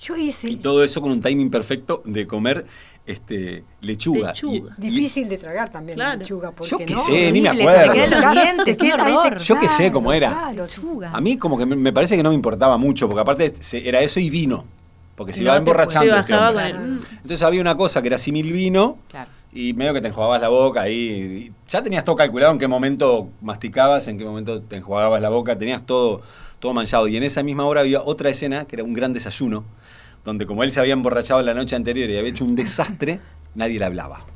Yo 0.00 0.14
hice... 0.16 0.48
Y 0.48 0.56
todo 0.56 0.84
eso 0.84 1.00
con 1.00 1.10
un 1.10 1.20
timing 1.20 1.50
perfecto 1.50 2.02
de 2.04 2.26
comer 2.26 2.66
este, 3.06 3.64
lechuga. 3.80 4.28
Lechuga. 4.28 4.74
Y- 4.80 4.86
y- 4.86 4.90
Difícil 4.90 5.28
de 5.28 5.38
tragar 5.38 5.70
también 5.70 5.98
la 5.98 6.16
lechuga. 6.16 6.50
porque 6.50 6.70
Yo 6.70 6.78
qué 6.78 6.86
no, 6.86 6.98
sé, 6.98 7.32
ni 7.32 7.40
me 7.40 7.48
acuerdo. 7.50 7.92
se 7.94 8.08
los 8.08 8.32
dientes, 8.32 8.78
te- 8.78 8.92
horror. 8.92 9.38
Yo 9.38 9.60
qué 9.60 9.68
sé 9.68 9.92
cómo 9.92 10.12
era. 10.12 10.30
claro, 10.30 10.62
Lechuga. 10.64 11.10
A 11.12 11.20
mí 11.20 11.36
como 11.36 11.56
que 11.56 11.66
me, 11.66 11.76
me 11.76 11.92
parece 11.92 12.16
que 12.16 12.22
no 12.22 12.30
me 12.30 12.34
importaba 12.34 12.76
mucho, 12.78 13.08
porque 13.08 13.20
aparte 13.20 13.54
se- 13.60 13.88
era 13.88 14.00
eso 14.00 14.18
y 14.20 14.28
vino. 14.30 14.64
Porque 15.14 15.32
se 15.32 15.40
No 15.40 15.46
iba 15.50 15.56
emborrachando. 15.56 16.12
Te 16.12 16.20
este 16.20 16.32
bajaba 16.32 16.50
hombre. 16.50 16.72
con 16.72 16.82
el... 16.82 16.88
mm. 16.90 17.00
Entonces 17.22 17.42
había 17.42 17.60
una 17.60 17.76
cosa 17.76 18.02
que 18.02 18.08
era 18.08 18.18
simil 18.18 18.52
vino 18.52 18.98
Claro. 19.08 19.30
y 19.52 19.72
medio 19.72 19.94
que 19.94 20.02
te 20.02 20.08
enjuagabas 20.08 20.40
la 20.42 20.48
boca 20.48 20.82
ahí. 20.82 20.94
y 20.96 21.70
ya 21.70 21.82
tenías 21.82 22.04
todo 22.04 22.16
calculado 22.16 22.52
en 22.52 22.58
qué 22.58 22.68
momento 22.68 23.30
masticabas, 23.40 24.08
en 24.08 24.18
qué 24.18 24.24
momento 24.26 24.60
te 24.60 24.76
enjuagabas 24.76 25.22
la 25.22 25.30
boca, 25.30 25.56
tenías 25.56 25.86
todo, 25.86 26.20
todo 26.58 26.74
manchado. 26.74 27.08
Y 27.08 27.16
en 27.16 27.22
esa 27.22 27.42
misma 27.42 27.64
hora 27.64 27.80
había 27.80 28.02
otra 28.02 28.28
escena 28.28 28.66
que 28.66 28.76
era 28.76 28.84
un 28.84 28.92
gran 28.92 29.14
desayuno, 29.14 29.64
donde 30.26 30.44
como 30.44 30.62
él 30.62 30.70
se 30.70 30.80
había 30.80 30.92
emborrachado 30.92 31.40
la 31.40 31.54
noche 31.54 31.74
anterior 31.76 32.10
y 32.10 32.18
había 32.18 32.28
hecho 32.30 32.44
un 32.44 32.54
desastre, 32.54 33.20
nadie 33.54 33.78
le 33.78 33.84
hablaba. 33.86 34.26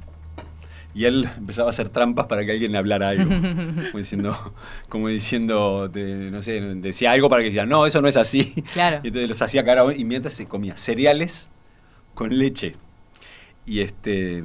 Y 0.95 1.05
él 1.05 1.29
empezaba 1.37 1.69
a 1.69 1.71
hacer 1.71 1.89
trampas 1.91 2.27
para 2.27 2.45
que 2.45 2.53
alguien 2.53 2.73
le 2.73 2.79
hablara 2.79 3.11
algo. 3.11 3.29
Como 3.91 3.99
diciendo, 3.99 4.55
como 4.89 5.09
diciendo 5.09 5.89
no 5.95 6.43
sé, 6.43 6.61
decía 6.77 7.13
algo 7.13 7.29
para 7.29 7.43
que 7.43 7.49
decía, 7.51 7.67
no, 7.67 7.87
eso 7.87 8.01
no 8.03 8.09
es 8.09 8.17
así. 8.17 8.55
Claro. 8.73 9.01
Y 9.05 9.09
entonces 9.09 9.29
los 9.29 9.43
hacía 9.43 9.65
cara 9.65 9.85
y 9.95 10.05
mientras 10.05 10.35
se 10.35 10.47
comía 10.47 10.77
cereales 10.77 11.49
con 12.15 12.37
leche. 12.37 12.75
Y 13.67 13.81
este. 13.81 14.43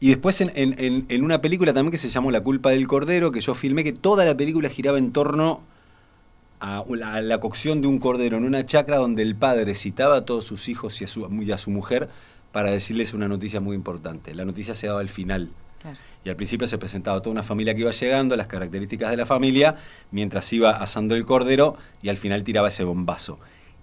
Y 0.00 0.08
después 0.08 0.40
en- 0.40 0.52
en 1.08 1.24
una 1.24 1.40
película 1.40 1.72
también 1.72 1.90
que 1.90 1.98
se 1.98 2.10
llamó 2.10 2.30
La 2.30 2.42
culpa 2.42 2.70
del 2.70 2.86
cordero, 2.86 3.32
que 3.32 3.40
yo 3.40 3.54
filmé, 3.54 3.82
que 3.82 3.92
toda 3.92 4.24
la 4.24 4.36
película 4.36 4.68
giraba 4.68 4.98
en 4.98 5.12
torno 5.12 5.62
a 6.64 6.84
la, 6.88 7.14
a 7.14 7.20
la 7.20 7.40
cocción 7.40 7.82
de 7.82 7.88
un 7.88 7.98
cordero 7.98 8.38
en 8.38 8.44
una 8.44 8.64
chacra 8.64 8.96
donde 8.96 9.22
el 9.22 9.36
padre 9.36 9.74
citaba 9.74 10.16
a 10.16 10.24
todos 10.24 10.46
sus 10.46 10.68
hijos 10.68 11.00
y 11.00 11.04
a 11.04 11.08
su, 11.08 11.28
y 11.42 11.52
a 11.52 11.58
su 11.58 11.70
mujer 11.70 12.08
para 12.52 12.70
decirles 12.70 13.12
una 13.12 13.28
noticia 13.28 13.60
muy 13.60 13.76
importante. 13.76 14.34
La 14.34 14.44
noticia 14.44 14.74
se 14.74 14.86
daba 14.86 15.00
al 15.00 15.10
final. 15.10 15.50
Claro. 15.82 15.98
Y 16.24 16.30
al 16.30 16.36
principio 16.36 16.66
se 16.66 16.78
presentaba 16.78 17.20
toda 17.20 17.32
una 17.32 17.42
familia 17.42 17.74
que 17.74 17.80
iba 17.82 17.90
llegando, 17.90 18.34
las 18.36 18.46
características 18.46 19.10
de 19.10 19.18
la 19.18 19.26
familia, 19.26 19.76
mientras 20.10 20.50
iba 20.54 20.70
asando 20.70 21.14
el 21.14 21.26
cordero 21.26 21.76
y 22.02 22.08
al 22.08 22.16
final 22.16 22.42
tiraba 22.44 22.68
ese 22.68 22.84
bombazo. 22.84 23.38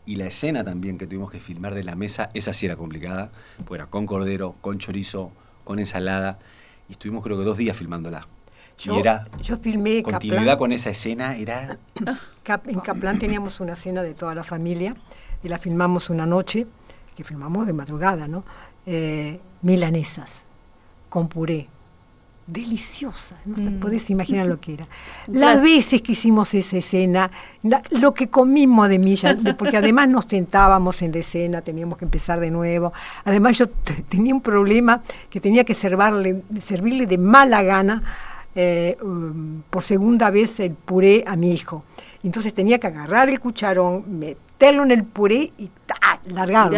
Y 0.07 0.15
la 0.15 0.25
escena 0.25 0.63
también 0.63 0.97
que 0.97 1.05
tuvimos 1.05 1.29
que 1.29 1.39
filmar 1.39 1.75
de 1.75 1.84
la 1.84 1.95
mesa, 1.95 2.32
esa 2.34 2.53
sí 2.53 2.65
era 2.65 2.75
complicada, 2.75 3.32
pues 3.65 3.79
era 3.79 3.91
con 3.91 4.07
cordero, 4.07 4.55
con 4.61 4.79
chorizo, 4.79 5.32
con 5.63 5.77
ensalada. 5.77 6.39
Y 6.89 6.93
estuvimos 6.93 7.21
creo 7.21 7.38
que 7.38 7.43
dos 7.43 7.57
días 7.57 7.77
filmándola. 7.77 8.27
Yo, 8.82 8.95
y 8.95 8.99
era 8.99 9.27
yo 9.41 9.57
filmé 9.57 10.01
continuidad 10.03 10.38
Kaplan. 10.41 10.57
con 10.57 10.71
esa 10.71 10.89
escena, 10.89 11.36
era... 11.36 11.77
En 12.65 12.79
Caplan 12.79 13.19
teníamos 13.19 13.59
una 13.59 13.75
cena 13.75 14.01
de 14.03 14.13
toda 14.13 14.34
la 14.36 14.43
familia 14.43 14.95
y 15.43 15.47
la 15.49 15.57
filmamos 15.59 16.09
una 16.09 16.25
noche, 16.25 16.65
que 17.15 17.23
filmamos 17.23 17.67
de 17.67 17.73
madrugada, 17.73 18.27
¿no? 18.27 18.43
Eh, 18.86 19.39
milanesas, 19.61 20.45
con 21.09 21.27
puré. 21.27 21.67
Deliciosa, 22.47 23.36
no 23.45 23.55
Mm. 23.71 23.79
podés 23.79 24.09
imaginar 24.09 24.45
lo 24.47 24.59
que 24.59 24.73
era. 24.73 24.88
Las 25.27 25.61
veces 25.61 26.01
que 26.01 26.13
hicimos 26.13 26.53
esa 26.55 26.77
escena, 26.77 27.32
la- 27.63 27.84
lo 27.91 28.13
que 28.13 28.29
comimos 28.29 28.89
de 28.89 28.97
milla, 28.99 29.38
porque 29.57 29.77
además 29.77 30.09
nos 30.09 30.25
sentábamos 30.25 31.01
en 31.03 31.11
la 31.13 31.19
escena, 31.19 31.61
teníamos 31.61 31.97
que 31.99 32.05
empezar 32.05 32.39
de 32.39 32.49
nuevo. 32.51 32.91
Además 33.23 33.57
yo 33.59 33.69
tenía 34.09 34.34
un 34.34 34.41
problema 34.41 35.01
que 35.29 35.39
tenía 35.39 35.63
que 35.63 35.75
servirle, 35.75 36.41
servirle 36.59 37.05
de 37.05 37.17
mala 37.19 37.61
gana 37.61 38.01
eh, 38.56 38.97
um, 39.02 39.62
por 39.70 39.84
segunda 39.84 40.30
vez 40.30 40.60
el 40.60 40.72
puré 40.74 41.24
a 41.28 41.36
mi 41.36 41.52
hijo. 41.54 41.84
Entonces 42.24 42.54
tenía 42.54 42.80
que 42.80 42.88
agarrar 42.88 43.30
el 43.30 43.39
cucharón, 43.39 44.20
meterlo 44.20 44.84
en 44.84 44.91
el 44.91 45.04
puré 45.04 45.52
y 45.58 45.72
largarlo. 46.28 46.72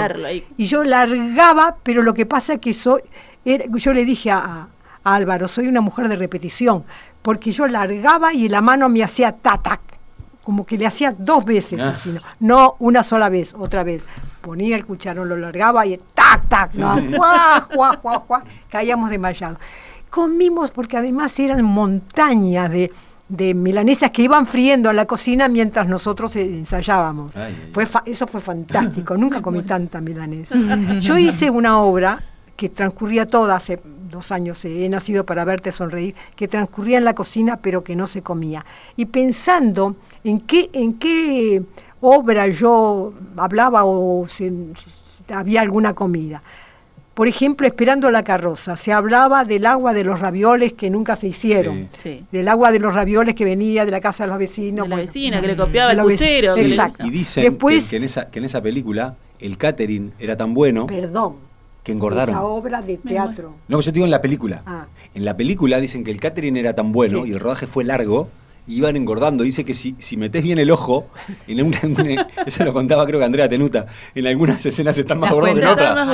Y 0.57 0.67
yo 0.67 0.83
largaba, 0.83 1.77
pero 1.83 2.01
lo 2.03 2.13
que 2.13 2.25
pasa 2.25 2.53
es 2.53 2.59
que 2.59 2.73
soy, 2.73 3.01
era- 3.43 3.65
yo 3.73 3.93
le 3.93 4.05
dije 4.05 4.31
a, 4.31 4.67
a 5.03 5.15
Álvaro, 5.15 5.47
soy 5.47 5.67
una 5.67 5.81
mujer 5.81 6.07
de 6.07 6.15
repetición, 6.15 6.83
porque 7.21 7.51
yo 7.51 7.67
largaba 7.67 8.33
y 8.33 8.47
la 8.49 8.61
mano 8.61 8.87
me 8.89 9.03
hacía 9.03 9.33
tatac, 9.33 9.81
como 10.43 10.65
que 10.65 10.77
le 10.77 10.85
hacía 10.85 11.13
dos 11.17 11.43
veces 11.43 11.79
Ah. 11.81 11.93
así, 11.95 12.09
¿no? 12.11 12.21
no 12.39 12.75
una 12.79 13.03
sola 13.03 13.29
vez, 13.29 13.53
otra 13.57 13.83
vez. 13.83 14.03
Ponía 14.41 14.75
el 14.75 14.85
cucharón, 14.85 15.27
lo 15.29 15.37
largaba 15.37 15.85
y 15.85 15.97
tac, 16.13 16.47
tac, 16.49 16.73
no, 16.73 17.01
juá, 17.17 17.61
juá, 17.73 17.97
juá, 18.01 18.19
juá, 18.19 18.43
caíamos 18.69 19.09
desmayados. 19.09 19.57
Comimos 20.13 20.69
porque 20.69 20.95
además 20.97 21.39
eran 21.39 21.63
montañas 21.65 22.69
de, 22.69 22.91
de 23.29 23.55
milanesas 23.55 24.11
que 24.11 24.21
iban 24.21 24.45
friendo 24.45 24.91
en 24.91 24.95
la 24.95 25.07
cocina 25.07 25.47
mientras 25.47 25.87
nosotros 25.87 26.35
eh, 26.35 26.45
ensayábamos. 26.45 27.35
Ay, 27.35 27.45
ay, 27.59 27.71
Fue 27.73 27.87
fa- 27.87 28.03
eso 28.05 28.27
fue 28.27 28.39
fantástico, 28.39 29.17
nunca 29.17 29.41
comí 29.41 29.63
tanta 29.63 29.99
milanesa. 30.01 30.55
Yo 31.01 31.17
hice 31.17 31.49
una 31.49 31.79
obra 31.81 32.23
que 32.55 32.69
transcurría 32.69 33.25
toda 33.25 33.55
hace 33.55 33.79
dos 34.11 34.31
años, 34.31 34.63
eh, 34.65 34.85
he 34.85 34.89
nacido 34.89 35.25
para 35.25 35.43
verte 35.45 35.71
sonreír, 35.71 36.13
que 36.35 36.47
transcurría 36.47 36.99
en 36.99 37.05
la 37.05 37.15
cocina 37.15 37.57
pero 37.57 37.83
que 37.83 37.95
no 37.95 38.05
se 38.05 38.21
comía. 38.21 38.63
Y 38.95 39.05
pensando 39.05 39.95
en 40.23 40.41
qué, 40.41 40.69
en 40.73 40.93
qué 40.99 41.63
obra 42.01 42.47
yo 42.49 43.13
hablaba 43.35 43.83
o 43.83 44.27
si 44.27 44.51
había 45.33 45.61
alguna 45.61 45.95
comida. 45.95 46.43
Por 47.13 47.27
ejemplo, 47.27 47.67
esperando 47.67 48.09
la 48.09 48.23
carroza, 48.23 48.75
se 48.75 48.91
hablaba 48.91 49.45
del 49.45 49.67
agua 49.67 49.93
de 49.93 50.03
los 50.03 50.19
ravioles 50.19 50.73
que 50.73 50.89
nunca 50.89 51.15
se 51.15 51.27
hicieron, 51.27 51.89
Sí. 51.99 52.19
Sí. 52.19 52.25
del 52.31 52.47
agua 52.47 52.71
de 52.71 52.79
los 52.79 52.93
ravioles 52.95 53.35
que 53.35 53.45
venía 53.45 53.85
de 53.85 53.91
la 53.91 54.01
casa 54.01 54.23
de 54.23 54.29
los 54.29 54.39
vecinos. 54.39 54.85
De 54.85 54.89
la 54.89 54.95
bueno, 54.95 55.07
vecina, 55.07 55.39
que 55.41 55.47
le 55.47 55.55
copiaba 55.55 55.91
el 55.91 55.99
puchero, 55.99 56.57
Exacto. 56.57 57.05
Y 57.05 57.11
dicen 57.11 57.43
Después, 57.43 57.83
que, 57.85 57.89
que 57.91 57.95
en 57.97 58.03
esa, 58.05 58.29
que 58.31 58.39
en 58.39 58.45
esa 58.45 58.61
película 58.61 59.15
el 59.39 59.57
catering 59.57 60.13
era 60.17 60.35
tan 60.37 60.53
bueno 60.55 60.87
perdón, 60.87 61.35
que 61.83 61.91
engordaron. 61.91 62.33
esa 62.33 62.43
obra 62.43 62.81
de 62.81 62.97
teatro. 62.97 63.53
No, 63.67 63.79
yo 63.79 63.91
te 63.91 63.95
digo 63.95 64.05
en 64.05 64.11
la 64.11 64.21
película. 64.21 64.63
Ah. 64.65 64.85
En 65.13 65.23
la 65.23 65.37
película 65.37 65.79
dicen 65.79 66.03
que 66.03 66.09
el 66.09 66.19
catering 66.19 66.57
era 66.57 66.73
tan 66.73 66.91
bueno 66.91 67.23
Sí. 67.25 67.29
y 67.29 67.33
el 67.33 67.39
rodaje 67.39 67.67
fue 67.67 67.83
largo, 67.83 68.29
y 68.67 68.77
iban 68.77 68.95
engordando. 68.95 69.43
Dice 69.43 69.63
que 69.65 69.73
si, 69.73 69.95
si 69.97 70.17
metés 70.17 70.41
bien 70.43 70.57
el 70.57 70.71
ojo, 70.71 71.07
en 71.47 71.65
una, 71.65 71.79
en 71.81 71.99
una- 71.99 72.27
eso 72.45 72.63
lo 72.63 72.73
contaba 72.73 73.05
creo 73.05 73.19
que 73.19 73.25
Andrea 73.25 73.49
Tenuta, 73.49 73.87
en 74.15 74.27
algunas 74.27 74.65
escenas 74.65 74.97
están 74.97 75.19
más 75.19 75.31
gordos 75.31 75.53
que 75.53 75.59
en 75.61 75.67
otras. 75.67 76.07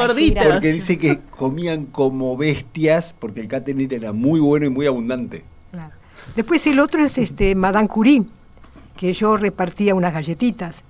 Porque 0.52 0.72
dice 0.72 0.98
que 0.98 1.20
comían 1.30 1.86
como 1.86 2.36
bestias, 2.38 3.14
porque 3.18 3.42
el 3.42 3.48
catering 3.48 3.92
era 3.92 4.14
muy 4.14 4.40
bueno 4.40 4.66
y 4.66 4.70
muy 4.70 4.86
abundante. 4.86 5.44
Claro. 5.72 5.92
Después 6.36 6.66
el 6.68 6.80
otro 6.80 7.04
es 7.04 7.18
este 7.18 7.56
Madame 7.56 7.88
Curie, 7.88 8.24
que 8.98 9.14
yo 9.14 9.38
repartía 9.38 9.96
unas 9.96 10.14
galletitas. 10.14 10.84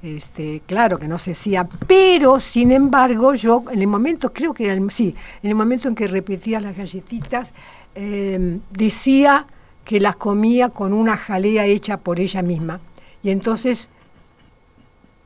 Este, 0.00 0.62
claro 0.64 0.96
que 0.98 1.08
no 1.08 1.18
se 1.18 1.32
hacía, 1.32 1.68
pero 1.88 2.38
sin 2.38 2.70
embargo 2.70 3.34
yo 3.34 3.64
en 3.72 3.80
el 3.80 3.88
momento, 3.88 4.32
creo 4.32 4.54
que 4.54 4.66
era 4.66 4.74
el, 4.74 4.88
sí, 4.92 5.16
en 5.42 5.48
el 5.50 5.56
momento 5.56 5.88
en 5.88 5.96
que 5.96 6.06
repetía 6.06 6.60
las 6.60 6.76
galletitas, 6.76 7.52
eh, 7.96 8.60
decía 8.70 9.46
que 9.88 10.00
las 10.00 10.16
comía 10.16 10.68
con 10.68 10.92
una 10.92 11.16
jalea 11.16 11.64
hecha 11.64 11.96
por 11.96 12.20
ella 12.20 12.42
misma. 12.42 12.78
Y 13.22 13.30
entonces 13.30 13.88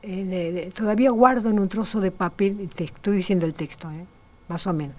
eh, 0.03 0.71
todavía 0.73 1.11
guardo 1.11 1.49
en 1.49 1.59
un 1.59 1.67
trozo 1.67 1.99
de 1.99 2.11
papel, 2.11 2.69
te 2.73 2.85
estoy 2.85 3.17
diciendo 3.17 3.45
el 3.45 3.53
texto, 3.53 3.91
eh, 3.91 4.05
más 4.47 4.65
o 4.65 4.71
menos. 4.71 4.95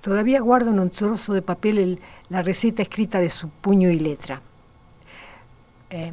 Todavía 0.00 0.40
guardo 0.40 0.70
en 0.70 0.78
un 0.78 0.90
trozo 0.90 1.32
de 1.34 1.42
papel 1.42 1.78
el- 1.78 2.00
la 2.28 2.42
receta 2.42 2.80
escrita 2.82 3.18
de 3.18 3.28
su 3.30 3.48
puño 3.48 3.90
y 3.90 3.98
letra. 3.98 4.40
Eh, 5.90 6.12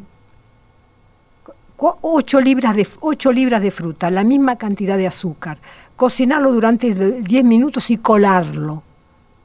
ocho, 1.78 2.41
libras 2.41 2.76
de, 2.76 2.88
ocho 3.01 3.32
libras 3.32 3.62
de 3.62 3.70
fruta, 3.70 4.10
la 4.10 4.24
misma 4.24 4.55
cantidad 4.55 4.97
de 4.97 5.05
azúcar, 5.05 5.60
cocinarlo 5.95 6.51
durante 6.53 6.95
de- 6.95 7.22
10 7.22 7.43
minutos 7.43 7.91
y 7.91 7.97
colarlo, 7.97 8.82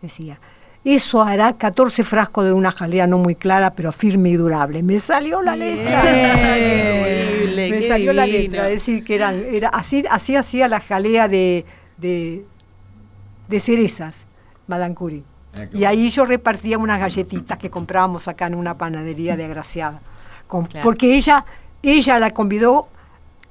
decía. 0.00 0.38
Eso 0.84 1.22
hará 1.22 1.52
14 1.56 2.02
frascos 2.02 2.44
de 2.44 2.52
una 2.52 2.72
jalea 2.72 3.06
no 3.06 3.16
muy 3.18 3.36
clara, 3.36 3.74
pero 3.74 3.92
firme 3.92 4.30
y 4.30 4.36
durable. 4.36 4.82
Me 4.82 4.98
salió 4.98 5.40
la 5.40 5.54
letra. 5.54 6.02
Me 7.56 7.86
salió 7.86 8.12
la 8.12 8.26
letra. 8.26 8.68
Es 8.68 8.74
decir, 8.76 9.04
que 9.04 9.14
eran, 9.14 9.44
era 9.50 9.68
así, 9.68 10.04
así 10.10 10.34
hacía 10.36 10.66
la 10.68 10.80
jalea 10.80 11.28
de, 11.28 11.64
de, 11.98 12.44
de 13.48 13.60
cerezas, 13.60 14.26
Madame 14.66 14.94
Curie. 14.94 15.22
Ah, 15.54 15.66
Y 15.72 15.84
ahí 15.84 16.10
yo 16.10 16.24
repartía 16.24 16.78
unas 16.78 16.98
galletitas 16.98 17.58
que 17.58 17.70
comprábamos 17.70 18.26
acá 18.26 18.46
en 18.46 18.54
una 18.54 18.76
panadería 18.76 19.36
de 19.36 19.44
Agraciada. 19.44 20.00
Con- 20.46 20.64
Claro. 20.66 20.84
Porque 20.84 21.14
ella, 21.14 21.44
ella 21.82 22.18
la 22.18 22.30
convidó 22.30 22.88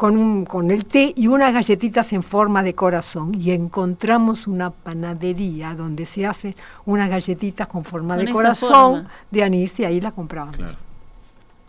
con, 0.01 0.17
un, 0.17 0.45
con 0.45 0.71
el 0.71 0.85
té 0.85 1.13
y 1.15 1.27
unas 1.27 1.53
galletitas 1.53 2.11
en 2.11 2.23
forma 2.23 2.63
de 2.63 2.73
corazón. 2.73 3.35
Y 3.35 3.51
encontramos 3.51 4.47
una 4.47 4.71
panadería 4.71 5.75
donde 5.75 6.07
se 6.07 6.25
hacen 6.25 6.55
unas 6.85 7.07
galletitas 7.07 7.67
con 7.67 7.83
forma 7.85 8.15
Con 8.15 8.25
de 8.25 8.31
corazón 8.31 8.69
forma. 9.03 9.09
de 9.29 9.43
anís 9.43 9.79
y 9.79 9.85
ahí 9.85 10.01
las 10.01 10.13
comprábamos. 10.13 10.75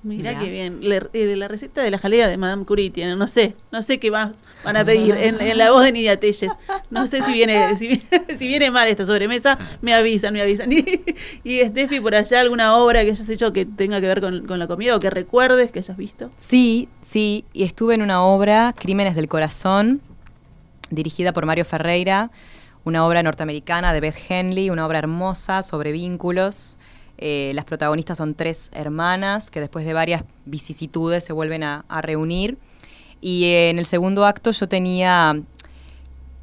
Mira 0.05 0.31
Mirá. 0.31 0.43
qué 0.43 0.51
bien. 0.51 0.81
Le- 0.81 1.09
eh, 1.13 1.37
la 1.37 1.47
receta 1.47 1.81
de 1.81 1.89
la 1.91 1.97
jalea 1.99 2.27
de 2.27 2.37
Madame 2.37 2.65
Curie 2.65 2.91
tiene, 2.91 3.15
no 3.15 3.29
sé, 3.29 3.55
no 3.71 3.83
sé 3.83 4.01
qué 4.01 4.11
más 4.11 4.33
van 4.65 4.77
a 4.77 4.85
pedir 4.85 5.15
en, 5.17 5.41
en 5.41 5.57
la 5.57 5.71
voz 5.71 5.85
de 5.85 5.93
Nidia 5.93 6.19
Telles. 6.19 6.51
No 6.91 7.07
sé 7.07 7.23
si 7.23 7.33
viene, 7.33 7.77
si, 7.77 7.87
viene- 7.87 8.03
si 8.37 8.47
viene 8.49 8.71
mal 8.73 8.89
esta 8.89 9.07
sobremesa, 9.07 9.57
me 9.81 9.95
avisan, 9.95 10.35
me 10.35 10.43
avisan. 10.43 10.73
Y, 10.73 10.85
y 11.45 11.61
Steffi, 11.65 12.01
por 12.01 12.17
allá 12.17 12.41
alguna 12.41 12.77
obra 12.77 13.05
que 13.05 13.11
hayas 13.13 13.29
hecho 13.29 13.53
que 13.53 13.65
tenga 13.65 14.01
que 14.01 14.09
ver 14.09 14.21
con, 14.21 14.45
con 14.47 14.59
la 14.59 14.67
comida 14.67 14.97
o 14.97 14.99
que 14.99 15.09
recuerdes 15.11 15.71
que 15.71 15.79
hayas 15.79 15.97
visto. 15.97 16.33
Sí, 16.37 16.89
sí, 17.03 17.45
y 17.53 17.63
estuve 17.63 17.95
en 17.95 18.03
una 18.03 18.25
obra, 18.25 18.75
Crímenes 18.77 19.15
del 19.15 19.29
Corazón, 19.29 20.01
dirigida 20.91 21.33
por 21.33 21.47
Mario 21.47 21.65
Ferreira, 21.65 22.31
una 22.85 23.07
obra 23.07 23.23
norteamericana 23.23 23.93
de 23.93 24.01
Beth 24.01 24.17
Henley, 24.29 24.69
una 24.71 24.85
obra 24.85 24.99
hermosa 24.99 25.63
sobre 25.63 25.93
vínculos. 25.93 26.77
Eh, 27.25 27.53
las 27.55 27.65
protagonistas 27.65 28.19
son 28.19 28.35
tres 28.35 28.69
hermanas 28.75 29.49
que 29.49 29.61
después 29.61 29.87
de 29.87 29.93
varias 29.93 30.25
vicisitudes 30.45 31.23
se 31.23 31.33
vuelven 31.33 31.63
a, 31.63 31.85
reunir. 32.03 32.59
Y 33.21 33.45
eh, 33.45 33.71
en 33.71 33.79
el 33.79 33.87
segundo 33.87 34.27
acto 34.27 34.51
yo 34.51 34.69
tenía 34.69 35.41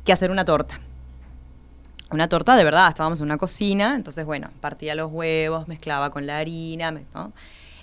que 0.05 0.13
hacer 0.13 0.31
una 0.31 0.45
torta. 0.45 0.79
Una 2.11 2.29
torta 2.29 2.55
de 2.55 2.63
verdad, 2.63 2.87
estábamos 2.87 3.19
en 3.19 3.25
una 3.25 3.37
cocina, 3.37 3.93
entonces 3.93 4.25
bueno, 4.25 4.51
partía 4.61 4.95
los 4.95 5.11
huevos, 5.11 5.67
mezclaba 5.67 6.11
con 6.11 6.25
la 6.25 6.37
harina. 6.37 6.97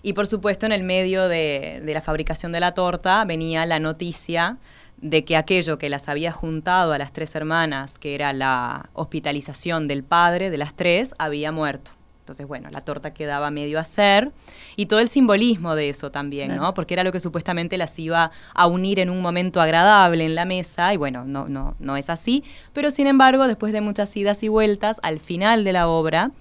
Y 0.00 0.14
por 0.14 0.26
supuesto 0.26 0.64
en 0.64 0.72
el 0.72 0.82
medio 0.82 1.28
de 1.28 1.82
la 1.84 2.00
fabricación 2.00 2.50
de 2.50 2.60
la 2.60 2.72
torta 2.72 3.26
venía 3.26 3.66
la 3.66 3.78
noticia 3.78 4.56
de 4.96 5.22
que 5.26 5.36
aquello 5.36 5.76
que 5.76 5.90
las 5.90 6.08
había 6.08 6.32
juntado 6.32 6.94
a 6.94 6.98
las 6.98 7.12
tres 7.12 7.34
hermanas, 7.34 7.98
que 7.98 8.14
era 8.14 8.32
la 8.32 8.88
hospitalización 8.94 9.86
del 9.86 10.02
padre 10.02 10.48
de 10.48 10.56
las 10.56 10.74
tres, 10.74 11.14
había 11.18 11.52
muerto. 11.52 11.95
Entonces, 12.26 12.48
bueno, 12.48 12.68
la 12.72 12.80
torta 12.80 13.14
quedaba 13.14 13.52
medio 13.52 13.78
a 13.78 13.82
hacer 13.82 14.32
y 14.74 14.86
todo 14.86 14.98
el 14.98 15.06
simbolismo 15.06 15.76
de 15.76 15.88
eso 15.88 16.10
también, 16.10 16.56
¿no? 16.56 16.74
Porque 16.74 16.94
era 16.94 17.04
lo 17.04 17.12
que 17.12 17.20
supuestamente 17.20 17.78
las 17.78 17.96
iba 18.00 18.32
a 18.52 18.66
unir 18.66 18.98
en 18.98 19.10
un 19.10 19.22
momento 19.22 19.60
agradable 19.60 20.24
en 20.24 20.34
la 20.34 20.44
mesa 20.44 20.92
y 20.92 20.96
bueno, 20.96 21.24
no, 21.24 21.46
no, 21.48 21.76
no 21.78 21.96
es 21.96 22.10
así. 22.10 22.42
Pero 22.72 22.90
sin 22.90 23.06
embargo, 23.06 23.46
después 23.46 23.72
de 23.72 23.80
muchas 23.80 24.16
idas 24.16 24.42
y 24.42 24.48
vueltas, 24.48 24.98
al 25.04 25.20
final 25.20 25.62
de 25.62 25.72
la 25.72 25.86
obra 25.86 26.32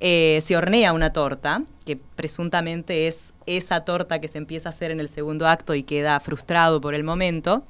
eh, 0.00 0.42
se 0.44 0.58
hornea 0.58 0.92
una 0.92 1.14
torta, 1.14 1.62
que 1.86 1.96
presuntamente 1.96 3.08
es 3.08 3.32
esa 3.46 3.86
torta 3.86 4.20
que 4.20 4.28
se 4.28 4.36
empieza 4.36 4.68
a 4.68 4.72
hacer 4.72 4.90
en 4.90 5.00
el 5.00 5.08
segundo 5.08 5.48
acto 5.48 5.74
y 5.74 5.84
queda 5.84 6.20
frustrado 6.20 6.82
por 6.82 6.92
el 6.92 7.02
momento. 7.02 7.64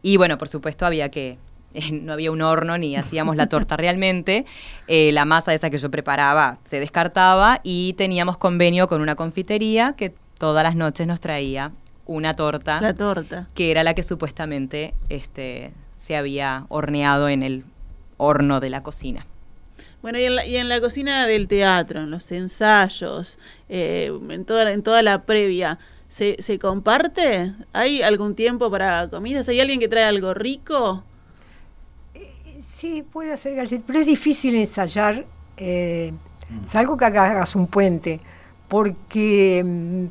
Y 0.00 0.16
bueno, 0.16 0.38
por 0.38 0.48
supuesto 0.48 0.86
había 0.86 1.08
que, 1.08 1.38
eh, 1.74 1.92
no 1.92 2.12
había 2.12 2.30
un 2.32 2.42
horno 2.42 2.78
ni 2.78 2.96
hacíamos 2.96 3.36
la 3.36 3.48
torta 3.48 3.76
realmente. 3.76 4.44
Eh, 4.88 5.12
la 5.12 5.24
masa 5.24 5.54
esa 5.54 5.70
que 5.70 5.78
yo 5.78 5.90
preparaba 5.90 6.58
se 6.64 6.80
descartaba 6.80 7.60
y 7.62 7.94
teníamos 7.94 8.36
convenio 8.38 8.88
con 8.88 9.00
una 9.00 9.14
confitería 9.14 9.94
que 9.96 10.14
todas 10.38 10.62
las 10.64 10.74
noches 10.76 11.06
nos 11.06 11.20
traía 11.20 11.72
una 12.06 12.34
torta, 12.34 12.80
La 12.80 12.94
torta. 12.94 13.48
que 13.54 13.70
era 13.70 13.84
la 13.84 13.94
que 13.94 14.02
supuestamente 14.02 14.94
este, 15.08 15.72
se 15.96 16.16
había 16.16 16.64
horneado 16.68 17.28
en 17.28 17.42
el 17.42 17.64
horno 18.16 18.58
de 18.58 18.70
la 18.70 18.82
cocina. 18.82 19.26
Bueno, 20.02 20.18
y 20.18 20.24
en, 20.24 20.34
la, 20.34 20.46
y 20.46 20.56
en 20.56 20.68
la 20.68 20.80
cocina 20.80 21.26
del 21.26 21.46
teatro, 21.46 22.00
en 22.00 22.10
los 22.10 22.32
ensayos, 22.32 23.38
eh, 23.68 24.10
en, 24.30 24.44
toda, 24.44 24.72
en 24.72 24.82
toda 24.82 25.02
la 25.02 25.22
previa, 25.24 25.78
¿se, 26.08 26.36
¿se 26.40 26.58
comparte? 26.58 27.52
¿Hay 27.74 28.02
algún 28.02 28.34
tiempo 28.34 28.70
para 28.70 29.08
comidas? 29.08 29.46
¿Hay 29.48 29.60
alguien 29.60 29.78
que 29.78 29.88
trae 29.88 30.04
algo 30.04 30.32
rico? 30.34 31.04
Sí, 32.80 33.04
puede 33.12 33.32
hacer 33.34 33.54
galletas, 33.54 33.84
pero 33.86 33.98
es 33.98 34.06
difícil 34.06 34.54
ensayar, 34.54 35.26
eh, 35.58 36.12
salvo 36.66 36.96
que 36.96 37.04
hagas 37.04 37.54
un 37.54 37.66
puente, 37.66 38.20
porque 38.68 39.62
mm, 39.62 40.06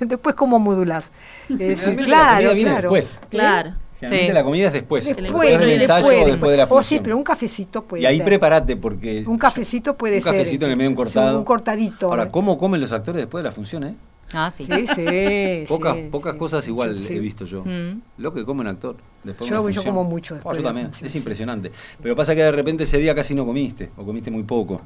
después 0.06 0.34
cómo 0.34 0.58
modulas. 0.58 1.10
Claro, 1.48 2.36
comida 2.36 2.52
viene 2.54 2.70
claro. 2.70 2.90
después. 2.90 3.20
Claro. 3.28 3.74
Generalmente 4.00 4.28
Sí. 4.28 4.32
la 4.34 4.44
comida 4.44 4.66
es 4.68 4.72
después. 4.72 5.04
Después, 5.04 5.24
Después 5.26 5.58
del 5.58 5.70
ensayo 5.82 6.08
después. 6.08 6.22
o 6.22 6.26
después 6.30 6.50
de 6.52 6.56
la 6.56 6.62
O 6.64 6.66
sí, 6.68 6.72
función. 6.72 7.02
pero 7.02 7.16
un 7.18 7.24
cafecito 7.24 7.82
puede 7.82 8.02
y 8.04 8.06
ahí 8.06 8.16
ser. 8.18 8.26
prepárate 8.26 8.76
porque... 8.76 9.24
Un 9.26 9.36
cafecito 9.38 9.94
puede 9.96 10.16
un 10.18 10.22
ser. 10.22 10.32
cafecito 10.32 10.64
en 10.66 10.70
el 10.70 10.76
medio 10.76 10.90
un 10.90 10.96
cortado. 10.96 11.38
Un 11.38 11.44
cortadito. 11.44 12.06
Ahora, 12.08 12.30
¿cómo 12.30 12.56
comen 12.56 12.80
los 12.80 12.92
actores 12.92 13.22
después 13.22 13.42
de 13.42 13.48
la 13.48 13.52
función, 13.52 13.84
eh? 13.84 13.94
Ah, 14.32 14.50
sí. 14.50 14.64
Sí, 14.64 14.86
sí. 14.86 15.64
Pocas, 15.68 15.94
sí, 15.96 16.08
pocas 16.10 16.32
sí. 16.34 16.38
cosas 16.38 16.68
igual 16.68 16.96
Sí. 16.98 17.14
he 17.14 17.18
visto 17.20 17.44
yo. 17.46 17.64
Mm. 17.64 18.00
Lo 18.18 18.34
que 18.34 18.44
come 18.44 18.60
un 18.60 18.66
actor. 18.68 18.96
Después 19.24 19.48
de 19.50 19.56
Yo- 19.56 19.70
yo 19.70 19.84
como 19.84 20.04
mucho 20.04 20.34
después 20.34 20.56
yo 20.56 20.62
de 20.62 20.64
la 20.64 20.68
también. 20.68 20.86
función, 20.88 21.06
es 21.06 21.12
sí. 21.12 21.18
impresionante. 21.18 21.72
Pero 22.02 22.14
pasa 22.14 22.34
que 22.34 22.42
de 22.42 22.52
repente 22.52 22.84
ese 22.84 22.98
día 22.98 23.14
casi 23.14 23.34
no 23.34 23.44
comiste. 23.46 23.90
O 23.96 24.04
comiste 24.04 24.30
muy 24.30 24.42
poco. 24.44 24.80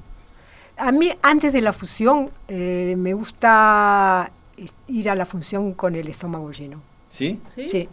A 0.76 0.90
mí, 0.92 1.10
antes 1.22 1.52
de 1.52 1.60
la 1.60 1.72
fusión, 1.72 2.30
eh, 2.48 2.94
me 2.96 3.12
gusta 3.14 4.30
ir 4.88 5.10
a 5.10 5.14
la 5.14 5.26
función 5.26 5.74
con 5.74 5.94
el 5.96 6.08
estómago 6.08 6.50
lleno. 6.52 6.80
¿Sí? 7.08 7.40
¿Sí? 7.54 7.68
Sí. 7.68 7.88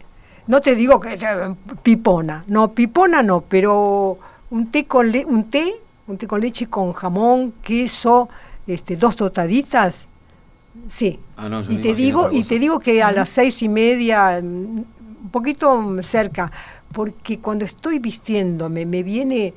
No 0.46 0.60
te 0.60 0.74
digo 0.74 0.98
que 0.98 1.14
eh, 1.14 1.54
pipona, 1.82 2.44
no, 2.48 2.72
pipona 2.72 3.22
no, 3.22 3.42
pero 3.42 4.18
un 4.50 4.70
té 4.70 4.86
con 4.86 5.12
le- 5.12 5.24
un 5.24 5.50
té, 5.50 5.74
un 6.08 6.16
té 6.16 6.26
con 6.26 6.40
leche 6.40 6.66
con 6.68 6.92
jamón, 6.92 7.52
queso, 7.62 8.28
este, 8.66 8.96
dos 8.96 9.14
tostaditas, 9.14 10.08
sí. 10.88 11.18
Ah, 11.36 11.48
no, 11.48 11.60
y 11.60 11.76
te 11.78 11.94
digo, 11.94 12.30
y 12.32 12.44
te 12.44 12.58
digo 12.58 12.78
que 12.80 13.02
a 13.02 13.12
las 13.12 13.28
seis 13.28 13.62
y 13.62 13.68
media, 13.68 14.40
un 14.42 14.86
poquito 15.30 16.02
cerca, 16.02 16.50
porque 16.92 17.38
cuando 17.38 17.64
estoy 17.64 17.98
vistiéndome 17.98 18.84
me 18.86 19.02
viene 19.02 19.54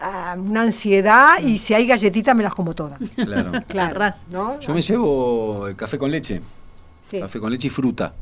ah, 0.00 0.36
una 0.38 0.62
ansiedad 0.62 1.38
y 1.42 1.58
si 1.58 1.74
hay 1.74 1.86
galletitas 1.86 2.34
me 2.34 2.42
las 2.42 2.54
como 2.54 2.74
todas. 2.74 2.98
Claro. 3.14 3.52
Claro. 3.68 4.14
¿no? 4.30 4.60
Yo 4.60 4.74
me 4.74 4.82
llevo 4.82 5.68
café 5.76 5.98
con 5.98 6.10
leche. 6.10 6.40
Sí. 7.08 7.20
Café 7.20 7.40
con 7.40 7.50
leche 7.50 7.68
y 7.68 7.70
fruta. 7.70 8.14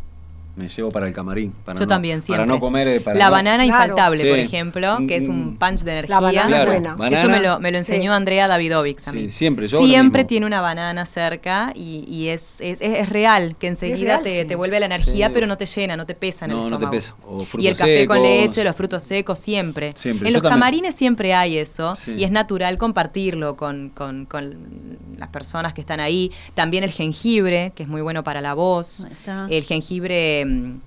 Me 0.57 0.69
llevo 0.69 0.93
para 0.93 1.09
el 1.09 1.13
camarín. 1.13 1.53
Para 1.65 1.79
Yo 1.81 1.85
no- 1.85 1.89
también, 1.89 2.23
siempre. 2.23 2.45
Para 2.45 2.47
no 2.47 2.61
comer. 2.61 2.87
eh, 2.87 3.01
Para 3.01 3.19
la 3.19 3.25
no- 3.27 3.31
banana 3.33 3.65
Claro. 3.65 3.83
infaltable, 3.85 4.25
por 4.25 4.35
Sí. 4.39 4.41
ejemplo, 4.43 4.99
que 5.09 5.17
es 5.17 5.27
un 5.27 5.55
Mm. 5.55 5.57
punch 5.59 5.81
de 5.81 5.93
energía. 5.93 6.15
La 6.17 6.21
banana 6.21 6.47
Claro, 6.49 6.71
es 6.73 6.79
buena. 6.79 6.95
banana- 6.95 7.19
Eso 7.21 7.29
me 7.29 7.41
lo, 7.41 7.59
me 7.59 7.73
lo 7.73 7.79
enseñó 7.79 8.13
Sí. 8.13 8.17
Andrea 8.17 8.47
Davidovic. 8.47 9.01
Sí, 9.01 9.31
siempre, 9.31 9.67
yo 9.67 9.85
Siempre 9.85 10.25
tiene 10.25 10.47
una 10.47 10.61
banana 10.61 11.07
cerca 11.07 11.73
y, 11.75 12.05
y 12.09 12.29
es, 12.29 12.61
es, 12.61 12.81
es- 12.81 12.99
es 13.01 13.09
real, 13.09 13.57
que 13.59 13.67
enseguida 13.67 14.13
real, 14.19 14.23
te, 14.23 14.43
sí. 14.43 14.49
te 14.49 14.55
vuelve 14.55 14.79
la 14.79 14.87
energía, 14.87 15.27
Sí. 15.27 15.33
pero 15.35 15.47
no 15.49 15.59
te 15.59 15.67
llena, 15.67 15.97
no 15.97 16.07
te 16.07 16.15
pesa 16.15 16.45
en 16.45 16.53
el 16.53 16.57
No, 16.57 16.63
no 16.65 16.69
te 16.69 16.75
estómago. 16.85 16.91
pesa. 16.93 17.15
O 17.27 17.45
y 17.61 17.67
el 17.67 17.77
café 17.77 18.07
con 18.07 18.23
leche, 18.23 18.63
los 18.63 18.77
frutos 18.77 19.03
secos, 19.03 19.39
siempre. 19.41 19.93
Siempre, 19.97 20.29
En 20.29 20.35
yo 20.35 20.39
los 20.39 20.43
también. 20.43 20.61
camarines 20.61 20.95
siempre 20.95 21.35
hay 21.35 21.59
eso 21.59 21.97
Sí. 21.97 22.15
y 22.17 22.23
es 22.23 22.31
natural 22.31 22.79
compartirlo 22.79 23.57
con, 23.57 23.89
con- 23.91 24.25
con 24.27 24.99
las 25.19 25.29
personas 25.31 25.75
que 25.75 25.81
están 25.81 25.99
ahí. 26.01 26.31
También 26.55 26.85
el 26.85 26.91
jengibre, 26.93 27.73
que 27.75 27.83
es 27.83 27.89
muy 27.89 28.03
bueno 28.03 28.23
para 28.23 28.41
la 28.41 28.55
voz. 28.55 29.07
El 29.49 29.65
jengibre 29.65 30.44
mm, 30.45 30.81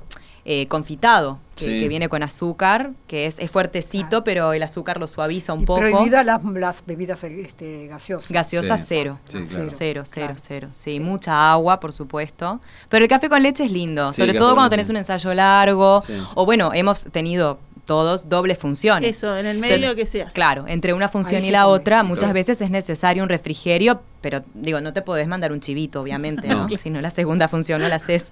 eh, 0.49 0.68
confitado, 0.68 1.39
que, 1.58 1.66
Sí. 1.66 1.80
que 1.82 1.88
viene 1.89 2.08
con 2.08 2.24
azúcar, 2.24 2.91
que 3.08 3.26
es, 3.26 3.38
es 3.39 3.51
fuertecito, 3.51 4.24
pero 4.24 4.53
el 4.53 4.64
azúcar 4.64 4.97
lo 4.97 5.08
suaviza 5.08 5.51
un 5.53 5.64
Y 5.64 5.66
poco. 5.66 5.82
prohibida 5.82 6.24
las, 6.24 6.41
las 6.45 6.86
bebidas 6.86 7.22
este, 7.26 7.88
gaseosas. 7.88 8.32
Gaseosa 8.32 8.78
Sí. 8.78 8.86
cero. 8.88 9.20
Sí, 9.26 9.39
claro. 9.43 9.70
Cero, 9.70 10.01
cero, 10.05 10.26
Claro. 10.28 10.34
cero. 10.38 10.70
Sí, 10.72 10.99
mucha 11.01 11.51
agua, 11.51 11.82
por 11.82 11.91
supuesto. 11.91 12.62
Pero 12.88 13.03
el 13.03 13.10
café 13.10 13.28
con 13.28 13.43
leche 13.43 13.66
es 13.66 13.72
lindo, 13.72 14.14
Sí, 14.14 14.22
sobre 14.22 14.36
todo 14.38 14.53
cuando 14.53 14.70
tenés 14.70 14.89
un 14.89 14.95
ensayo 14.97 15.34
largo. 15.34 16.01
Sí. 16.01 16.14
O 16.36 16.45
bueno, 16.45 16.72
hemos 16.74 17.03
tenido 17.12 17.60
todos 17.88 18.29
dobles 18.29 18.59
funciones. 18.59 19.17
Eso, 19.17 19.35
en 19.35 19.47
el 19.47 19.57
medio 19.57 19.95
que 19.95 20.05
se 20.05 20.21
hace. 20.21 20.31
Claro, 20.33 20.65
entre 20.67 20.93
una 20.93 21.09
función 21.09 21.41
Ahí 21.41 21.47
y 21.47 21.51
la 21.51 21.63
come. 21.63 21.73
otra, 21.75 22.03
muchas 22.03 22.19
Claro. 22.25 22.33
veces 22.35 22.61
es 22.61 22.69
necesario 22.69 23.23
un 23.23 23.29
refrigerio, 23.29 24.01
pero 24.21 24.43
digo, 24.53 24.79
no 24.81 24.93
te 24.93 25.01
podés 25.01 25.27
mandar 25.27 25.51
un 25.51 25.59
chivito, 25.61 26.01
obviamente, 26.01 26.47
¿no? 26.49 26.67
No. 26.67 26.77
Si 26.77 26.91
no 26.91 27.01
la 27.01 27.09
segunda 27.09 27.47
función 27.47 27.81
no 27.81 27.88
la 27.88 27.95
haces. 27.95 28.31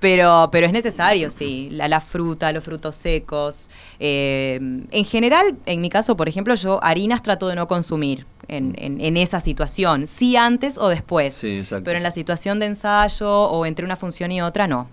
Pero, 0.00 0.50
pero 0.52 0.66
es 0.66 0.72
necesario, 0.72 1.30
sí. 1.30 1.68
La, 1.72 1.88
la 1.88 2.00
fruta, 2.02 2.52
los 2.52 2.62
frutos 2.64 2.96
secos. 2.96 3.70
eh, 3.98 4.58
en 4.90 5.04
general, 5.06 5.56
en 5.66 5.80
mi 5.80 5.88
caso, 5.88 6.16
por 6.16 6.28
ejemplo, 6.28 6.54
yo 6.54 6.78
harinas 6.84 7.22
trato 7.22 7.48
de 7.48 7.54
no 7.56 7.66
consumir. 7.68 8.26
En, 8.48 8.76
en- 8.78 9.00
en 9.00 9.16
esa 9.16 9.40
situación, 9.40 10.06
sí 10.06 10.36
antes 10.36 10.78
o 10.78 10.86
después, 10.88 11.34
Sí, 11.34 11.58
exacto. 11.58 11.82
pero 11.84 11.96
en 11.96 12.04
la 12.04 12.12
situación 12.12 12.60
de 12.60 12.66
ensayo 12.66 13.28
o 13.28 13.66
entre 13.66 13.84
una 13.84 13.96
función 13.96 14.30
y 14.30 14.40
otra 14.40 14.68
no. 14.68 14.88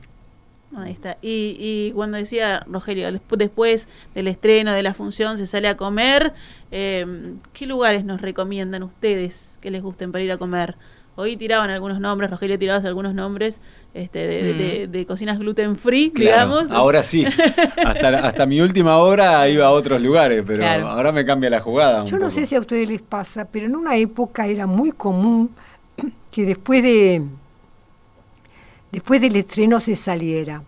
Ahí 0.76 0.92
está. 0.92 1.18
Y, 1.22 1.56
y 1.60 1.92
cuando 1.94 2.18
decía 2.18 2.64
Rogelio, 2.68 3.08
despu- 3.10 3.38
después 3.38 3.88
del 4.16 4.28
estreno 4.28 4.74
de 4.74 4.82
la 4.84 4.94
función 4.94 5.38
se 5.38 5.46
sale 5.46 5.68
a 5.68 5.78
comer, 5.78 6.34
eh, 6.72 7.06
¿qué 7.54 7.66
lugares 7.68 8.06
nos 8.06 8.22
recomiendan 8.22 8.82
ustedes 8.84 9.60
que 9.62 9.70
les 9.72 9.82
gusten 9.84 10.12
para 10.12 10.24
ir 10.24 10.32
a 10.32 10.38
comer? 10.38 10.76
Hoy 11.16 11.38
tiraban 11.38 11.70
algunos 11.70 12.00
nombres, 12.00 12.32
Rogelio 12.32 12.58
tiraba 12.58 12.88
algunos 12.88 13.14
nombres 13.14 13.62
este, 13.94 14.18
de, 14.26 14.42
de- 14.42 14.54
Mm. 14.54 14.58
de- 14.58 14.88
de 14.88 15.06
cocinas 15.06 15.38
gluten 15.38 15.76
free, 15.76 16.10
Claro, 16.10 16.58
digamos. 16.62 16.72
ahora 16.76 17.04
sí. 17.04 17.24
Hasta, 17.86 18.08
hasta 18.28 18.46
mi 18.48 18.60
última 18.62 18.98
hora 18.98 19.48
iba 19.48 19.68
a 19.68 19.70
otros 19.72 20.02
lugares, 20.02 20.44
pero 20.44 20.58
Claro. 20.60 20.88
ahora 20.88 21.12
me 21.12 21.24
cambia 21.24 21.52
la 21.52 21.60
jugada. 21.62 22.02
un 22.02 22.08
Yo 22.08 22.18
no 22.18 22.24
poco. 22.26 22.32
sé 22.40 22.48
si 22.48 22.56
a 22.56 22.60
ustedes 22.60 22.90
les 22.90 23.04
pasa, 23.04 23.46
pero 23.52 23.68
en 23.68 23.76
una 23.76 23.96
época 23.96 24.48
era 24.48 24.66
muy 24.66 24.92
común 24.92 25.52
que 26.32 26.46
después 26.48 26.82
de 26.82 27.22
después 28.94 29.20
del 29.20 29.36
estreno 29.36 29.80
se 29.80 29.96
saliera. 29.96 30.62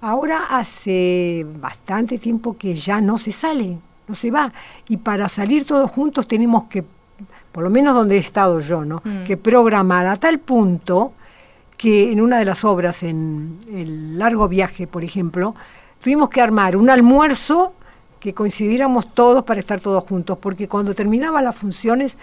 Ahora 0.00 0.46
hace 0.50 1.46
bastante 1.60 2.18
tiempo 2.18 2.58
que 2.58 2.74
ya 2.74 3.00
no 3.00 3.16
se 3.16 3.32
sale, 3.32 3.78
no 4.08 4.14
se 4.14 4.30
va. 4.30 4.52
Y 4.88 4.98
para 4.98 5.28
salir 5.28 5.64
todos 5.64 5.90
juntos 5.90 6.26
tenemos 6.26 6.64
que, 6.64 6.84
por 7.52 7.62
lo 7.62 7.70
menos 7.70 7.94
donde 7.94 8.16
he 8.16 8.18
estado 8.18 8.60
yo, 8.60 8.84
¿no? 8.84 9.00
Mm. 9.04 9.24
Que 9.24 9.36
programar 9.36 10.06
a 10.06 10.16
tal 10.16 10.40
punto 10.40 11.12
que 11.76 12.10
en 12.10 12.20
una 12.20 12.38
de 12.38 12.44
las 12.44 12.64
obras, 12.64 13.02
en 13.04 13.58
el 13.72 14.18
largo 14.18 14.48
viaje, 14.48 14.86
por 14.86 15.04
ejemplo, 15.04 15.54
tuvimos 16.02 16.28
que 16.28 16.40
armar 16.40 16.76
un 16.76 16.90
almuerzo 16.90 17.72
que 18.18 18.34
coincidiéramos 18.34 19.14
todos 19.14 19.44
para 19.44 19.60
estar 19.60 19.80
todos 19.80 20.02
juntos, 20.04 20.38
porque 20.38 20.66
cuando 20.66 20.92
terminaban 20.94 21.44
las 21.44 21.56
funciones, 21.56 22.16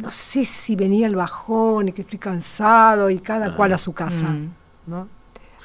no 0.00 0.10
sé 0.10 0.44
si 0.44 0.76
venía 0.76 1.06
el 1.06 1.16
bajón 1.16 1.88
y 1.88 1.92
que 1.92 2.02
estoy 2.02 2.18
cansado 2.18 3.10
y 3.10 3.18
cada 3.18 3.54
cual 3.56 3.72
a 3.72 3.78
su 3.78 3.92
casa, 3.92 4.28
Mm. 4.28 4.50
¿no? 4.86 5.08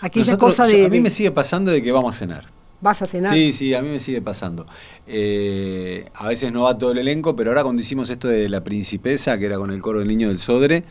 Aquella 0.02 0.26
Nosotros- 0.34 0.56
cosa 0.58 0.66
yo- 0.72 0.78
de, 0.78 0.86
a 0.86 0.90
mí 0.90 0.98
de- 0.98 1.04
me 1.04 1.10
sigue 1.10 1.32
pasando 1.32 1.72
de 1.72 1.82
que 1.84 1.92
vamos 1.92 2.16
a 2.16 2.20
cenar. 2.20 2.46
vas 2.84 3.00
a 3.04 3.06
cenar. 3.06 3.32
Sí, 3.32 3.54
sí, 3.54 3.76
a 3.76 3.82
mí 3.84 3.90
me 3.90 4.00
sigue 4.00 4.22
pasando. 4.24 4.66
Eh, 5.06 6.06
a 6.16 6.28
veces 6.28 6.52
no 6.52 6.64
va 6.64 6.76
todo 6.78 6.92
el 6.92 6.98
elenco, 6.98 7.36
pero 7.36 7.52
ahora 7.52 7.62
cuando 7.64 7.80
hicimos 7.82 8.10
esto 8.10 8.28
de 8.28 8.50
La 8.50 8.64
Principesa, 8.64 9.38
que 9.38 9.46
era 9.46 9.58
con 9.58 9.70
el 9.72 9.80
coro 9.82 10.00
del 10.00 10.08
Niño 10.08 10.30
del 10.30 10.40
Sodre, 10.40 10.84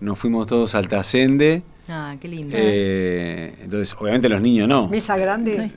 nos 0.00 0.18
fuimos 0.18 0.48
todos 0.48 0.74
al 0.74 0.88
Trascende. 0.88 1.62
Ah, 1.88 2.16
qué 2.20 2.26
lindo. 2.26 2.56
Eh, 2.58 3.54
entonces, 3.62 3.94
obviamente 3.98 4.28
los 4.28 4.40
niños 4.40 4.66
no. 4.66 4.88
Mesa 4.88 5.16
grande. 5.16 5.70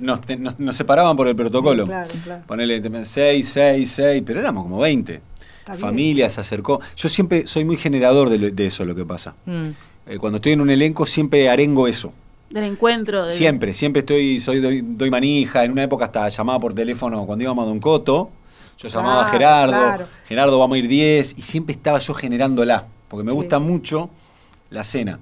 Nos, 0.00 0.22
nos- 0.38 0.58
nos 0.60 0.76
separaban 0.76 1.14
por 1.16 1.28
el 1.28 1.36
protocolo. 1.36 1.86
Claro, 1.86 2.10
claro. 2.24 2.42
Ponele 2.46 2.80
6, 3.04 3.46
6, 3.48 3.90
6, 3.90 4.22
pero 4.24 4.40
éramos 4.40 4.62
como 4.64 4.78
20. 4.78 5.20
Está 5.64 5.72
bien. 5.72 5.80
Familia 5.80 6.28
se 6.30 6.40
acercó. 6.40 6.80
Yo 6.96 7.08
siempre 7.08 7.46
soy 7.46 7.64
muy 7.64 7.76
generador 7.76 8.28
de, 8.28 8.38
lo- 8.38 8.50
de 8.50 8.66
eso, 8.66 8.84
lo 8.84 8.94
que 8.94 9.04
pasa. 9.06 9.34
Mm. 9.46 9.62
Eh, 10.06 10.18
cuando 10.18 10.36
estoy 10.36 10.52
en 10.52 10.60
un 10.60 10.68
elenco 10.70 11.06
siempre 11.06 11.48
arengo 11.48 11.88
eso. 11.88 12.12
Del 12.50 12.64
encuentro. 12.64 13.24
del- 13.24 13.32
Siempre, 13.32 13.72
siempre 13.74 14.00
estoy, 14.00 14.38
soy 14.40 14.60
doy, 14.60 14.82
doy 14.82 15.10
manija. 15.10 15.64
En 15.64 15.72
una 15.72 15.82
época 15.82 16.04
hasta 16.04 16.28
llamaba 16.28 16.60
por 16.60 16.74
teléfono 16.74 17.24
cuando 17.24 17.42
íbamos 17.42 17.64
a 17.64 17.68
Don 17.68 17.80
Coto. 17.80 18.30
Yo 18.78 18.88
llamaba 18.88 19.26
a 19.26 19.30
Gerardo. 19.30 19.72
claro. 19.72 20.06
Gerardo, 20.28 20.58
vamos 20.58 20.74
a 20.74 20.78
ir 20.78 20.88
10. 20.88 21.34
Y 21.38 21.42
siempre 21.42 21.74
estaba 21.74 21.98
yo 21.98 22.12
generándola. 22.12 22.86
Porque 23.08 23.24
me 23.24 23.32
Sí. 23.32 23.36
gusta 23.36 23.58
mucho 23.58 24.10
la 24.70 24.84
cena. 24.84 25.18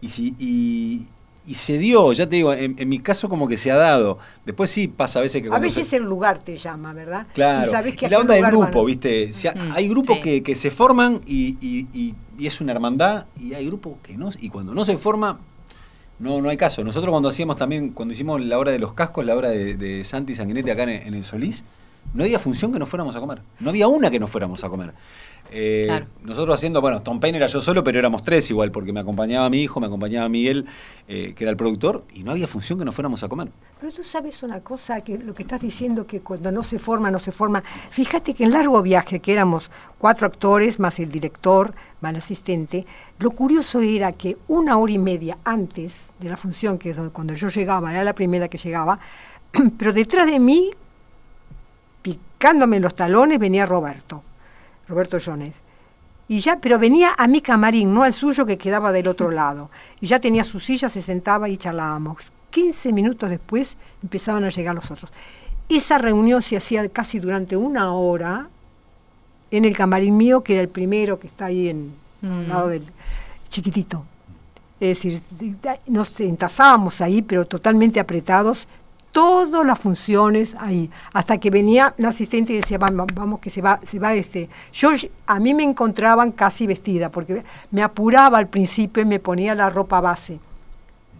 Y, 0.00 0.08
si, 0.10 0.34
y, 0.38 1.06
y 1.46 1.54
se 1.54 1.78
dio, 1.78 2.12
ya 2.12 2.28
te 2.28 2.36
digo, 2.36 2.52
en, 2.52 2.76
en 2.78 2.88
mi 2.88 2.98
caso 2.98 3.28
como 3.28 3.48
que 3.48 3.56
se 3.56 3.70
ha 3.70 3.76
dado. 3.76 4.18
Después 4.44 4.70
sí 4.70 4.88
pasa 4.88 5.18
a 5.18 5.22
veces 5.22 5.42
que 5.42 5.48
A 5.48 5.58
veces 5.58 5.88
se- 5.88 5.96
el 5.96 6.04
lugar 6.04 6.38
te 6.40 6.56
llama, 6.58 6.92
¿verdad? 6.92 7.26
Claro. 7.34 7.64
Si 7.64 7.70
sabés 7.70 7.96
que 7.96 8.04
y 8.04 8.08
a 8.08 8.10
la 8.10 8.18
onda 8.20 8.34
del 8.34 8.46
grupo, 8.46 8.78
van. 8.78 8.86
¿viste? 8.86 9.32
Si 9.32 9.48
ha- 9.48 9.52
Mm, 9.54 9.72
hay 9.72 9.88
grupos 9.88 10.16
sí. 10.16 10.22
que, 10.22 10.42
que 10.42 10.54
se 10.54 10.70
forman 10.70 11.20
y, 11.26 11.56
y- 11.60 11.86
y- 11.92 12.14
y 12.38 12.46
es 12.46 12.60
una 12.60 12.72
hermandad, 12.72 13.26
y 13.38 13.54
hay 13.54 13.66
grupos 13.66 13.94
que 14.02 14.16
no. 14.16 14.30
Y 14.38 14.48
cuando 14.50 14.74
no 14.74 14.84
se 14.84 14.96
forma, 14.96 15.40
no, 16.18 16.40
no 16.42 16.48
hay 16.50 16.56
caso. 16.56 16.84
Nosotros 16.84 17.10
cuando 17.10 17.28
hacíamos 17.30 17.56
también, 17.56 17.90
cuando 17.90 18.12
hicimos 18.12 18.40
la 18.40 18.58
hora 18.58 18.70
de 18.72 18.78
los 18.78 18.92
cascos, 18.92 19.24
la 19.24 19.34
hora 19.34 19.48
de, 19.48 19.74
de 19.74 20.04
Santi 20.04 20.34
Sanguinete 20.34 20.70
acá 20.70 20.82
en, 20.84 20.90
en 20.90 21.14
el 21.14 21.24
Solís, 21.24 21.64
no 22.14 22.24
había 22.24 22.38
función 22.38 22.72
que 22.72 22.78
no 22.78 22.86
fuéramos 22.86 23.14
a 23.16 23.20
comer. 23.20 23.42
No 23.60 23.70
había 23.70 23.88
una 23.88 24.10
que 24.10 24.18
no 24.18 24.26
fuéramos 24.26 24.62
a 24.64 24.68
comer. 24.68 24.92
Eh, 25.50 25.84
Claro. 25.86 26.06
Nosotros 26.22 26.54
haciendo, 26.54 26.80
bueno, 26.80 27.02
Tom 27.02 27.18
Payne 27.18 27.38
era 27.38 27.46
yo 27.48 27.60
solo, 27.60 27.82
pero 27.82 27.98
éramos 27.98 28.22
tres 28.22 28.48
igual, 28.50 28.70
porque 28.70 28.92
me 28.92 29.00
acompañaba 29.00 29.50
mi 29.50 29.58
hijo, 29.62 29.80
me 29.80 29.86
acompañaba 29.86 30.28
Miguel, 30.28 30.66
eh, 31.08 31.32
que 31.34 31.44
era 31.44 31.50
el 31.50 31.56
productor, 31.56 32.04
y 32.14 32.22
no 32.22 32.30
había 32.30 32.46
función 32.46 32.78
que 32.78 32.84
nos 32.84 32.94
fuéramos 32.94 33.22
a 33.24 33.28
comer. 33.28 33.48
Pero 33.80 33.92
tú 33.92 34.04
sabes 34.04 34.42
una 34.42 34.60
cosa, 34.60 35.00
que 35.00 35.18
lo 35.18 35.34
que 35.34 35.42
estás 35.42 35.60
diciendo, 35.60 36.06
que 36.06 36.20
cuando 36.20 36.52
no 36.52 36.62
se 36.62 36.78
forma, 36.78 37.10
no 37.10 37.18
se 37.18 37.32
forma. 37.32 37.62
Fíjate 37.90 38.34
que 38.34 38.44
en 38.44 38.52
largo 38.52 38.80
viaje, 38.82 39.18
que 39.20 39.32
éramos 39.32 39.70
cuatro 39.98 40.26
actores, 40.26 40.78
más 40.78 40.98
el 41.00 41.10
director, 41.10 41.74
más 42.00 42.10
el 42.10 42.16
asistente, 42.18 42.86
lo 43.18 43.30
curioso 43.32 43.80
era 43.80 44.12
que 44.12 44.36
una 44.48 44.76
hora 44.78 44.92
y 44.92 44.98
media 44.98 45.38
antes 45.44 46.10
de 46.20 46.28
la 46.28 46.36
función, 46.36 46.78
que 46.78 46.90
es 46.90 46.96
donde- 46.96 47.12
cuando 47.12 47.34
yo 47.34 47.48
llegaba, 47.48 47.90
era 47.90 48.04
la 48.04 48.14
primera 48.14 48.48
que 48.48 48.58
llegaba, 48.58 49.00
pero 49.78 49.92
detrás 49.92 50.26
de 50.26 50.38
mí, 50.38 50.70
picándome 52.02 52.76
en 52.76 52.82
los 52.82 52.94
talones, 52.94 53.38
venía 53.38 53.66
Roberto, 53.66 54.22
Roberto 54.90 55.16
Jones. 55.24 55.54
Y 56.28 56.40
ya, 56.40 56.58
pero 56.60 56.78
venía 56.78 57.12
a 57.16 57.26
mi 57.26 57.40
camarín, 57.40 57.94
no 57.94 58.02
al 58.02 58.12
suyo 58.12 58.44
que 58.44 58.58
quedaba 58.58 58.92
del 58.92 59.08
otro 59.08 59.30
lado. 59.40 59.70
Y 60.00 60.06
ya 60.08 60.20
tenía 60.20 60.44
su 60.44 60.60
silla, 60.60 60.88
se 60.88 61.00
sentaba 61.02 61.48
y 61.48 61.56
charlábamos. 61.56 62.30
15 62.50 62.92
minutos 62.92 63.30
después 63.30 63.76
empezaban 64.02 64.44
a 64.44 64.50
llegar 64.50 64.74
los 64.74 64.90
otros. 64.90 65.10
Esa 65.68 65.98
reunión 65.98 66.42
se 66.42 66.56
hacía 66.56 66.88
casi 66.88 67.20
durante 67.20 67.56
una 67.56 67.92
hora 67.94 68.48
en 69.52 69.64
el 69.64 69.76
camarín 69.76 70.16
mío, 70.16 70.42
que 70.42 70.54
era 70.54 70.62
el 70.62 70.68
primero 70.68 71.18
que 71.18 71.26
está 71.28 71.46
ahí 71.46 71.68
en, 71.68 71.92
al 72.22 72.28
Mm. 72.28 72.48
lado 72.48 72.68
del 72.68 72.84
chiquitito. 73.48 74.04
Es 74.78 75.02
decir, 75.02 75.20
nos 75.86 76.18
entazábamos 76.20 77.00
ahí, 77.00 77.22
pero 77.22 77.46
totalmente 77.46 77.98
apretados, 78.00 78.66
todas 79.12 79.66
las 79.66 79.78
funciones 79.78 80.54
ahí, 80.58 80.90
hasta 81.12 81.38
que 81.38 81.50
venía 81.50 81.94
la 81.98 82.08
asistente 82.08 82.52
y 82.52 82.56
decía, 82.56 82.78
vamos, 82.78 83.08
vamos 83.14 83.40
que 83.40 83.50
se 83.50 83.60
va, 83.60 83.80
se 83.86 83.98
va 83.98 84.14
este. 84.14 84.48
Yo 84.72 84.90
a 85.26 85.40
mí 85.40 85.54
me 85.54 85.62
encontraban 85.62 86.32
casi 86.32 86.66
vestida, 86.66 87.08
porque 87.10 87.42
me 87.70 87.82
apuraba 87.82 88.38
al 88.38 88.48
principio 88.48 89.02
y 89.02 89.06
me 89.06 89.18
ponía 89.18 89.54
la 89.54 89.70
ropa 89.70 90.00
base, 90.00 90.38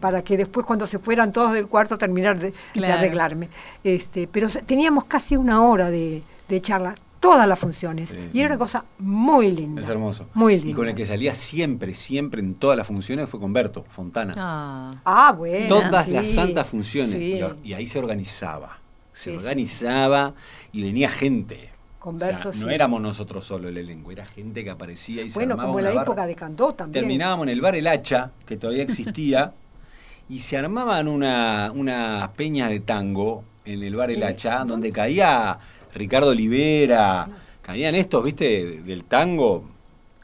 para 0.01 0.23
que 0.23 0.37
después 0.37 0.65
cuando 0.65 0.87
se 0.87 0.99
fueran 0.99 1.33
todos 1.33 1.53
del 1.53 1.67
cuarto 1.67 1.99
terminar 1.99 2.39
de, 2.39 2.55
de 2.75 2.87
arreglarme. 2.87 3.49
Este, 3.85 4.27
pero 4.27 4.49
teníamos 4.49 5.05
casi 5.05 5.37
una 5.37 5.63
hora 5.63 5.91
de, 5.91 6.23
de 6.49 6.61
charla, 6.61 6.95
todas 7.21 7.47
las 7.47 7.59
funciones, 7.59 8.09
Sí. 8.09 8.17
y 8.33 8.41
era 8.41 8.49
una 8.49 8.59
cosa 8.59 8.85
muy 8.99 9.53
linda. 9.53 9.81
Es 9.81 9.89
hermoso. 9.89 10.27
Muy 10.35 10.55
linda. 10.57 10.71
Y 10.71 10.75
con 10.75 10.89
el 10.89 10.95
que 10.95 11.05
salía 11.07 11.35
siempre, 11.35 11.95
siempre 11.95 12.41
en 12.41 12.55
todas 12.55 12.77
las 12.79 12.87
funciones 12.87 13.29
fue 13.29 13.39
con 13.39 13.53
Berto 13.53 13.85
Fontana. 13.91 14.33
Ah. 14.37 14.91
Ah, 15.05 15.33
bueno. 15.33 15.69
Todas 15.69 16.07
sí, 16.07 16.13
las 16.13 16.29
santas 16.29 16.67
funciones. 16.67 17.11
sí. 17.13 17.41
Y, 17.63 17.73
ahí 17.75 17.87
se 17.87 17.99
organizaba. 17.99 18.79
Se 19.13 19.25
Sí, 19.25 19.31
sí. 19.31 19.37
organizaba 19.37 20.35
y 20.73 20.83
venía 20.83 21.11
gente. 21.11 21.69
Con 21.99 22.17
O 22.17 22.19
sea, 22.19 22.29
Berto, 22.29 22.49
no 22.55 22.69
sí. 22.69 22.75
éramos 22.75 23.03
nosotros 23.03 23.45
solo 23.45 23.69
el 23.69 23.77
elenco, 23.77 24.11
era 24.11 24.25
gente 24.25 24.65
que 24.65 24.71
aparecía 24.71 25.23
y 25.23 25.29
se 25.29 25.39
Bueno, 25.39 25.53
armaba 25.53 25.67
como 25.69 25.79
en 25.81 25.85
la 25.85 25.91
barra. 25.91 26.03
época 26.05 26.27
de 26.27 26.35
Cantó 26.35 26.73
también. 26.73 27.03
Terminábamos 27.05 27.45
en 27.45 27.51
el 27.51 27.61
bar 27.61 27.77
El 27.77 27.87
Hacha, 27.87 28.31
que 28.47 28.57
todavía 28.57 28.83
existía, 28.83 29.53
y 30.31 30.39
se 30.39 30.57
armaban 30.57 31.07
una, 31.09 31.71
una 31.75 32.31
peña 32.35 32.69
de 32.69 32.81
tango 32.81 33.45
en 33.67 33.83
el 33.83 33.95
bar 33.97 34.11
El 34.11 34.23
Hacha, 34.23 34.65
donde 34.65 34.91
caía 34.93 35.59
Ricardo 35.95 36.31
Olivera, 36.31 37.29
caían 37.63 37.95
estos, 37.95 38.23
viste, 38.25 38.83
del 38.83 39.05
tango, 39.05 39.65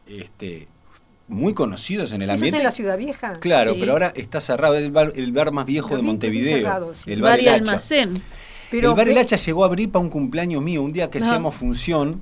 este, 0.07 0.69
muy 1.29 1.55
conocidos 1.55 2.13
en 2.13 2.23
el 2.23 2.29
¿Eso 2.29 2.35
es 2.35 2.39
ambiente. 2.39 2.59
en 2.59 2.65
la 2.65 2.73
Ciudad 2.73 2.99
Vieja? 2.99 3.33
Claro, 3.35 3.75
Sí. 3.75 3.79
pero 3.81 3.93
ahora 3.93 4.13
está 4.15 4.41
cerrado 4.41 4.77
el 4.77 4.91
bar, 4.93 5.13
el 5.17 5.33
bar 5.33 5.53
más 5.53 5.67
viejo 5.67 5.89
de 5.89 5.95
También 5.97 6.07
Montevideo. 6.15 6.57
cerrado, 6.59 6.95
sí. 6.95 7.13
El 7.13 7.23
bar 7.23 7.39
El 7.41 7.49
Hacha. 7.49 7.57
almacén. 7.57 8.15
Pero 8.71 8.91
el 8.91 8.97
bar 8.97 9.09
El 9.09 9.19
Hacha 9.19 9.37
llegó 9.37 9.65
a 9.65 9.67
abrir 9.67 9.91
para 9.91 10.03
un 10.05 10.11
cumpleaños 10.11 10.63
mío. 10.63 10.83
Un 10.83 10.93
día 10.93 11.11
que 11.11 11.19
No. 11.21 11.27
hacíamos 11.27 11.55
función, 11.55 12.21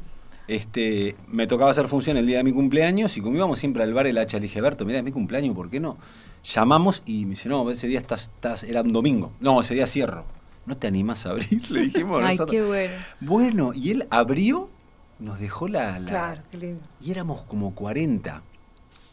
este, 0.49 1.17
me 1.29 1.47
tocaba 1.47 1.71
hacer 1.71 1.89
función 1.89 2.17
el 2.17 2.27
día 2.27 2.39
de 2.39 2.45
mi 2.45 2.53
cumpleaños 2.53 3.17
y 3.17 3.21
como 3.21 3.37
íbamos 3.37 3.59
siempre 3.59 3.83
al 3.83 3.93
bar 3.95 4.07
El 4.07 4.19
Hacha, 4.19 4.39
le 4.39 4.43
dije, 4.45 4.61
Berto, 4.61 4.85
mira, 4.85 4.99
es 4.99 5.05
mi 5.05 5.13
cumpleaños, 5.13 5.55
¿por 5.55 5.71
qué 5.71 5.81
no? 5.81 5.97
Llamamos 6.45 7.03
y 7.07 7.25
me 7.25 7.31
dice, 7.31 7.49
no, 7.49 7.71
ese 7.71 7.87
día 7.89 7.99
estás, 8.01 8.25
estás, 8.35 8.63
era 8.65 8.83
un 8.83 8.93
domingo. 8.93 9.33
No, 9.41 9.61
ese 9.63 9.75
día 9.75 9.87
cierro. 9.87 10.25
¿No 10.67 10.77
te 10.77 10.87
animás 10.87 11.27
a 11.27 11.31
abrir? 11.31 11.71
Le 11.71 11.81
dijimos 11.83 12.23
Ay, 12.23 12.37
nosotros. 12.37 12.51
qué 12.51 12.63
bueno. 12.63 12.95
Bueno, 13.21 13.73
y 13.75 13.91
él 13.91 14.07
abrió, 14.11 14.69
nos 15.19 15.39
dejó 15.41 15.69
la... 15.69 15.99
la- 15.99 16.09
Claro, 16.11 16.43
qué 16.51 16.57
lindo. 16.59 16.81
Y 17.01 17.11
éramos 17.11 17.43
como 17.43 17.75
40 17.75 18.43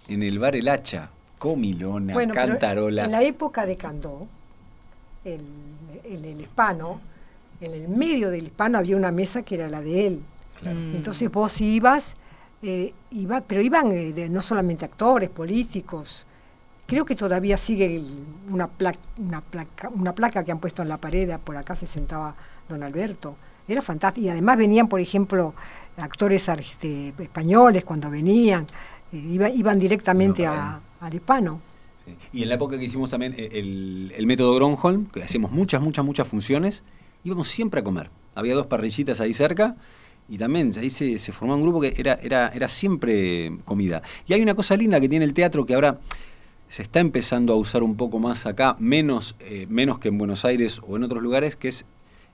en 0.08 0.24
el 0.24 0.40
bar 0.40 0.56
El 0.56 0.68
Hacha. 0.70 1.10
Comilona, 1.38 2.14
Bueno, 2.14 2.34
cantarola. 2.36 3.06
en 3.06 3.12
la 3.12 3.24
época 3.24 3.66
de 3.66 3.76
Candó, 3.76 4.28
el, 5.26 5.42
el, 6.04 6.24
el 6.26 6.42
hispano, 6.42 7.02
en 7.60 7.74
el 7.74 7.88
medio 7.90 8.30
del 8.30 8.44
hispano 8.46 8.78
había 8.78 8.96
una 8.96 9.12
mesa 9.12 9.42
que 9.42 9.56
era 9.56 9.68
la 9.68 9.82
de 9.82 10.06
él. 10.08 10.22
Claro. 10.60 10.78
Mm. 10.78 10.96
Entonces 10.98 11.32
vos 11.32 11.60
ibas, 11.60 12.14
eh, 12.62 12.94
iba, 13.10 13.42
pero 13.42 13.60
iban 13.62 13.92
eh, 13.92 14.14
de- 14.14 14.30
no 14.30 14.42
solamente 14.44 14.86
actores, 14.86 15.30
políticos. 15.30 16.28
Creo 16.92 17.06
que 17.06 17.16
todavía 17.16 17.56
sigue 17.56 18.04
una, 18.50 18.68
pla- 18.68 18.94
una, 19.18 19.40
placa, 19.40 19.88
una 19.96 20.14
placa 20.14 20.44
que 20.44 20.52
han 20.52 20.60
puesto 20.60 20.82
en 20.82 20.90
la 20.90 20.98
pared, 20.98 21.40
por 21.42 21.56
acá 21.56 21.74
se 21.74 21.88
sentaba 21.88 22.36
don 22.68 22.84
Alberto. 22.84 23.38
Era 23.66 23.82
fantástico. 23.82 24.26
Y 24.26 24.30
además 24.30 24.58
venían, 24.58 24.90
por 24.90 25.00
ejemplo, 25.00 25.54
actores 25.96 26.50
este, 26.50 27.14
españoles 27.18 27.86
cuando 27.86 28.10
venían, 28.10 28.68
eh, 29.14 29.16
iba- 29.16 29.50
iban 29.50 29.80
directamente 29.80 30.44
No, 30.44 30.52
a- 30.52 30.82
al 31.00 31.14
hispano. 31.14 31.62
Sí. 32.04 32.14
Y 32.34 32.44
en 32.44 32.50
la 32.50 32.56
época 32.56 32.78
que 32.78 32.84
hicimos 32.84 33.10
también 33.10 33.36
eh, 33.38 33.48
el, 33.54 34.12
el 34.14 34.28
método 34.28 34.54
Gronholm, 34.56 35.06
que 35.06 35.24
hacíamos 35.24 35.50
muchas, 35.52 35.82
muchas, 35.82 36.04
muchas 36.04 36.28
funciones, 36.28 36.84
íbamos 37.24 37.48
siempre 37.48 37.80
a 37.80 37.84
comer. 37.86 38.10
Había 38.36 38.54
dos 38.54 38.66
parrillitas 38.68 39.22
ahí 39.22 39.34
cerca 39.34 39.78
y 40.28 40.38
también 40.38 40.72
ahí 40.78 40.90
se, 40.90 41.18
se 41.20 41.32
formaba 41.32 41.56
un 41.56 41.64
grupo 41.64 41.80
que 41.80 41.94
era, 41.96 42.16
era, 42.16 42.50
era 42.50 42.68
siempre 42.68 43.54
comida. 43.64 44.02
Y 44.28 44.34
hay 44.34 44.42
una 44.42 44.56
cosa 44.56 44.76
linda 44.76 45.00
que 45.00 45.08
tiene 45.08 45.24
el 45.24 45.34
teatro 45.34 45.66
que 45.66 45.74
ahora 45.74 46.02
se 46.72 46.84
está 46.84 47.00
empezando 47.02 47.52
a 47.54 47.58
usar 47.58 47.84
un 47.84 47.96
poco 47.98 48.18
más 48.20 48.46
acá, 48.46 48.76
menos, 48.80 49.36
eh, 49.42 49.68
menos 49.70 50.00
que 50.00 50.08
en 50.08 50.18
Buenos 50.18 50.46
Aires 50.46 50.80
o 50.88 50.96
en 50.96 51.04
otros 51.04 51.22
lugares, 51.22 51.56
que 51.58 51.68
es 51.68 51.86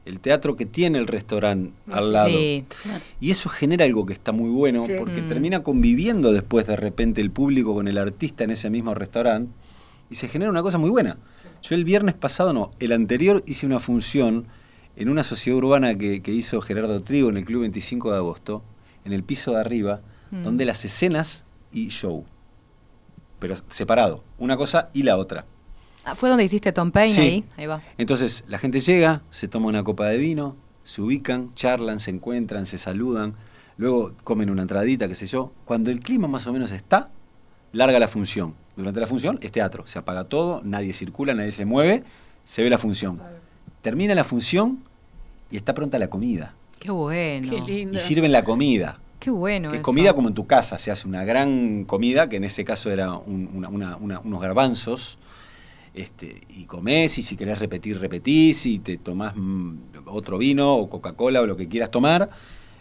el 0.05 0.19
teatro 0.19 0.55
que 0.55 0.65
tiene 0.67 0.99
el 0.99 1.07
restaurante 1.07 1.73
al 1.91 2.13
lado. 2.13 2.29
Sí. 2.29 2.63
Y 3.19 3.31
eso 3.31 3.49
genera 3.49 3.83
algo 3.85 4.05
que 4.05 4.13
está 4.13 4.31
muy 4.31 4.49
bueno, 4.49 4.85
Sí. 4.85 4.93
porque 4.97 5.21
Mm. 5.23 5.27
termina 5.27 5.63
conviviendo 5.63 6.31
después 6.31 6.67
de 6.67 6.75
repente 6.75 7.19
el 7.19 7.31
público 7.31 7.73
con 7.73 7.87
el 7.87 7.97
artista 7.97 8.43
en 8.43 8.51
ese 8.51 8.69
mismo 8.69 8.93
restaurante 8.93 9.51
y 10.09 10.15
se 10.15 10.27
genera 10.29 10.51
una 10.51 10.61
cosa 10.61 10.77
muy 10.77 10.89
buena. 10.91 11.17
Yo 11.63 11.75
el 11.75 11.83
viernes 11.83 12.13
pasado, 12.15 12.53
no, 12.53 12.71
el 12.79 12.91
anterior 12.93 13.43
hice 13.47 13.65
una 13.65 13.79
función 13.79 14.45
en 14.95 15.09
una 15.09 15.23
sociedad 15.23 15.57
urbana 15.57 15.97
que, 15.97 16.21
que 16.21 16.31
hizo 16.31 16.61
Gerardo 16.61 17.01
Trigo 17.01 17.29
en 17.29 17.37
el 17.37 17.43
Club 17.45 17.61
25 17.61 18.11
de 18.11 18.17
Agosto, 18.17 18.63
en 19.03 19.13
el 19.13 19.23
piso 19.23 19.51
de 19.53 19.59
arriba, 19.61 20.01
Mm. 20.31 20.43
donde 20.43 20.65
las 20.65 20.85
escenas 20.85 21.45
y 21.73 21.87
show. 21.87 22.25
Pero 23.39 23.55
separado, 23.69 24.23
una 24.37 24.57
cosa 24.57 24.89
y 24.93 25.03
la 25.03 25.17
otra. 25.17 25.45
Ah, 26.03 26.15
¿Fue 26.15 26.29
donde 26.29 26.43
hiciste 26.45 26.71
Tom 26.71 26.91
Payne 26.91 27.13
Sí. 27.13 27.21
ahí? 27.21 27.45
Ahí 27.57 27.65
va. 27.65 27.81
Entonces 27.97 28.43
la 28.47 28.57
gente 28.59 28.79
llega, 28.79 29.21
se 29.29 29.47
toma 29.47 29.67
una 29.67 29.83
copa 29.83 30.05
de 30.07 30.17
vino, 30.17 30.55
se 30.83 31.01
ubican, 31.01 31.53
charlan, 31.53 31.99
se 31.99 32.11
encuentran, 32.11 32.65
se 32.65 32.77
saludan, 32.77 33.35
luego 33.77 34.13
comen 34.23 34.49
una 34.49 34.61
entradita, 34.61 35.07
qué 35.07 35.15
sé 35.15 35.27
yo. 35.27 35.51
Cuando 35.65 35.91
el 35.91 35.99
clima 35.99 36.27
más 36.27 36.47
o 36.47 36.53
menos 36.53 36.71
está, 36.71 37.09
larga 37.73 37.99
la 37.99 38.07
función. 38.07 38.55
Durante 38.77 38.99
la 38.99 39.07
función 39.07 39.37
es 39.41 39.51
teatro, 39.51 39.85
se 39.87 39.99
apaga 39.99 40.23
todo, 40.25 40.61
nadie 40.63 40.93
circula, 40.93 41.33
nadie 41.33 41.51
se 41.51 41.65
mueve, 41.65 42.03
se 42.45 42.63
ve 42.63 42.69
la 42.69 42.77
función. 42.77 43.19
Termina 43.81 44.15
la 44.15 44.23
función 44.23 44.83
y 45.51 45.57
está 45.57 45.73
pronta 45.73 45.99
la 45.99 46.09
comida. 46.09 46.53
Qué 46.79 46.91
bueno. 46.91 47.49
Qué 47.49 47.61
lindo. 47.61 47.97
Y 47.97 47.99
sirven 47.99 48.31
la 48.31 48.43
comida. 48.43 48.99
Qué 49.27 49.31
bueno. 49.31 49.71
Que 49.71 49.75
es 49.75 49.81
eso. 49.81 49.83
comida 49.83 50.13
como 50.13 50.29
en 50.29 50.33
tu 50.33 50.47
casa, 50.47 50.79
se 50.79 50.89
hace 50.89 51.05
una 51.05 51.25
gran 51.25 51.83
comida, 51.83 52.29
que 52.29 52.37
en 52.37 52.45
ese 52.45 52.63
caso 52.63 52.89
era 52.89 53.11
un- 53.11 53.49
una- 53.53 53.67
una- 53.67 53.97
una- 53.97 54.19
unos 54.21 54.39
garbanzos, 54.41 55.17
este, 55.93 56.43
y 56.47 56.63
comés, 56.63 57.17
y 57.17 57.23
si 57.23 57.35
querés 57.35 57.59
repetir, 57.59 57.99
repetís, 57.99 58.65
y 58.65 58.79
te 58.79 58.95
tomás 58.97 59.33
mm, 59.35 59.73
otro 60.05 60.37
vino 60.37 60.75
o 60.75 60.89
Coca-Cola 60.89 61.41
o 61.41 61.45
lo 61.45 61.57
que 61.57 61.67
quieras 61.67 61.91
tomar, 61.91 62.29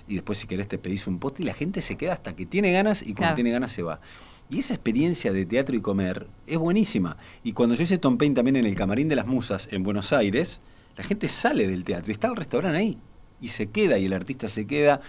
y 0.06 0.14
después 0.14 0.38
si 0.38 0.46
querés 0.46 0.68
te 0.68 0.78
pedís 0.78 1.08
un 1.08 1.18
postre, 1.18 1.42
y 1.42 1.46
la 1.48 1.54
gente 1.54 1.80
se 1.82 1.96
queda 1.96 2.12
hasta 2.12 2.36
que 2.36 2.46
tiene 2.46 2.70
ganas, 2.70 3.02
y 3.02 3.06
cuando 3.06 3.16
Claro. 3.22 3.34
tiene 3.34 3.50
ganas 3.50 3.72
se 3.72 3.82
va. 3.82 4.00
Y 4.48 4.60
esa 4.60 4.74
experiencia 4.74 5.32
de 5.32 5.46
teatro 5.46 5.74
y 5.74 5.80
comer 5.80 6.28
es 6.46 6.58
buenísima. 6.58 7.16
Y 7.42 7.54
cuando 7.54 7.74
yo 7.74 7.82
hice 7.82 7.98
Tom 7.98 8.18
Paine 8.18 8.36
también 8.36 8.54
en 8.54 8.66
el 8.66 8.76
Camarín 8.76 9.08
de 9.08 9.16
las 9.16 9.26
Musas 9.26 9.68
en 9.72 9.82
Buenos 9.82 10.12
Aires, 10.12 10.60
la 10.96 11.02
gente 11.02 11.26
sale 11.26 11.66
del 11.66 11.82
teatro 11.82 12.08
y 12.08 12.12
está 12.12 12.28
el 12.28 12.36
restaurante 12.36 12.78
ahí. 12.78 12.98
Y 13.40 13.48
se 13.48 13.66
queda, 13.66 13.98
y 13.98 14.04
el 14.06 14.12
artista 14.12 14.48
se 14.48 14.66
queda, 14.68 15.00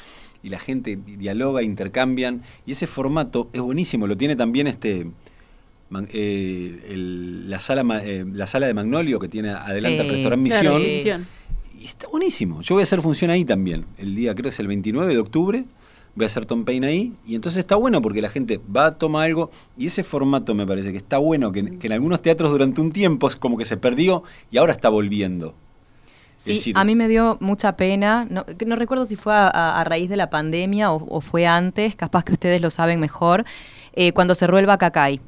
y 0.44 0.50
la 0.50 0.60
gente 0.60 0.98
dialoga, 1.06 1.62
intercambian. 1.64 2.44
Y 2.66 2.72
ese 2.74 2.88
formato 2.88 3.50
es 3.54 3.62
buenísimo. 3.62 4.08
Lo 4.08 4.18
tiene 4.18 4.36
también 4.36 4.68
este 4.68 5.08
man- 5.90 6.08
eh, 6.12 6.80
el- 6.90 7.50
la, 7.50 7.60
sala, 7.60 7.84
ma- 7.84 8.04
eh, 8.04 8.26
la 8.32 8.48
sala 8.48 8.68
de 8.68 8.74
Magnolio 8.74 9.20
que 9.20 9.28
tiene 9.30 9.50
adelante 9.50 10.02
el 10.02 10.08
Sí, 10.10 10.14
restaurante 10.16 10.50
Claro, 10.50 10.74
Misión. 10.74 10.82
sí. 10.82 10.96
Misión. 10.98 11.28
Y 11.80 11.86
está 11.86 12.08
buenísimo. 12.10 12.62
Yo 12.62 12.76
voy 12.76 12.82
a 12.82 12.84
hacer 12.84 13.02
función 13.02 13.30
ahí 13.32 13.46
también. 13.46 13.86
El 13.98 14.16
día, 14.16 14.34
creo 14.34 14.44
que 14.44 14.50
es 14.50 14.60
el 14.60 14.68
29 14.68 15.14
de 15.14 15.20
octubre. 15.20 15.66
Voy 16.16 16.24
a 16.24 16.28
hacer 16.28 16.48
Tom 16.48 16.66
Paine 16.66 16.88
ahí. 16.88 17.14
Y 17.28 17.36
entonces 17.36 17.60
está 17.60 17.76
bueno 17.76 18.02
porque 18.02 18.22
la 18.24 18.30
gente 18.30 18.60
va, 18.76 18.98
toma 18.98 19.22
algo. 19.24 19.52
Y 19.78 19.86
ese 19.86 20.04
formato 20.04 20.56
me 20.56 20.66
parece 20.66 20.92
que 20.92 20.98
está 20.98 21.20
bueno. 21.20 21.52
Que, 21.52 21.64
que 21.78 21.86
en 21.88 21.94
algunos 21.94 22.22
teatros 22.24 22.50
durante 22.50 22.82
un 22.82 22.92
tiempo 22.92 23.28
es 23.28 23.36
como 23.36 23.56
que 23.58 23.66
se 23.66 23.78
perdió 23.78 24.24
y 24.50 24.58
ahora 24.58 24.74
está 24.74 24.90
volviendo. 24.90 25.54
Sí, 26.38 26.54
decir, 26.54 26.78
a 26.78 26.84
mí 26.86 26.96
me 26.96 27.08
dio 27.08 27.38
mucha 27.42 27.76
pena. 27.76 28.26
No, 28.30 28.46
recuerdo 28.76 29.06
si 29.06 29.16
fue 29.16 29.34
a, 29.34 29.48
a- 29.48 29.82
a 29.82 29.84
raíz 29.84 30.08
de 30.10 30.16
la 30.18 30.30
pandemia 30.30 30.92
o, 30.92 31.04
o 31.10 31.20
fue 31.22 31.46
antes, 31.48 31.96
capaz 31.96 32.24
que 32.24 32.32
ustedes 32.34 32.62
lo 32.62 32.70
saben 32.70 33.00
mejor, 33.00 33.44
eh, 33.94 34.12
cuando 34.14 34.36
cerró 34.36 34.60
el 34.60 34.66
Bacacay. 34.68 35.20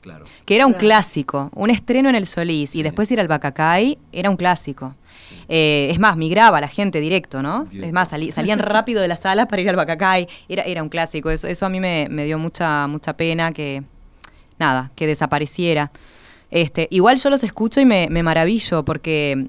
Claro. 0.00 0.24
Que 0.44 0.54
era 0.54 0.66
un 0.66 0.72
Claro. 0.72 0.86
clásico, 0.86 1.50
un 1.54 1.68
estreno 1.70 2.08
en 2.08 2.14
el 2.14 2.26
Solís 2.26 2.76
y 2.76 2.84
después 2.84 3.10
ir 3.10 3.18
al 3.18 3.26
Bacacay 3.26 3.98
era 4.12 4.30
un 4.30 4.36
clásico. 4.36 4.94
Eh, 5.48 5.88
es 5.90 5.98
más, 5.98 6.16
migraba 6.16 6.60
la 6.60 6.68
gente 6.68 7.00
directo, 7.00 7.42
¿no? 7.42 7.64
Directo. 7.64 7.86
Es 7.88 7.92
más, 7.92 8.12
salí- 8.12 8.30
salían 8.30 8.58
rápido 8.60 9.02
de 9.02 9.08
la 9.08 9.16
sala 9.16 9.48
para 9.48 9.62
ir 9.62 9.68
al 9.68 9.74
Bacacay. 9.74 10.28
Era, 10.48 10.62
era 10.62 10.80
un 10.84 10.88
clásico. 10.88 11.30
Eso, 11.30 11.48
eso 11.48 11.66
a 11.66 11.68
mí 11.68 11.80
me, 11.80 12.06
me 12.08 12.24
dio 12.24 12.38
mucha, 12.38 12.86
mucha 12.86 13.16
pena 13.16 13.50
que, 13.52 13.82
nada, 14.60 14.92
que 14.94 15.08
desapareciera. 15.08 15.90
Este, 16.52 16.86
igual 16.92 17.18
yo 17.18 17.28
los 17.28 17.42
escucho 17.42 17.80
y 17.80 17.84
me, 17.84 18.06
me 18.08 18.22
maravillo 18.22 18.84
porque 18.84 19.48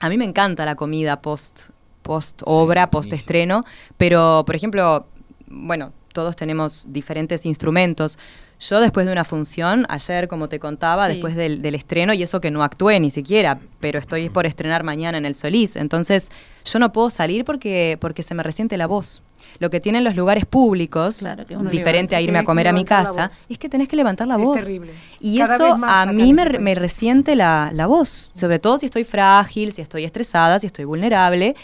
a 0.00 0.08
mí 0.08 0.16
me 0.16 0.24
encanta 0.24 0.64
la 0.64 0.74
comida 0.74 1.20
post, 1.20 1.70
post 2.02 2.42
obra, 2.44 2.84
Sí, 2.84 2.88
post 2.90 3.12
estreno, 3.12 3.64
pero 3.96 4.44
por 4.46 4.56
ejemplo, 4.56 5.06
bueno, 5.46 5.92
todos 6.12 6.36
tenemos 6.36 6.86
diferentes 6.88 7.46
instrumentos. 7.46 8.18
Yo 8.60 8.80
después 8.80 9.06
de 9.06 9.12
una 9.12 9.22
función, 9.24 9.86
ayer 9.88 10.26
como 10.26 10.48
te 10.48 10.58
contaba, 10.58 11.06
Sí. 11.06 11.12
después 11.12 11.36
del, 11.36 11.62
del 11.62 11.74
estreno, 11.76 12.12
y 12.12 12.22
eso 12.24 12.40
que 12.40 12.50
no 12.50 12.64
actué 12.64 12.98
ni 12.98 13.10
siquiera, 13.10 13.60
pero 13.78 13.98
estoy 14.00 14.28
por 14.30 14.46
estrenar 14.46 14.82
mañana 14.82 15.16
en 15.16 15.26
el 15.26 15.36
Solís, 15.36 15.76
entonces 15.76 16.30
yo 16.64 16.78
no 16.80 16.92
puedo 16.92 17.08
salir 17.08 17.44
porque, 17.44 17.96
porque 18.00 18.24
se 18.24 18.34
me 18.34 18.42
resiente 18.42 18.76
la 18.76 18.86
voz. 18.88 19.22
Lo 19.60 19.70
que 19.70 19.78
tienen 19.78 20.02
los 20.02 20.16
lugares 20.16 20.44
públicos, 20.44 21.18
Claro, 21.20 21.44
diferente 21.70 22.16
a 22.16 22.20
irme 22.20 22.38
a 22.40 22.44
comer 22.44 22.66
a 22.66 22.72
mi 22.72 22.84
casa, 22.84 23.30
es 23.48 23.58
que 23.58 23.68
tenés 23.68 23.86
que 23.86 23.94
levantar 23.94 24.26
la 24.26 24.34
Es 24.34 24.40
voz. 24.42 24.64
terrible. 24.64 24.92
Y 25.20 25.38
Cada 25.38 25.54
eso 25.54 25.78
a 25.80 26.06
mí 26.06 26.32
me, 26.32 26.58
me 26.58 26.74
resiente 26.74 27.36
la, 27.36 27.70
la 27.72 27.86
voz, 27.86 28.30
sobre 28.34 28.58
todo 28.58 28.76
si 28.78 28.86
estoy 28.86 29.04
frágil, 29.04 29.70
si 29.72 29.82
estoy 29.82 30.04
estresada, 30.04 30.58
si 30.58 30.66
estoy 30.66 30.84
vulnerable. 30.84 31.54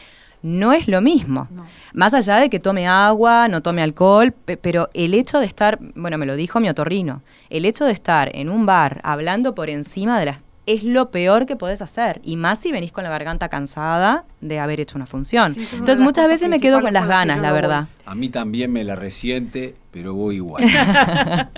No 0.45 0.73
es 0.75 0.89
lo 0.89 1.01
mismo. 1.01 1.49
No. 1.51 1.65
Más 1.95 2.13
allá 2.13 2.37
de 2.37 2.51
que 2.51 2.61
tome 2.61 2.87
agua, 2.87 3.49
no 3.49 3.63
tome 3.63 3.83
alcohol, 3.83 4.33
pe- 4.33 4.59
pero 4.59 4.91
el 4.93 5.15
hecho 5.15 5.41
de 5.41 5.47
estar, 5.47 5.79
bueno, 5.95 6.19
me 6.19 6.27
lo 6.27 6.37
dijo 6.37 6.61
mi 6.61 6.69
otorrino, 6.69 7.23
el 7.49 7.65
hecho 7.65 7.87
de 7.87 7.93
estar 7.93 8.31
en 8.35 8.51
un 8.51 8.67
bar 8.67 9.01
hablando 9.05 9.55
por 9.55 9.71
encima 9.71 10.19
de 10.19 10.27
las... 10.27 10.39
es 10.67 10.85
lo 10.85 11.11
peor 11.11 11.47
que 11.47 11.57
podés 11.57 11.81
hacer. 11.81 12.21
Y 12.25 12.37
más 12.37 12.59
si 12.59 12.73
venís 12.73 12.93
con 12.93 13.05
la 13.05 13.11
garganta 13.11 13.49
cansada 13.49 14.25
de 14.43 14.59
haber 14.59 14.81
hecho 14.81 14.97
una 14.99 15.07
función. 15.07 15.55
Sí, 15.55 15.67
Entonces 15.73 16.01
muchas 16.01 16.29
veces 16.29 16.49
me 16.51 16.61
quedo 16.61 16.81
con 16.83 16.93
las 16.93 17.09
ganas, 17.09 17.39
la 17.41 17.51
voy. 17.51 17.61
verdad. 17.63 17.89
A 18.05 18.15
mí 18.15 18.29
también 18.29 18.71
me 18.71 18.85
la 18.85 18.97
resiente, 18.97 19.77
pero 19.95 20.13
voy 20.13 20.37
igual. 20.37 20.65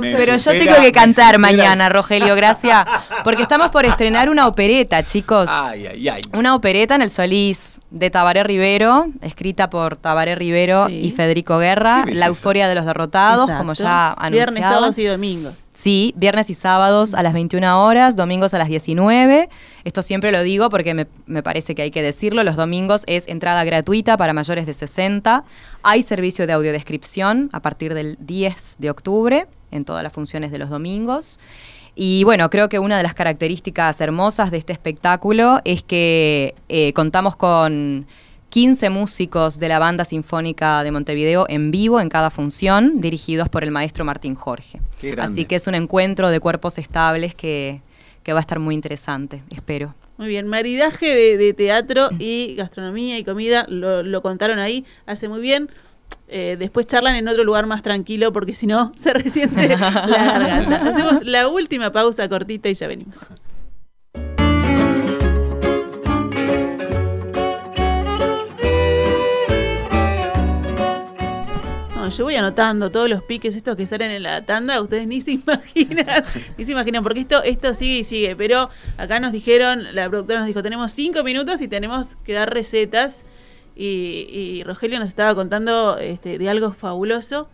Pero 0.00 0.36
yo 0.36 0.50
tengo 0.50 0.74
que 0.82 0.90
cantar 0.90 1.38
mañana, 1.38 1.88
Rogelio, 1.88 2.34
gracias. 2.34 2.84
Porque 3.22 3.42
estamos 3.42 3.68
por 3.68 3.84
estrenar 3.84 4.28
una 4.28 4.48
opereta, 4.48 5.04
chicos. 5.04 5.48
Ay, 5.48 5.86
ay, 5.86 6.08
ay. 6.08 6.22
Una 6.32 6.56
opereta 6.56 6.96
en 6.96 7.02
el 7.02 7.10
Solís 7.10 7.80
de 7.90 8.10
Tabaré 8.10 8.42
Rivero, 8.42 9.06
escrita 9.22 9.70
por 9.70 9.96
Tabaré 9.96 10.34
Rivero 10.34 10.86
Sí. 10.88 11.00
y 11.04 11.10
Federico 11.12 11.58
Guerra, 11.58 12.04
La 12.08 12.26
euforia 12.26 12.66
de 12.68 12.74
los 12.74 12.84
derrotados, 12.84 13.48
como 13.52 13.74
ya 13.74 14.08
anunciaban. 14.08 14.32
Viernes, 14.32 14.62
sábados 14.64 14.98
y 14.98 15.04
domingos. 15.04 15.54
Sí, 15.72 16.12
viernes 16.16 16.50
y 16.50 16.54
sábados 16.54 17.14
a 17.14 17.22
las 17.22 17.32
21 17.32 17.84
horas, 17.84 18.16
domingos 18.16 18.52
a 18.54 18.58
las 18.58 18.66
19. 18.66 19.48
Esto 19.88 20.02
siempre 20.02 20.32
lo 20.32 20.42
digo 20.42 20.68
porque 20.68 20.92
me, 20.92 21.06
me 21.24 21.42
parece 21.42 21.74
que 21.74 21.80
hay 21.80 21.90
que 21.90 22.02
decirlo. 22.02 22.44
Los 22.44 22.56
domingos 22.56 23.04
es 23.06 23.26
entrada 23.26 23.64
gratuita 23.64 24.18
para 24.18 24.34
mayores 24.34 24.66
de 24.66 24.74
60. 24.74 25.44
Hay 25.82 26.02
servicio 26.02 26.46
de 26.46 26.52
audiodescripción 26.52 27.48
a 27.54 27.60
partir 27.60 27.94
del 27.94 28.18
10 28.20 28.76
de 28.80 28.90
octubre 28.90 29.46
en 29.70 29.86
todas 29.86 30.02
las 30.02 30.12
funciones 30.12 30.52
de 30.52 30.58
los 30.58 30.68
domingos. 30.68 31.40
Y 31.94 32.22
bueno, 32.24 32.50
creo 32.50 32.68
que 32.68 32.78
una 32.78 32.98
de 32.98 33.02
las 33.02 33.14
características 33.14 33.98
hermosas 34.02 34.50
de 34.50 34.58
este 34.58 34.74
espectáculo 34.74 35.60
es 35.64 35.82
que 35.82 36.54
eh, 36.68 36.92
contamos 36.92 37.34
con 37.34 38.06
15 38.50 38.90
músicos 38.90 39.58
de 39.58 39.68
la 39.68 39.78
Banda 39.78 40.04
Sinfónica 40.04 40.84
de 40.84 40.90
Montevideo 40.90 41.46
en 41.48 41.70
vivo 41.70 41.98
en 41.98 42.10
cada 42.10 42.28
función, 42.28 43.00
dirigidos 43.00 43.48
por 43.48 43.64
el 43.64 43.70
maestro 43.70 44.04
Martín 44.04 44.34
Jorge. 44.34 44.82
Así 45.18 45.46
que 45.46 45.56
es 45.56 45.66
un 45.66 45.74
encuentro 45.74 46.28
de 46.28 46.40
cuerpos 46.40 46.76
estables 46.76 47.34
que, 47.34 47.80
que 48.28 48.34
va 48.34 48.40
a 48.40 48.42
estar 48.42 48.58
muy 48.58 48.74
interesante, 48.74 49.42
espero. 49.48 49.94
Muy 50.18 50.28
bien, 50.28 50.46
maridaje 50.48 51.06
de, 51.14 51.38
de 51.38 51.54
teatro 51.54 52.10
y 52.18 52.56
gastronomía 52.56 53.18
y 53.18 53.24
comida, 53.24 53.64
lo, 53.70 54.20
contaron 54.20 54.58
ahí, 54.58 54.84
hace 55.06 55.30
muy 55.30 55.40
bien. 55.40 55.70
Eh, 56.28 56.56
después 56.58 56.86
charlan 56.86 57.14
en 57.14 57.26
otro 57.26 57.42
lugar 57.42 57.64
más 57.64 57.82
tranquilo 57.82 58.30
porque 58.30 58.54
si 58.54 58.66
no 58.66 58.92
se 58.98 59.14
resiente 59.14 59.66
la 59.66 59.78
garganta. 59.78 60.90
Hacemos 60.90 61.24
la 61.24 61.48
última 61.48 61.90
pausa 61.90 62.28
cortita 62.28 62.68
y 62.68 62.74
ya 62.74 62.86
venimos. 62.86 63.16
No, 72.08 72.16
yo 72.16 72.24
voy 72.24 72.36
anotando 72.36 72.90
todos 72.90 73.10
los 73.10 73.22
piques 73.22 73.54
estos 73.54 73.76
que 73.76 73.84
salen 73.84 74.10
en 74.10 74.22
la 74.22 74.42
tanda, 74.42 74.80
ustedes 74.80 75.06
ni 75.06 75.20
se 75.20 75.32
imaginan, 75.32 76.24
ni 76.56 76.64
se 76.64 76.72
imaginan, 76.72 77.02
porque 77.02 77.20
esto, 77.20 77.42
esto 77.42 77.74
sigue 77.74 77.98
y 77.98 78.04
sigue, 78.04 78.34
pero 78.34 78.70
acá 78.96 79.20
nos 79.20 79.30
dijeron, 79.30 79.94
la 79.94 80.08
productora 80.08 80.38
nos 80.38 80.48
dijo, 80.48 80.62
tenemos 80.62 80.90
cinco 80.92 81.22
minutos 81.22 81.60
y 81.60 81.68
tenemos 81.68 82.16
que 82.24 82.32
dar 82.32 82.50
recetas, 82.50 83.26
y, 83.76 84.26
y 84.30 84.64
Rogelio 84.64 84.98
nos 84.98 85.08
estaba 85.10 85.34
contando 85.34 85.98
este, 85.98 86.38
de 86.38 86.48
algo 86.48 86.72
fabuloso, 86.72 87.50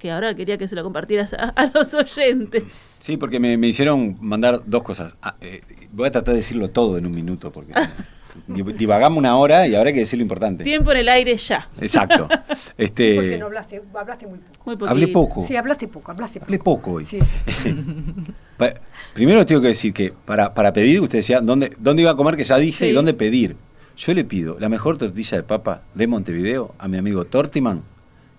que 0.00 0.10
ahora 0.10 0.34
quería 0.34 0.58
que 0.58 0.66
se 0.66 0.74
lo 0.74 0.82
compartieras 0.82 1.34
a, 1.34 1.50
a 1.50 1.70
los 1.72 1.94
oyentes. 1.94 2.64
Sí, 2.98 3.16
porque 3.16 3.38
me, 3.38 3.56
me 3.58 3.68
hicieron 3.68 4.16
mandar 4.20 4.60
dos 4.66 4.82
cosas. 4.82 5.16
Ah, 5.22 5.36
eh, 5.40 5.60
voy 5.92 6.08
a 6.08 6.10
tratar 6.10 6.34
de 6.34 6.38
decirlo 6.38 6.70
todo 6.70 6.98
en 6.98 7.06
un 7.06 7.12
minuto, 7.12 7.52
porque 7.52 7.74
divagamos 8.46 9.18
una 9.18 9.36
hora 9.36 9.66
y 9.66 9.74
ahora 9.74 9.88
hay 9.88 9.94
que 9.94 10.00
decir 10.00 10.18
lo 10.18 10.22
importante. 10.22 10.64
Tiempo 10.64 10.90
en 10.92 10.98
el 10.98 11.08
aire 11.08 11.36
ya, 11.36 11.68
Exacto. 11.80 12.28
Porque 12.28 12.44
Este, 12.78 13.38
no 13.38 13.46
hablaste, 13.46 13.82
hablaste 13.94 14.26
muy 14.26 14.38
poco. 14.38 14.62
muy 14.64 14.76
poquito. 14.76 14.90
hablé 14.90 15.08
poco. 15.08 15.44
Sí, 15.46 15.56
hablaste 15.56 15.88
poco, 15.88 16.10
hablaste 16.12 16.40
poco. 16.40 16.46
Hablé 16.48 16.58
poco 16.58 16.92
hoy. 16.92 17.04
Sí, 17.06 17.18
sí. 17.62 17.76
Primero 19.14 19.44
tengo 19.46 19.60
que 19.60 19.68
decir 19.68 19.92
que 19.92 20.12
para, 20.24 20.52
para 20.54 20.72
pedir, 20.72 21.00
usted 21.00 21.18
decía, 21.18 21.40
¿dónde, 21.40 21.72
¿dónde 21.78 22.02
iba 22.02 22.10
a 22.12 22.16
comer? 22.16 22.36
Que 22.36 22.44
ya 22.44 22.56
dije, 22.58 22.84
Sí. 22.86 22.90
y 22.90 22.94
dónde 22.94 23.14
pedir. 23.14 23.56
Yo 23.96 24.14
le 24.14 24.24
pido 24.24 24.58
la 24.60 24.68
mejor 24.68 24.96
tortilla 24.96 25.36
de 25.38 25.42
papa 25.42 25.82
de 25.94 26.06
Montevideo 26.06 26.74
a 26.78 26.86
mi 26.86 26.98
amigo 26.98 27.24
Tortiman, 27.24 27.82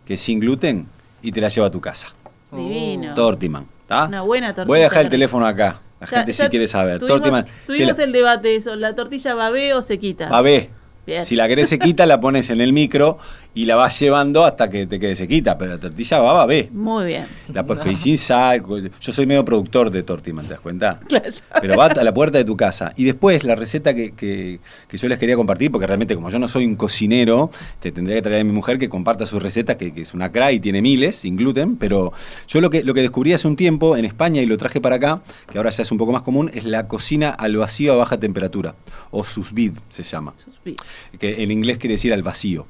que 0.06 0.14
es 0.14 0.22
sin 0.22 0.40
gluten, 0.40 0.88
y 1.22 1.32
te 1.34 1.42
la 1.42 1.50
lleva 1.50 1.68
a 1.68 1.72
tu 1.72 1.82
casa. 1.82 2.08
Divino. 2.52 3.14
Tortiman. 3.14 3.66
¿tá? 3.88 4.06
Una 4.08 4.22
buena 4.22 4.48
tortilla. 4.56 4.68
Voy 4.68 4.80
a 4.80 4.84
dejar 4.84 5.04
el 5.06 5.10
teléfono 5.10 5.46
acá. 5.46 5.82
La 6.00 6.08
Ya- 6.08 6.18
gente 6.20 6.32
ya 6.32 6.44
si 6.46 6.50
quiere 6.50 6.68
saber. 6.68 7.00
Tuvimos, 7.00 7.18
Tortiman. 7.22 7.46
te 7.46 7.52
tuvimos 7.68 7.98
la- 7.98 8.04
el 8.04 8.12
debate 8.12 8.56
eso, 8.56 8.76
¿la 8.76 8.96
tortilla 8.96 9.34
babé 9.34 9.74
o 9.74 9.82
se 9.82 10.00
quita? 10.00 10.30
Babé. 10.30 10.70
Bien. 11.06 11.26
Si 11.26 11.36
la 11.36 11.48
querés 11.48 11.70
sequita, 11.70 12.06
la 12.06 12.22
pones 12.22 12.50
en 12.52 12.62
el 12.62 12.72
micro 12.72 13.18
y 13.54 13.66
la 13.66 13.76
vas 13.76 14.00
llevando 14.00 14.46
hasta 14.46 14.70
que 14.70 14.86
te 14.88 15.00
quede 15.00 15.16
sequita. 15.16 15.58
Pero 15.58 15.72
la 15.72 15.78
tortilla 15.80 16.20
va 16.20 16.34
babé. 16.34 16.70
Muy 16.72 17.06
bien. 17.06 17.26
La 17.54 17.66
puedes 17.66 17.84
pedir 17.84 17.98
sin 17.98 18.18
sal. 18.18 18.64
Yo 19.02 19.12
soy 19.12 19.26
medio 19.26 19.44
productor 19.44 19.90
de 19.92 20.04
Tortiman, 20.04 20.46
¿te 20.46 20.52
das 20.52 20.60
cuenta? 20.62 21.00
Claro. 21.10 21.26
Pero 21.62 21.76
va 21.78 21.88
a 21.88 22.04
la 22.04 22.14
puerta 22.14 22.38
de 22.38 22.46
tu 22.46 22.56
casa. 22.56 22.92
Y 22.96 23.04
después 23.06 23.44
la 23.44 23.56
receta 23.56 23.94
que, 23.94 24.12
que- 24.12 24.60
que 24.88 24.98
yo 24.98 25.08
les 25.08 25.18
quería 25.20 25.36
compartir, 25.36 25.72
porque 25.72 25.88
realmente 25.88 26.16
como 26.16 26.30
yo 26.30 26.40
no 26.40 26.48
soy 26.48 26.66
un 26.66 26.76
cocinero, 26.76 27.50
te 27.80 27.92
tendría 27.92 28.18
que 28.18 28.22
traer 28.22 28.42
a 28.42 28.44
mi 28.44 28.52
mujer 28.52 28.78
que 28.80 28.90
comparta 28.90 29.26
sus 29.26 29.42
recetas, 29.42 29.76
que, 29.78 29.94
que 29.94 30.02
es 30.02 30.14
una 30.14 30.32
cra 30.32 30.52
y 30.52 30.60
tiene 30.60 30.82
miles, 30.82 31.16
sin 31.18 31.36
gluten. 31.36 31.76
Pero 31.78 32.14
yo 32.48 32.62
lo 32.62 32.70
que, 32.70 32.84
lo 32.84 32.94
que 32.94 33.02
descubrí 33.02 33.34
hace 33.34 33.48
un 33.48 33.56
tiempo 33.56 33.98
en 33.98 34.06
España 34.06 34.42
y 34.42 34.46
lo 34.46 34.58
traje 34.58 34.80
para 34.80 34.98
acá, 34.98 35.22
que 35.52 35.58
ahora 35.58 35.70
ya 35.72 35.82
es 35.84 35.92
un 35.92 35.98
poco 35.98 36.12
más 36.14 36.22
común, 36.22 36.52
es 36.54 36.64
la 36.66 36.88
cocina 36.88 37.30
al 37.30 37.58
vacío 37.58 37.94
a 37.94 37.96
baja 37.98 38.18
temperatura, 38.20 38.76
o 39.12 39.24
sous 39.24 39.54
vide 39.54 39.80
se 39.90 40.04
llama 40.04 40.34
Suspiro. 40.44 40.84
que 41.20 41.42
en 41.44 41.52
inglés 41.52 41.78
quiere 41.80 41.94
decir 41.96 42.14
al 42.14 42.22
vacío. 42.24 42.68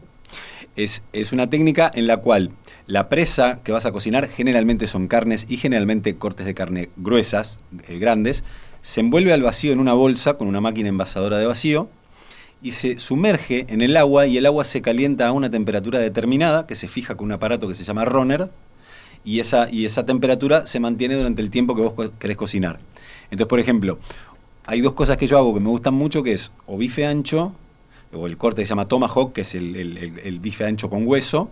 Es, 0.76 1.04
es 1.14 1.34
una 1.34 1.50
técnica 1.50 1.92
en 1.94 2.08
la 2.08 2.18
cual 2.18 2.52
la 2.88 3.10
presa 3.10 3.62
que 3.64 3.72
vas 3.72 3.86
a 3.86 3.92
cocinar 3.92 4.28
generalmente 4.28 4.88
son 4.88 5.08
carnes 5.08 5.46
y 5.50 5.58
generalmente 5.58 6.16
cortes 6.16 6.46
de 6.46 6.54
carne 6.54 6.90
gruesas, 6.96 7.60
eh, 7.88 8.00
grandes, 8.00 8.44
se 8.82 9.02
envuelve 9.02 9.34
al 9.34 9.44
vacío 9.44 9.74
en 9.74 9.80
una 9.80 9.94
bolsa 9.94 10.36
con 10.36 10.48
una 10.48 10.62
máquina 10.62 10.90
envasadora 10.90 11.38
de 11.38 11.46
vacío 11.46 11.90
y 12.62 12.72
se 12.72 13.00
sumerge 13.00 13.66
en 13.70 13.82
el 13.82 13.96
agua 13.98 14.28
y 14.28 14.38
el 14.38 14.46
agua 14.46 14.64
se 14.64 14.82
calienta 14.82 15.28
a 15.28 15.32
una 15.32 15.50
temperatura 15.50 16.00
determinada 16.00 16.68
que 16.68 16.76
se 16.76 16.88
fija 16.88 17.16
con 17.16 17.26
un 17.26 17.34
aparato 17.34 17.68
que 17.68 17.76
se 17.76 17.84
llama 17.84 18.06
runner 18.06 18.50
y 19.24 19.40
esa, 19.40 19.70
y 19.70 19.86
esa 19.86 20.06
temperatura 20.06 20.66
se 20.66 20.80
mantiene 20.80 21.16
durante 21.16 21.42
el 21.42 21.50
tiempo 21.50 21.76
que 21.76 21.82
vos 21.82 22.12
querés 22.20 22.38
cocinar. 22.38 22.80
Entonces, 23.26 23.48
por 23.48 23.60
ejemplo, 23.60 24.00
hay 24.66 24.82
dos 24.82 24.94
cosas 24.94 25.18
que 25.18 25.28
yo 25.28 25.38
hago 25.38 25.54
que 25.54 25.60
me 25.60 25.70
gustan 25.70 25.94
mucho, 25.94 26.24
que 26.24 26.34
es 26.34 26.52
o 26.66 26.78
bife 26.78 27.06
ancho, 27.06 27.54
o 28.14 28.26
el 28.28 28.38
corte 28.38 28.62
que 28.62 28.66
se 28.66 28.70
llama 28.70 28.88
tomahawk, 28.88 29.34
que 29.34 29.42
es 29.42 29.56
el, 29.56 29.76
el- 29.76 29.98
el- 29.98 30.20
el 30.20 30.40
bife 30.40 30.66
ancho 30.66 30.90
con 30.90 31.06
hueso, 31.08 31.50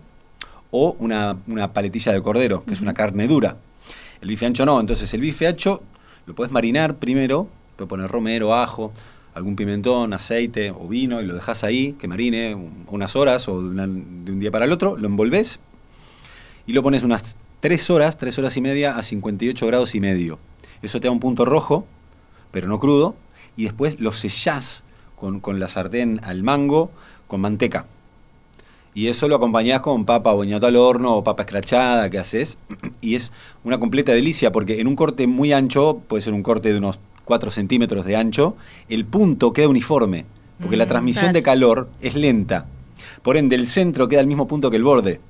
o 0.70 0.96
una, 0.98 1.38
una 1.46 1.72
paletilla 1.72 2.12
de 2.12 2.20
cordero, 2.20 2.64
que 2.64 2.74
es 2.74 2.80
una 2.80 2.94
carne 2.94 3.26
dura. 3.28 3.56
El 4.20 4.28
bife 4.28 4.46
ancho 4.46 4.66
no, 4.66 4.80
entonces 4.80 5.12
el 5.14 5.20
bife 5.20 5.46
ancho 5.46 5.82
lo 6.26 6.34
puedes 6.34 6.52
marinar 6.52 6.96
primero, 6.96 7.48
puedes 7.76 7.88
poner 7.88 8.10
romero, 8.10 8.54
ajo, 8.54 8.92
algún 9.34 9.54
pimentón, 9.56 10.12
aceite 10.12 10.70
o 10.72 10.88
vino 10.88 11.22
y 11.22 11.26
lo 11.26 11.34
dejas 11.34 11.62
ahí, 11.64 11.92
que 11.92 12.08
marine 12.08 12.54
un- 12.54 12.84
unas 12.88 13.14
horas 13.16 13.46
o 13.48 13.62
de, 13.62 13.68
una- 13.68 13.86
de 13.86 14.32
un 14.32 14.40
día 14.40 14.50
para 14.50 14.64
el 14.64 14.72
otro, 14.72 14.96
lo 14.96 15.06
envolves 15.06 15.60
y 16.66 16.72
lo 16.72 16.82
pones 16.82 17.02
unas 17.04 17.36
3 17.60 17.88
horas, 17.90 18.18
3 18.18 18.36
horas 18.38 18.56
y 18.56 18.60
media 18.60 18.96
a 18.98 19.02
58 19.02 19.66
grados 19.66 19.94
y 19.94 20.00
medio. 20.00 20.38
Eso 20.82 21.00
te 21.00 21.06
da 21.06 21.12
un 21.12 21.20
punto 21.20 21.44
rojo, 21.44 21.86
pero 22.50 22.68
no 22.68 22.78
crudo, 22.78 23.14
y 23.56 23.64
después 23.64 24.00
lo 24.00 24.12
sellás 24.12 24.84
con, 25.18 25.40
con 25.40 25.60
la 25.60 25.68
sartén 25.68 26.20
al 26.24 26.42
mango 26.42 26.90
con 27.26 27.40
manteca. 27.40 27.86
Y 28.94 29.08
eso 29.08 29.28
lo 29.28 29.36
acompañás 29.36 29.80
con 29.80 30.04
papa 30.04 30.32
boñato 30.32 30.66
al 30.66 30.76
horno 30.76 31.14
o 31.14 31.22
papa 31.22 31.42
escrachada 31.42 32.10
que 32.10 32.18
haces. 32.18 32.58
Y 33.00 33.14
es 33.14 33.32
una 33.62 33.78
completa 33.78 34.12
delicia 34.12 34.50
porque 34.50 34.80
en 34.80 34.86
un 34.88 34.96
corte 34.96 35.26
muy 35.26 35.52
ancho, 35.52 36.00
puede 36.08 36.20
ser 36.22 36.32
un 36.32 36.42
corte 36.42 36.72
de 36.72 36.78
unos 36.78 36.98
4 37.24 37.50
centímetros 37.50 38.04
de 38.06 38.16
ancho, 38.16 38.56
el 38.88 39.04
punto 39.04 39.52
queda 39.52 39.68
uniforme. 39.68 40.24
Porque 40.60 40.76
la 40.76 40.86
Mm, 40.86 40.88
transmisión 40.88 41.22
claro. 41.26 41.34
de 41.34 41.42
calor 41.42 41.88
es 42.00 42.14
lenta. 42.16 42.66
Por 43.22 43.36
ende, 43.36 43.54
el 43.54 43.66
centro 43.66 44.08
queda 44.08 44.20
al 44.20 44.26
mismo 44.26 44.48
punto 44.48 44.70
que 44.70 44.76
el 44.76 44.82
borde. 44.82 45.20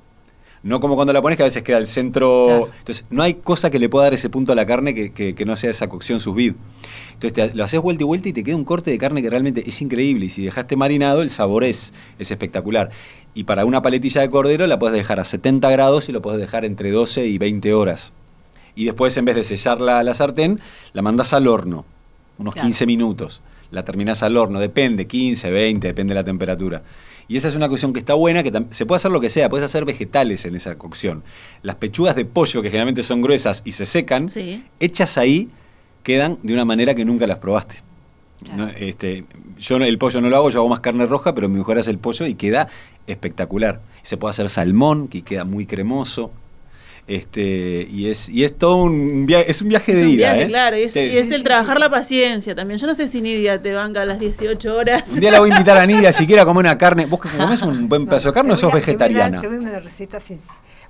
No 0.61 0.79
como 0.81 0.95
cuando 0.95 1.13
la 1.13 1.21
pones 1.21 1.37
que 1.37 1.43
a 1.43 1.45
veces 1.45 1.63
queda 1.63 1.77
el 1.77 1.87
centro... 1.87 2.45
Claro. 2.47 2.69
Entonces, 2.79 3.05
no 3.09 3.23
hay 3.23 3.35
cosa 3.35 3.69
que 3.69 3.79
le 3.79 3.87
pueda 3.87 4.05
dar 4.05 4.13
ese 4.13 4.29
punto 4.29 4.51
a 4.51 4.55
la 4.55 4.65
carne 4.65 4.93
que, 4.93 5.11
que- 5.13 5.33
que 5.33 5.45
no 5.45 5.55
sea 5.55 5.69
esa 5.71 5.87
cocción 5.87 6.19
sous 6.19 6.35
vide. 6.35 6.55
Entonces, 7.13 7.51
te- 7.51 7.55
lo 7.57 7.63
haces 7.63 7.79
vuelta 7.79 8.03
y 8.03 8.05
vuelta 8.05 8.27
y 8.29 8.33
te 8.33 8.43
queda 8.43 8.55
un 8.57 8.65
corte 8.65 8.91
de 8.91 8.97
carne 8.97 9.21
que 9.21 9.29
realmente 9.29 9.63
es 9.67 9.81
increíble. 9.81 10.25
Y 10.25 10.29
si 10.29 10.43
dejaste 10.43 10.75
marinado, 10.75 11.21
el 11.21 11.29
sabor 11.29 11.63
es, 11.63 11.93
es 12.19 12.29
espectacular. 12.31 12.89
Y 13.33 13.45
para 13.45 13.63
una 13.65 13.81
paletilla 13.81 14.21
de 14.21 14.29
cordero 14.29 14.67
la 14.67 14.77
puedes 14.79 14.95
dejar 14.97 15.19
a 15.19 15.25
70 15.25 15.69
grados 15.69 16.09
y 16.09 16.11
lo 16.11 16.21
puedes 16.21 16.39
dejar 16.41 16.65
entre 16.65 16.91
12 16.91 17.25
y 17.25 17.37
20 17.37 17.73
horas. 17.73 18.11
Y 18.75 18.85
después, 18.85 19.15
en 19.17 19.25
vez 19.25 19.35
de 19.35 19.43
sellar 19.45 19.79
la, 19.79 20.03
la 20.03 20.13
sartén, 20.13 20.59
la 20.93 21.01
mandás 21.01 21.33
al 21.33 21.47
horno, 21.47 21.85
unos 22.37 22.53
Claro. 22.53 22.67
15 22.67 22.85
minutos. 22.85 23.41
La 23.71 23.83
terminás 23.85 24.23
al 24.23 24.35
horno, 24.35 24.59
depende, 24.59 25.05
15, 25.05 25.51
20, 25.51 25.87
depende 25.87 26.11
de 26.13 26.19
la 26.19 26.23
temperatura. 26.25 26.81
Y 27.29 27.37
esa 27.37 27.47
es 27.47 27.55
una 27.55 27.69
cocción 27.69 27.93
que 27.93 27.99
está 27.99 28.15
buena, 28.15 28.43
que 28.43 28.51
se 28.71 28.85
puede 28.85 28.97
hacer 28.97 29.11
lo 29.11 29.21
que 29.21 29.29
sea, 29.29 29.47
puedes 29.49 29.63
hacer 29.63 29.85
vegetales 29.85 30.43
en 30.45 30.55
esa 30.55 30.77
cocción. 30.77 31.23
Las 31.61 31.75
pechugas 31.75 32.15
de 32.15 32.25
pollo, 32.25 32.61
que 32.61 32.69
generalmente 32.69 33.03
son 33.03 33.21
gruesas 33.21 33.61
y 33.63 33.71
se 33.73 33.85
secan, 33.85 34.29
Sí. 34.29 34.65
hechas 34.79 35.17
ahí, 35.17 35.47
quedan 36.03 36.39
de 36.43 36.53
una 36.53 36.65
manera 36.65 36.95
que 36.95 37.05
nunca 37.05 37.27
las 37.27 37.37
probaste. 37.37 37.75
Claro. 38.43 38.57
No, 38.65 38.69
este, 38.69 39.25
yo 39.59 39.77
el 39.77 39.97
pollo 39.99 40.21
no 40.21 40.29
lo 40.29 40.37
hago, 40.37 40.49
yo 40.49 40.59
hago 40.59 40.69
más 40.69 40.79
carne 40.79 41.05
roja, 41.05 41.35
pero 41.35 41.47
mi 41.49 41.57
mujer 41.59 41.77
hace 41.77 41.91
el 41.91 41.99
pollo 41.99 42.25
y 42.25 42.33
queda 42.33 42.67
espectacular. 43.05 43.81
Se 44.01 44.17
puede 44.17 44.31
hacer 44.31 44.49
salmón, 44.49 45.07
que 45.07 45.21
queda 45.21 45.43
muy 45.43 45.65
cremoso. 45.65 46.31
Este, 47.09 47.87
y 47.89 48.07
es, 48.07 48.29
y 48.29 48.43
es 48.43 48.55
todo 48.55 48.83
un 48.83 49.25
viaje, 49.25 49.49
es 49.49 49.63
un 49.63 49.69
viaje 49.69 49.95
de 49.95 50.01
Es 50.01 50.05
un 50.05 50.11
ida, 50.13 50.17
viaje, 50.33 50.43
¿eh? 50.43 50.47
Claro, 50.47 50.77
y 50.77 50.81
es, 50.83 50.93
Sí. 50.93 50.99
y 50.99 51.17
es 51.17 51.25
Sí, 51.27 51.33
el 51.33 51.37
sí, 51.39 51.43
trabajar 51.43 51.77
sí. 51.77 51.81
la 51.81 51.89
paciencia 51.89 52.53
también. 52.53 52.79
Yo 52.79 52.85
no 52.85 52.93
sé 52.93 53.07
si 53.07 53.19
Nidia 53.19 53.59
te 53.59 53.73
banca 53.73 54.03
a 54.03 54.05
las 54.05 54.19
18 54.19 54.75
horas. 54.77 55.05
Un 55.11 55.19
día 55.19 55.31
la 55.31 55.39
voy 55.39 55.49
a 55.49 55.53
invitar 55.53 55.75
a 55.79 55.87
Nidia 55.87 56.11
si 56.11 56.27
quiere 56.27 56.43
a 56.43 56.45
comer 56.45 56.65
una 56.65 56.77
carne. 56.77 57.07
¿Vos 57.07 57.19
que 57.19 57.29
comés 57.35 57.63
un 57.63 57.89
buen 57.89 58.05
pedazo 58.05 58.27
de 58.27 58.33
carne 58.35 58.53
o 58.53 58.57
sos 58.57 58.71
voy 58.71 58.81
te 58.81 58.85
voy 58.85 58.93
a 58.93 58.97
vegetariana? 58.99 59.41
Te 59.41 59.47
doy 59.47 59.57
una 59.57 59.79
receta, 59.79 60.19
sin- 60.19 60.37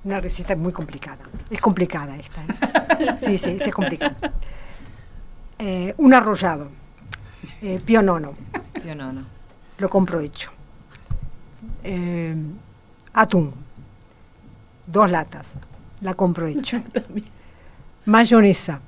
una 0.04 0.20
receta 0.20 0.58
muy 0.58 0.74
complicada. 0.74 1.20
Es 1.50 1.62
complicada 1.62 2.18
esta. 2.18 2.42
¿eh? 2.42 3.16
Sí, 3.26 3.38
sí, 3.38 3.52
esta 3.52 3.66
es 3.68 3.74
complicada. 3.74 4.18
Eh, 5.58 5.94
un 5.98 6.14
arrollado, 6.14 6.68
eh, 7.62 7.80
pionono, 7.86 8.34
Yo 8.86 8.94
no, 8.94 9.14
no. 9.14 9.24
lo 9.78 9.90
compro 9.90 10.20
hecho. 10.20 10.52
Eh, 11.84 12.36
atún, 13.14 13.54
dos 14.86 15.10
latas, 15.10 15.54
la 16.02 16.14
compro 16.14 16.48
hecho. 16.48 16.82
Mayonesa, 18.06 18.80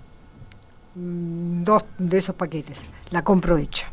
mm, 0.95 1.63
dos 1.63 1.83
de 1.97 2.17
esos 2.17 2.35
paquetes, 2.35 2.79
la 3.09 3.23
compro 3.23 3.57
hecha. 3.57 3.87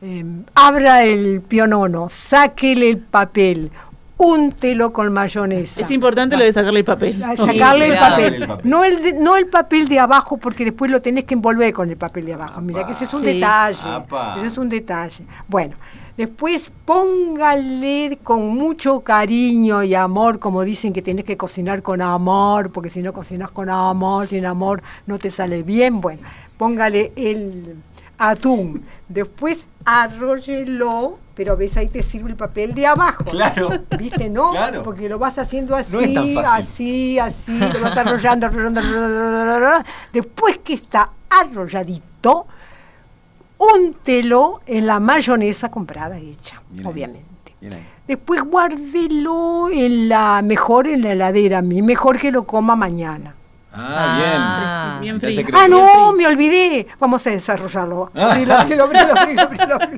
Eh, 0.00 0.24
abra 0.54 1.02
el 1.04 1.40
pionono, 1.42 2.08
sáquele 2.08 2.88
el 2.90 2.98
papel, 2.98 3.70
úntelo 4.16 4.92
con 4.92 5.12
mayonesa. 5.12 5.80
Es 5.80 5.90
importante 5.90 6.36
lo 6.36 6.44
de 6.44 6.52
sacarle 6.52 6.78
el 6.80 6.84
papel. 6.84 7.22
Ah, 7.22 7.36
Sacarle 7.36 7.88
el 7.88 7.98
papel. 7.98 8.34
El 8.34 8.46
papel. 8.46 8.70
No, 8.70 8.84
el 8.84 9.02
de- 9.02 9.12
no 9.14 9.36
el 9.36 9.46
papel 9.48 9.88
de 9.88 9.98
abajo, 9.98 10.36
porque 10.36 10.64
después 10.64 10.90
lo 10.90 11.00
tenés 11.02 11.24
que 11.24 11.34
envolver 11.34 11.72
con 11.72 11.90
el 11.90 11.96
papel 11.96 12.26
de 12.26 12.34
abajo. 12.34 12.60
Mira 12.60 12.86
que 12.86 12.92
ese 12.92 13.04
es 13.04 13.12
un 13.12 13.24
Sí. 13.24 13.34
detalle. 13.34 13.80
Apa. 13.88 14.36
Ese 14.38 14.46
es 14.46 14.58
un 14.58 14.68
detalle. 14.68 15.24
Bueno, 15.48 15.74
después 16.18 16.70
póngale 16.84 18.18
con 18.24 18.48
mucho 18.48 19.00
cariño 19.00 19.84
y 19.84 19.94
amor, 19.94 20.40
como 20.40 20.64
dicen 20.64 20.92
que 20.92 21.00
tenés 21.00 21.24
que 21.24 21.36
cocinar 21.36 21.80
con 21.80 22.02
amor, 22.02 22.70
porque 22.72 22.90
si 22.90 23.00
no 23.00 23.12
cocinas 23.12 23.50
con 23.52 23.70
amor, 23.70 24.26
sin 24.26 24.44
amor, 24.44 24.82
no 25.06 25.18
te 25.18 25.30
sale 25.30 25.62
bien. 25.62 26.00
Bueno, 26.00 26.22
póngale 26.58 27.12
el 27.14 27.76
atún. 28.18 28.84
Después 29.08 29.64
arróllelo, 29.84 31.20
pero 31.36 31.56
ves 31.56 31.76
ahí 31.76 31.86
te 31.86 32.02
sirve 32.02 32.30
el 32.30 32.36
papel 32.36 32.74
de 32.74 32.86
abajo. 32.88 33.24
Claro. 33.24 33.68
¿Viste, 33.96 34.28
no? 34.28 34.50
Claro. 34.50 34.82
Porque 34.82 35.08
lo 35.08 35.20
vas 35.20 35.38
haciendo 35.38 35.76
así, 35.76 36.08
No 36.08 36.40
así, 36.40 37.18
así, 37.20 37.60
lo 37.60 37.80
vas 37.80 37.96
arrollando, 37.96 38.46
arrollando, 38.46 38.80
arrollando. 38.80 39.88
Después 40.12 40.58
que 40.58 40.74
está 40.74 41.10
arrolladito, 41.30 42.48
úntelo 43.58 44.60
en 44.66 44.86
la 44.86 45.00
mayonesa 45.00 45.70
comprada 45.70 46.16
hecha, 46.18 46.62
Bien 46.70 46.86
ahí. 46.86 46.92
obviamente. 46.92 47.54
Bien 47.60 47.72
ahí. 47.74 47.86
Después 48.06 48.40
guárdelo 48.42 49.68
en 49.70 50.08
la 50.08 50.40
mejor 50.42 50.86
en 50.86 51.02
la 51.02 51.12
heladera, 51.12 51.58
a 51.58 51.62
mí 51.62 51.82
mejor 51.82 52.18
que 52.18 52.30
lo 52.32 52.44
coma 52.44 52.74
mañana. 52.76 53.34
Ah, 53.70 54.96
Ah, 54.96 54.98
bien. 55.00 55.20
bien 55.20 55.34
frío. 55.36 55.46
Ah, 55.52 55.66
Bien 55.66 55.70
no, 55.70 55.88
frío. 55.88 56.12
me 56.14 56.26
olvidé. 56.26 56.86
Vamos 56.98 57.24
a 57.26 57.30
desarrollarlo. 57.30 58.10
Ah. 58.14 58.38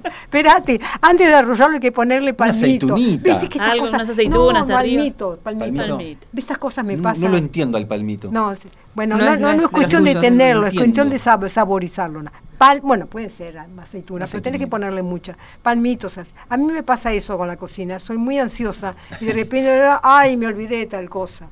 Espérate, 0.02 0.80
antes 1.00 1.28
de 1.28 1.34
arrollarlo 1.34 1.74
hay 1.74 1.80
que 1.80 1.92
ponerle 1.92 2.34
palmito. 2.34 2.58
aceitunita. 2.94 3.22
¿Ves 3.22 3.38
que 3.38 3.44
estas 3.58 3.60
Algo, 3.70 3.84
cosas- 3.84 3.94
unas 3.94 4.08
aceitunas 4.10 4.66
no, 4.66 4.74
palmito, 4.74 5.38
palmito. 5.42 5.66
Palmito. 5.76 5.96
Palmito. 5.96 6.26
Estas 6.36 6.58
cosas 6.58 6.84
me 6.84 6.96
No, 6.96 7.02
pasan. 7.04 7.22
no 7.22 7.28
lo 7.28 7.36
entiendo 7.36 7.78
al 7.78 7.86
palmito. 7.86 8.28
No, 8.30 8.54
bueno, 8.94 9.16
No 9.16 9.24
no, 9.24 9.32
es- 9.34 9.40
no, 9.40 9.46
no 9.46 9.52
no 9.52 9.58
es 9.58 9.64
es 9.64 9.70
de 9.70 9.76
cuestión 9.76 10.04
de 10.04 10.14
tuyos. 10.14 10.24
tenerlo, 10.30 10.62
No 10.62 10.66
es 10.68 10.74
cuestión 10.74 11.10
de 11.10 11.18
saborizarlo. 11.50 12.22
Pal, 12.60 12.82
bueno, 12.82 13.06
puede 13.06 13.30
ser 13.30 13.56
ah, 13.56 13.66
aceitunas, 13.80 14.28
pero 14.30 14.42
tenés 14.42 14.60
que 14.60 14.66
ponerle 14.66 15.00
muchas. 15.00 15.34
Palmitos. 15.62 16.18
así. 16.18 16.30
A 16.46 16.58
mí 16.58 16.66
me 16.66 16.82
pasa 16.82 17.10
eso 17.10 17.38
con 17.38 17.48
la 17.48 17.56
cocina. 17.56 17.98
Soy 17.98 18.18
muy 18.18 18.36
ansiosa 18.36 18.94
y 19.18 19.24
de 19.24 19.32
repente, 19.32 19.82
ay, 20.02 20.36
me 20.36 20.46
olvidé 20.46 20.76
de 20.76 20.84
tal 20.84 21.08
cosa. 21.08 21.48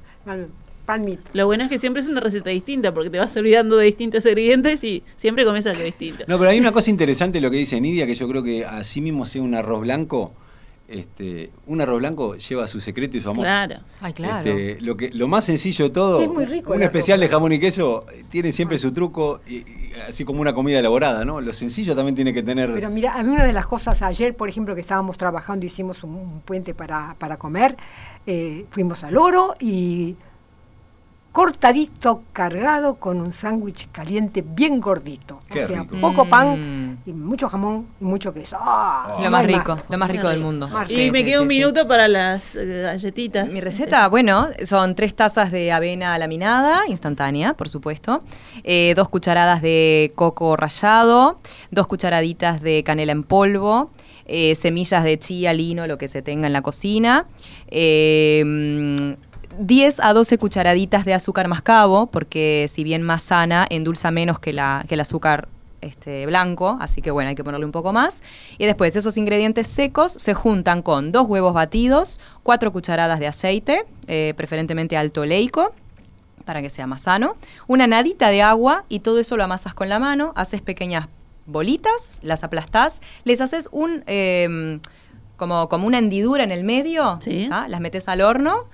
Palmito. 0.84 1.30
Lo 1.32 1.46
bueno 1.46 1.64
es 1.64 1.70
que 1.70 1.78
siempre 1.78 2.02
es 2.02 2.08
una 2.08 2.20
receta 2.20 2.50
distinta 2.50 2.92
porque 2.92 3.08
te 3.08 3.18
vas 3.18 3.34
olvidando 3.38 3.78
de 3.78 3.86
distintos 3.86 4.26
ingredientes 4.26 4.84
y 4.84 5.02
siempre 5.16 5.46
comes 5.46 5.66
algo 5.66 5.82
distinto. 5.82 6.24
No, 6.26 6.36
pero 6.36 6.50
hay 6.50 6.60
una 6.60 6.72
cosa 6.72 6.90
interesante 6.90 7.40
lo 7.40 7.50
que 7.50 7.56
dice 7.56 7.80
Nidia, 7.80 8.06
que 8.06 8.14
yo 8.14 8.28
creo 8.28 8.42
que 8.42 8.66
así 8.66 9.00
mismo 9.00 9.24
sea 9.24 9.40
un 9.40 9.54
arroz 9.54 9.80
blanco, 9.80 10.34
este, 10.88 11.50
un 11.66 11.80
arroz 11.80 11.98
blanco 11.98 12.34
lleva 12.36 12.66
su 12.66 12.80
secreto 12.80 13.16
y 13.16 13.20
su 13.20 13.28
amor. 13.30 13.44
Claro. 13.44 13.76
Ay, 14.00 14.12
claro. 14.14 14.48
Este, 14.50 14.80
lo, 14.80 14.96
que, 14.96 15.10
lo 15.10 15.28
más 15.28 15.44
sencillo 15.44 15.84
de 15.84 15.90
todo, 15.90 16.20
Es 16.22 16.28
muy 16.28 16.46
rico 16.46 16.72
un 16.72 16.82
especial 16.82 17.20
de 17.20 17.28
jamón 17.28 17.52
y 17.52 17.58
queso 17.60 18.06
eh, 18.12 18.24
tiene 18.30 18.52
siempre 18.52 18.78
su 18.78 18.92
truco, 18.92 19.40
y- 19.46 19.56
y 19.56 19.92
así 20.08 20.24
como 20.24 20.40
una 20.40 20.54
comida 20.54 20.78
elaborada, 20.78 21.24
¿no? 21.24 21.40
Lo 21.40 21.52
sencillo 21.52 21.94
también 21.94 22.14
tiene 22.14 22.32
que 22.32 22.42
tener... 22.42 22.72
Pero 22.72 22.88
mira, 22.90 23.12
a 23.14 23.22
mí 23.22 23.30
una 23.30 23.44
de 23.44 23.52
las 23.52 23.66
cosas, 23.66 24.00
ayer, 24.02 24.34
por 24.34 24.48
ejemplo, 24.48 24.74
que 24.74 24.80
estábamos 24.80 25.18
trabajando, 25.18 25.66
hicimos 25.66 26.02
un, 26.04 26.14
un 26.14 26.40
puente 26.40 26.72
para, 26.74 27.14
para 27.18 27.36
comer, 27.36 27.76
eh, 28.26 28.64
fuimos 28.70 29.04
al 29.04 29.16
oro 29.16 29.54
y 29.60 30.16
cortadito, 31.32 32.22
cargado 32.32 32.96
con 32.96 33.20
un 33.20 33.32
sándwich 33.32 33.88
caliente 33.92 34.42
bien 34.46 34.80
gordito. 34.80 35.38
Qué 35.48 35.64
o 35.64 35.66
sea, 35.66 35.82
rico. 35.82 35.96
poco 36.00 36.24
Mm. 36.24 36.28
pan 36.30 36.98
y 37.06 37.12
mucho 37.12 37.48
jamón 37.48 37.86
y 38.00 38.04
mucho 38.04 38.32
queso. 38.34 38.56
¡Ah! 38.60 39.14
Lo 39.18 39.24
No 39.24 39.30
más 39.30 39.44
rico, 39.46 39.78
lo 39.88 39.98
más 39.98 40.10
rico 40.10 40.28
del 40.28 40.40
mundo. 40.40 40.68
Más 40.68 40.90
Y 40.90 40.94
Sí, 40.96 41.10
me 41.10 41.18
sí, 41.20 41.24
queda 41.26 41.40
un 41.40 41.48
sí, 41.48 41.54
sí. 41.54 41.58
minuto 41.60 41.86
para 41.86 42.08
las 42.08 42.56
eh, 42.56 42.82
galletitas. 42.82 43.52
Mi 43.52 43.60
receta, 43.60 44.08
bueno, 44.08 44.48
son 44.64 44.94
tres 44.94 45.14
tazas 45.14 45.52
de 45.52 45.70
avena 45.70 46.18
laminada, 46.18 46.80
instantánea, 46.88 47.54
por 47.54 47.68
supuesto, 47.68 48.22
eh, 48.64 48.94
dos 48.96 49.08
cucharadas 49.08 49.62
de 49.62 50.12
coco 50.16 50.56
rallado, 50.56 51.38
dos 51.70 51.86
cucharaditas 51.86 52.60
de 52.62 52.82
canela 52.82 53.12
en 53.12 53.22
polvo, 53.22 53.90
eh, 54.26 54.54
semillas 54.56 55.04
de 55.04 55.18
chía, 55.18 55.52
lino, 55.52 55.86
lo 55.86 55.98
que 55.98 56.08
se 56.08 56.20
tenga 56.20 56.46
en 56.48 56.52
la 56.52 56.62
cocina, 56.62 57.26
eh, 57.68 58.42
mm, 58.44 59.27
10 59.58 60.00
a 60.00 60.12
12 60.12 60.38
cucharaditas 60.38 61.04
de 61.04 61.14
azúcar 61.14 61.48
mascabo, 61.48 62.06
porque 62.06 62.68
si 62.72 62.84
bien 62.84 63.02
más 63.02 63.22
sana, 63.22 63.66
endulza 63.70 64.10
menos 64.10 64.38
que, 64.38 64.52
la, 64.52 64.84
que 64.88 64.94
el 64.94 65.00
azúcar 65.00 65.48
este, 65.80 66.26
blanco, 66.26 66.76
así 66.80 67.02
que 67.02 67.10
bueno, 67.10 67.28
hay 67.30 67.34
que 67.36 67.44
ponerle 67.44 67.66
un 67.66 67.72
poco 67.72 67.92
más. 67.92 68.22
Y 68.58 68.66
después 68.66 68.96
esos 68.96 69.16
ingredientes 69.16 69.66
secos 69.66 70.12
se 70.12 70.34
juntan 70.34 70.82
con 70.82 71.12
dos 71.12 71.26
huevos 71.28 71.54
batidos, 71.54 72.20
cuatro 72.42 72.72
cucharadas 72.72 73.20
de 73.20 73.26
aceite, 73.28 73.84
eh, 74.06 74.34
preferentemente 74.36 74.96
alto 74.96 75.22
oleico, 75.22 75.72
para 76.44 76.62
que 76.62 76.70
sea 76.70 76.86
más 76.86 77.02
sano, 77.02 77.36
una 77.66 77.86
nadita 77.86 78.30
de 78.30 78.42
agua 78.42 78.84
y 78.88 79.00
todo 79.00 79.18
eso 79.18 79.36
lo 79.36 79.44
amasas 79.44 79.74
con 79.74 79.88
la 79.88 79.98
mano, 79.98 80.32
haces 80.34 80.62
pequeñas 80.62 81.08
bolitas, 81.46 82.20
las 82.22 82.42
aplastás, 82.44 83.00
les 83.24 83.40
haces 83.40 83.68
un... 83.72 84.02
em, 84.06 84.80
como, 85.36 85.68
como 85.68 85.86
una 85.86 85.98
hendidura 85.98 86.42
en 86.42 86.50
el 86.50 86.64
medio, 86.64 87.20
Sí. 87.22 87.48
¿ah? 87.52 87.66
las 87.68 87.80
metes 87.80 88.08
al 88.08 88.22
horno, 88.22 88.64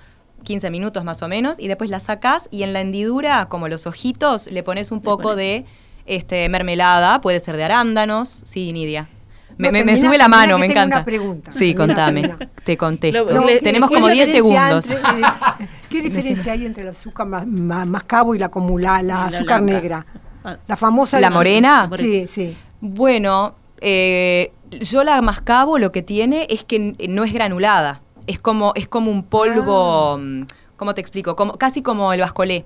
15 0.45 0.69
minutos 0.71 1.03
más 1.03 1.21
o 1.21 1.27
menos, 1.27 1.59
y 1.59 1.67
después 1.67 1.89
las 1.89 2.03
sacás 2.03 2.47
y 2.51 2.63
en 2.63 2.71
la 2.71 2.79
hendidura, 2.79 3.47
como 3.49 3.67
los 3.67 3.85
ojitos, 3.87 4.47
le 4.49 4.63
pones 4.63 4.91
un 4.91 4.99
Le 4.99 5.03
poco 5.03 5.35
de 5.35 5.65
este, 6.05 6.47
mermelada, 6.47 7.19
puede 7.19 7.41
ser 7.41 7.57
de 7.57 7.65
arándanos, 7.65 8.43
sí, 8.45 8.71
Nidia. 8.71 9.09
Me, 9.57 9.69
No, 9.69 9.71
me- 9.73 9.79
me 9.85 9.93
termina- 9.93 10.07
sube 10.09 10.17
la 10.17 10.27
mano, 10.27 10.55
que 10.55 10.61
me 10.61 10.67
tengo 10.67 10.79
encanta. 10.81 10.97
una 10.97 11.05
pregunta. 11.05 11.51
Sí, 11.51 11.59
Termina, 11.73 11.85
contame, 11.85 12.21
termina. 12.21 12.49
te 12.65 12.77
contesto. 12.77 13.25
Tenemos 13.63 13.89
¿qué 13.89 13.95
como 13.95 14.07
10 14.09 14.27
diferencia 14.27 14.69
segundos. 14.69 14.89
entre, 14.89 15.21
eh, 15.21 15.67
¿Qué 15.89 16.01
diferencia 16.01 16.53
hay 16.53 16.65
entre 16.65 16.83
el 16.83 16.89
azúcar 16.89 17.25
ma- 17.27 17.45
ma- 17.45 17.85
mascabo 17.85 18.35
y 18.35 18.39
la 18.39 18.49
comula, 18.49 19.01
la, 19.01 19.29
la 19.31 19.37
azúcar 19.37 19.61
blanca. 19.61 19.81
negra? 19.81 20.05
Ah. 20.43 20.57
La 20.67 20.75
famosa... 20.75 21.19
¿La 21.19 21.29
morena? 21.29 21.89
Sí, 21.97 22.25
sí. 22.27 22.55
Bueno, 22.81 23.55
eh, 23.81 24.51
Yo 24.81 25.03
la 25.05 25.21
mascabo, 25.21 25.77
lo 25.77 25.91
que 25.93 26.01
tiene 26.01 26.47
es 26.49 26.63
que 26.65 26.95
no 27.07 27.23
es 27.23 27.31
granulada. 27.33 28.01
Es 28.27 28.39
como, 28.39 28.71
es 28.75 28.87
como 28.87 29.11
un 29.11 29.23
polvo. 29.23 30.17
mm, 30.19 30.43
¿Cómo 30.77 30.93
te 30.93 31.01
explico? 31.01 31.35
Como, 31.35 31.53
casi 31.53 31.81
como 31.81 32.11
el 32.13 32.19
bascolé. 32.21 32.65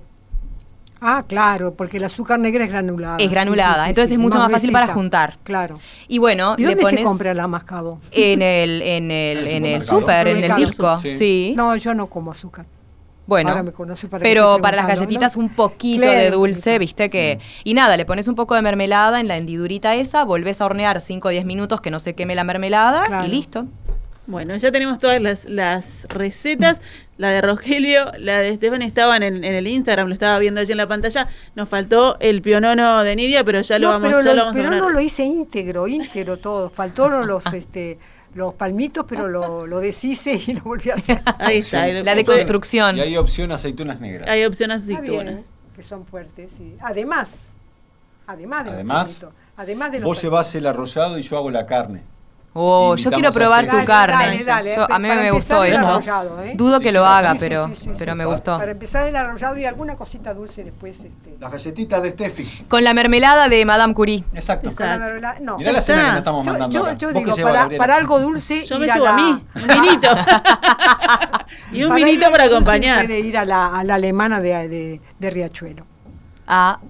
Ah, 1.02 1.24
claro, 1.26 1.72
porque 1.72 1.96
el 1.96 2.04
azúcar 2.04 2.38
negra 2.38 2.64
es 2.64 2.70
granulada. 2.70 3.16
Es 3.18 3.30
granulada, 3.30 3.88
entonces 3.88 4.10
es 4.12 4.18
mucho 4.18 4.38
más 4.38 4.52
fácil 4.52 4.70
para 4.70 4.86
juntar. 4.88 5.38
Claro. 5.44 5.78
Y 6.08 6.18
bueno, 6.18 6.56
¿Y 6.58 6.66
le 6.66 6.76
pones 6.76 7.00
se 7.00 7.04
compra 7.06 7.32
la 7.32 7.46
mascabo? 7.48 7.98
en 8.12 8.42
el, 8.42 8.82
en 8.82 9.10
el, 9.10 9.38
En 9.38 9.46
el 9.46 9.46
en 9.48 9.64
el 9.66 9.82
supermercado. 9.82 10.00
súper, 10.00 10.26
en 10.28 10.44
el 10.44 10.56
disco. 10.56 10.98
Sí. 10.98 11.16
Sí. 11.16 11.54
No, 11.56 11.74
yo 11.76 11.94
no 11.94 12.06
como 12.08 12.32
azúcar. 12.32 12.66
Bueno, 13.26 13.50
Ahora 13.50 13.62
me 13.62 13.72
conoce 13.72 14.08
para 14.08 14.22
pero 14.24 14.58
para 14.60 14.76
las 14.76 14.88
galletitas 14.88 15.36
¿no? 15.36 15.44
un 15.44 15.50
poquito 15.54 16.02
Claro, 16.02 16.18
de 16.18 16.30
dulce, 16.32 16.78
viste 16.80 17.08
que... 17.10 17.38
Y 17.62 17.74
nada, 17.74 17.96
le 17.96 18.04
pones 18.04 18.26
un 18.26 18.34
poco 18.34 18.56
de 18.56 18.60
mermelada 18.62 19.20
en 19.20 19.28
la 19.28 19.36
hendidurita 19.36 19.94
esa, 19.94 20.24
volvés 20.24 20.60
a 20.60 20.64
hornear 20.66 21.00
5 21.00 21.28
o 21.28 21.30
10 21.30 21.44
minutos 21.46 21.80
que 21.80 21.92
no 21.92 22.00
se 22.00 22.14
queme 22.16 22.34
la 22.34 22.42
mermelada 22.44 23.06
Claro. 23.06 23.24
y 23.24 23.28
listo. 23.28 23.66
Bueno, 24.26 24.56
ya 24.56 24.70
tenemos 24.70 24.98
todas 24.98 25.20
las, 25.20 25.44
las 25.46 26.06
recetas. 26.08 26.80
La 27.18 27.30
de 27.30 27.40
Rogelio, 27.42 28.12
la 28.18 28.38
de 28.38 28.50
Estefan 28.50 28.80
estaban 28.82 29.22
en, 29.22 29.42
en 29.44 29.54
el 29.54 29.66
Instagram, 29.66 30.06
lo 30.08 30.14
estaba 30.14 30.38
viendo 30.38 30.60
allí 30.60 30.70
en 30.72 30.78
la 30.78 30.86
pantalla. 30.86 31.28
Nos 31.56 31.68
faltó 31.68 32.16
el 32.20 32.40
pionono 32.40 33.02
de 33.02 33.16
Nidia, 33.16 33.44
pero 33.44 33.60
ya 33.60 33.78
lo 33.78 33.88
no, 33.88 33.92
vamos, 33.94 34.08
pero, 34.08 34.20
ya 34.22 34.30
lo- 34.30 34.34
lo 34.36 34.40
vamos 34.46 34.54
a 34.54 34.58
pero 34.58 34.68
poner. 34.68 34.82
no 34.82 34.90
lo 34.90 35.00
hice 35.00 35.24
íntegro, 35.24 35.86
íntegro 35.88 36.36
todo. 36.38 36.70
Faltaron 36.70 37.26
los 37.26 37.44
este 37.52 37.98
los 38.34 38.54
palmitos, 38.54 39.04
pero 39.08 39.26
lo, 39.26 39.66
lo 39.66 39.80
deshice 39.80 40.40
y 40.46 40.52
lo 40.54 40.62
volví 40.62 40.90
a 40.90 40.94
hacer. 40.94 41.20
Ahí 41.38 41.58
está. 41.58 41.84
Sí. 41.86 41.92
La 42.04 42.14
deconstrucción. 42.14 42.96
Y 42.96 43.00
hay 43.00 43.16
opción 43.16 43.50
aceitunas 43.50 44.00
negras. 44.00 44.28
Hay 44.28 44.44
opciones 44.44 44.82
Está 44.82 45.00
bien, 45.00 45.14
aceitunas. 45.20 45.44
que 45.74 45.82
son 45.82 46.06
fuertes, 46.06 46.52
sí. 46.56 46.76
Además, 46.80 47.46
además 48.28 48.60
de 48.64 48.70
los 48.70 48.74
Además, 48.76 49.08
palmitos, 49.08 49.32
además 49.56 49.92
de 49.92 49.98
los 49.98 50.04
Vos 50.06 50.18
palmitos. 50.18 50.22
llevás 50.22 50.54
el 50.54 50.66
arrollado 50.68 51.18
y 51.18 51.22
yo 51.22 51.36
hago 51.36 51.50
la 51.50 51.66
carne. 51.66 52.02
Oh, 52.52 52.96
yo 52.96 53.12
quiero 53.12 53.30
probar 53.30 53.66
tu 53.66 53.76
Dale, 53.76 53.86
carne. 53.86 54.24
dale, 54.24 54.44
dale, 54.44 54.74
Yo- 54.74 54.92
a 54.92 54.98
mí 54.98 55.08
para 55.08 55.20
me 55.22 55.30
gustó 55.30 55.62
eso. 55.62 55.78
arrollado, 55.88 56.42
¿eh? 56.42 56.54
Dudo 56.56 56.78
Sí, 56.78 56.82
que 56.82 56.88
sí, 56.88 56.94
lo 56.96 57.02
sí, 57.04 57.08
haga, 57.12 57.32
sí, 57.34 57.36
pero, 57.38 57.68
sí, 57.68 57.76
sí, 57.76 57.90
pero 57.96 58.12
sí, 58.14 58.18
me 58.18 58.24
sí. 58.24 58.30
gustó. 58.30 58.58
Para 58.58 58.70
empezar 58.72 59.06
el 59.06 59.14
arrollado 59.14 59.56
y 59.56 59.64
alguna 59.66 59.94
cosita 59.94 60.34
dulce 60.34 60.64
después. 60.64 60.98
Este, 60.98 61.36
Las 61.38 61.52
galletitas 61.52 62.02
de 62.02 62.10
Steffi. 62.10 62.64
Con 62.68 62.82
la 62.82 62.92
mermelada 62.92 63.48
de 63.48 63.64
Madame 63.64 63.94
Curie. 63.94 64.24
Exacto. 64.34 64.74
con 64.74 64.84
la 64.84 64.98
mermelada- 64.98 65.38
no. 65.40 65.58
Mirá 65.58 65.70
la 65.70 65.80
cena 65.80 66.00
que 66.02 66.08
nos 66.08 66.16
estamos 66.18 66.44
Yo, 66.44 66.50
mandando 66.52 66.74
yo- 66.76 66.84
acá. 66.86 66.94
yo 66.94 67.06
¿Vos 67.12 67.22
qué 67.22 67.32
digo, 67.34 67.78
para, 67.78 67.94
algo 67.94 68.18
dulce. 68.18 68.64
Yo 68.64 68.78
me 68.80 68.90
a 68.90 68.94
subo 68.94 69.06
a 69.06 69.10
la- 69.10 69.16
mí, 69.16 69.44
un 69.54 69.68
vinito. 69.82 70.08
y 71.72 71.82
un 71.84 71.88
para 71.90 72.04
vinito 72.04 72.30
para 72.32 72.44
acompañar. 72.46 73.04
Puede 73.06 73.20
ir 73.20 73.38
a 73.38 73.44
la, 73.44 73.66
a 73.78 73.84
la 73.84 73.94
alemana 73.94 74.40
de, 74.40 74.68
de, 74.68 75.00
de 75.20 75.30
Riachuelo. 75.30 75.86
Ah, 76.48 76.80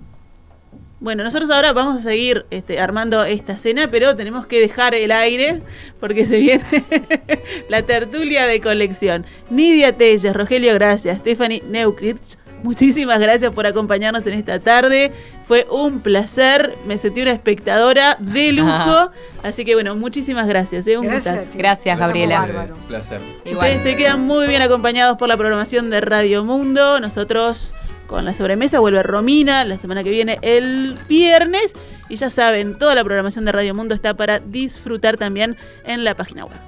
Bueno, 1.01 1.25
nosotros 1.25 1.49
ahora 1.49 1.73
vamos 1.73 2.01
a 2.01 2.03
seguir 2.03 2.45
este, 2.51 2.79
armando 2.79 3.25
esta 3.25 3.57
cena, 3.57 3.89
pero 3.91 4.17
tenemos 4.17 4.47
que 4.47 4.61
dejar 4.61 4.95
el 4.95 5.11
aire 5.13 5.63
porque 5.99 6.27
se 6.27 6.37
viene 6.37 6.63
la 7.71 7.83
tertulia 7.83 8.47
de 8.47 8.61
colección. 8.61 9.25
Nidia 9.49 9.97
Telles, 9.97 10.31
Rogelio, 10.35 10.75
gracias. 10.75 11.21
Stephanie 11.21 11.63
Neukritz, 11.67 12.37
muchísimas 12.63 13.19
gracias 13.19 13.51
por 13.51 13.67
acompañarnos 13.67 14.27
en 14.27 14.35
esta 14.35 14.59
tarde. 14.59 15.11
Fue 15.47 15.67
un 15.71 16.01
placer, 16.01 16.77
me 16.87 16.99
sentí 16.99 17.23
una 17.23 17.33
espectadora 17.33 18.19
de 18.21 18.53
lujo. 18.53 19.11
Así 19.43 19.65
que 19.65 19.73
bueno, 19.73 19.97
muchísimas 19.97 20.47
gracias. 20.47 20.87
¿eh? 20.87 20.99
Un 20.99 21.07
Gracias. 21.07 21.49
Gracias, 21.55 21.99
Gabriela. 21.99 22.47
Eh, 22.47 22.73
placer. 22.89 23.23
igual. 23.47 23.69
Ustedes 23.69 23.83
se 23.83 23.97
quedan 23.97 24.21
muy 24.27 24.47
bien 24.49 24.61
acompañados 24.61 25.17
por 25.17 25.29
la 25.29 25.39
programación 25.39 25.89
de 25.89 26.03
Radio 26.03 26.45
Mundo. 26.45 27.01
Nosotros 27.01 27.75
con 28.11 28.25
la 28.25 28.35
sobremesa 28.35 28.81
vuelve 28.81 29.05
Romina 29.05 29.65
la 29.65 29.77
semana 29.77 30.03
que 30.03 30.11
viene 30.11 30.41
el 30.43 30.99
viernes. 31.09 31.75
Y 32.09 32.17
ya 32.17 32.29
saben, 32.29 32.77
toda 32.77 32.97
la 32.97 33.05
programación 33.05 33.45
de 33.45 33.53
Radio 33.53 33.73
Mundo 33.73 33.95
está 33.95 34.15
para 34.15 34.41
disfrutar 34.41 35.17
también 35.17 35.57
en 35.85 36.03
la 36.03 36.17
página 36.17 36.45
web. 36.45 36.59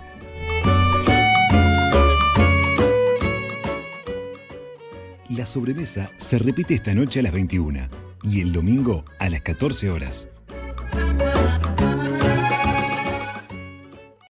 La 5.29 5.45
sobremesa 5.45 6.11
se 6.17 6.39
repite 6.39 6.75
esta 6.75 6.95
noche 6.95 7.19
a 7.19 7.25
las 7.25 7.33
21 7.33 7.89
y 8.23 8.41
el 8.41 8.53
domingo 8.53 9.05
a 9.19 9.29
las 9.29 9.41
14 9.41 9.91
horas 9.91 10.29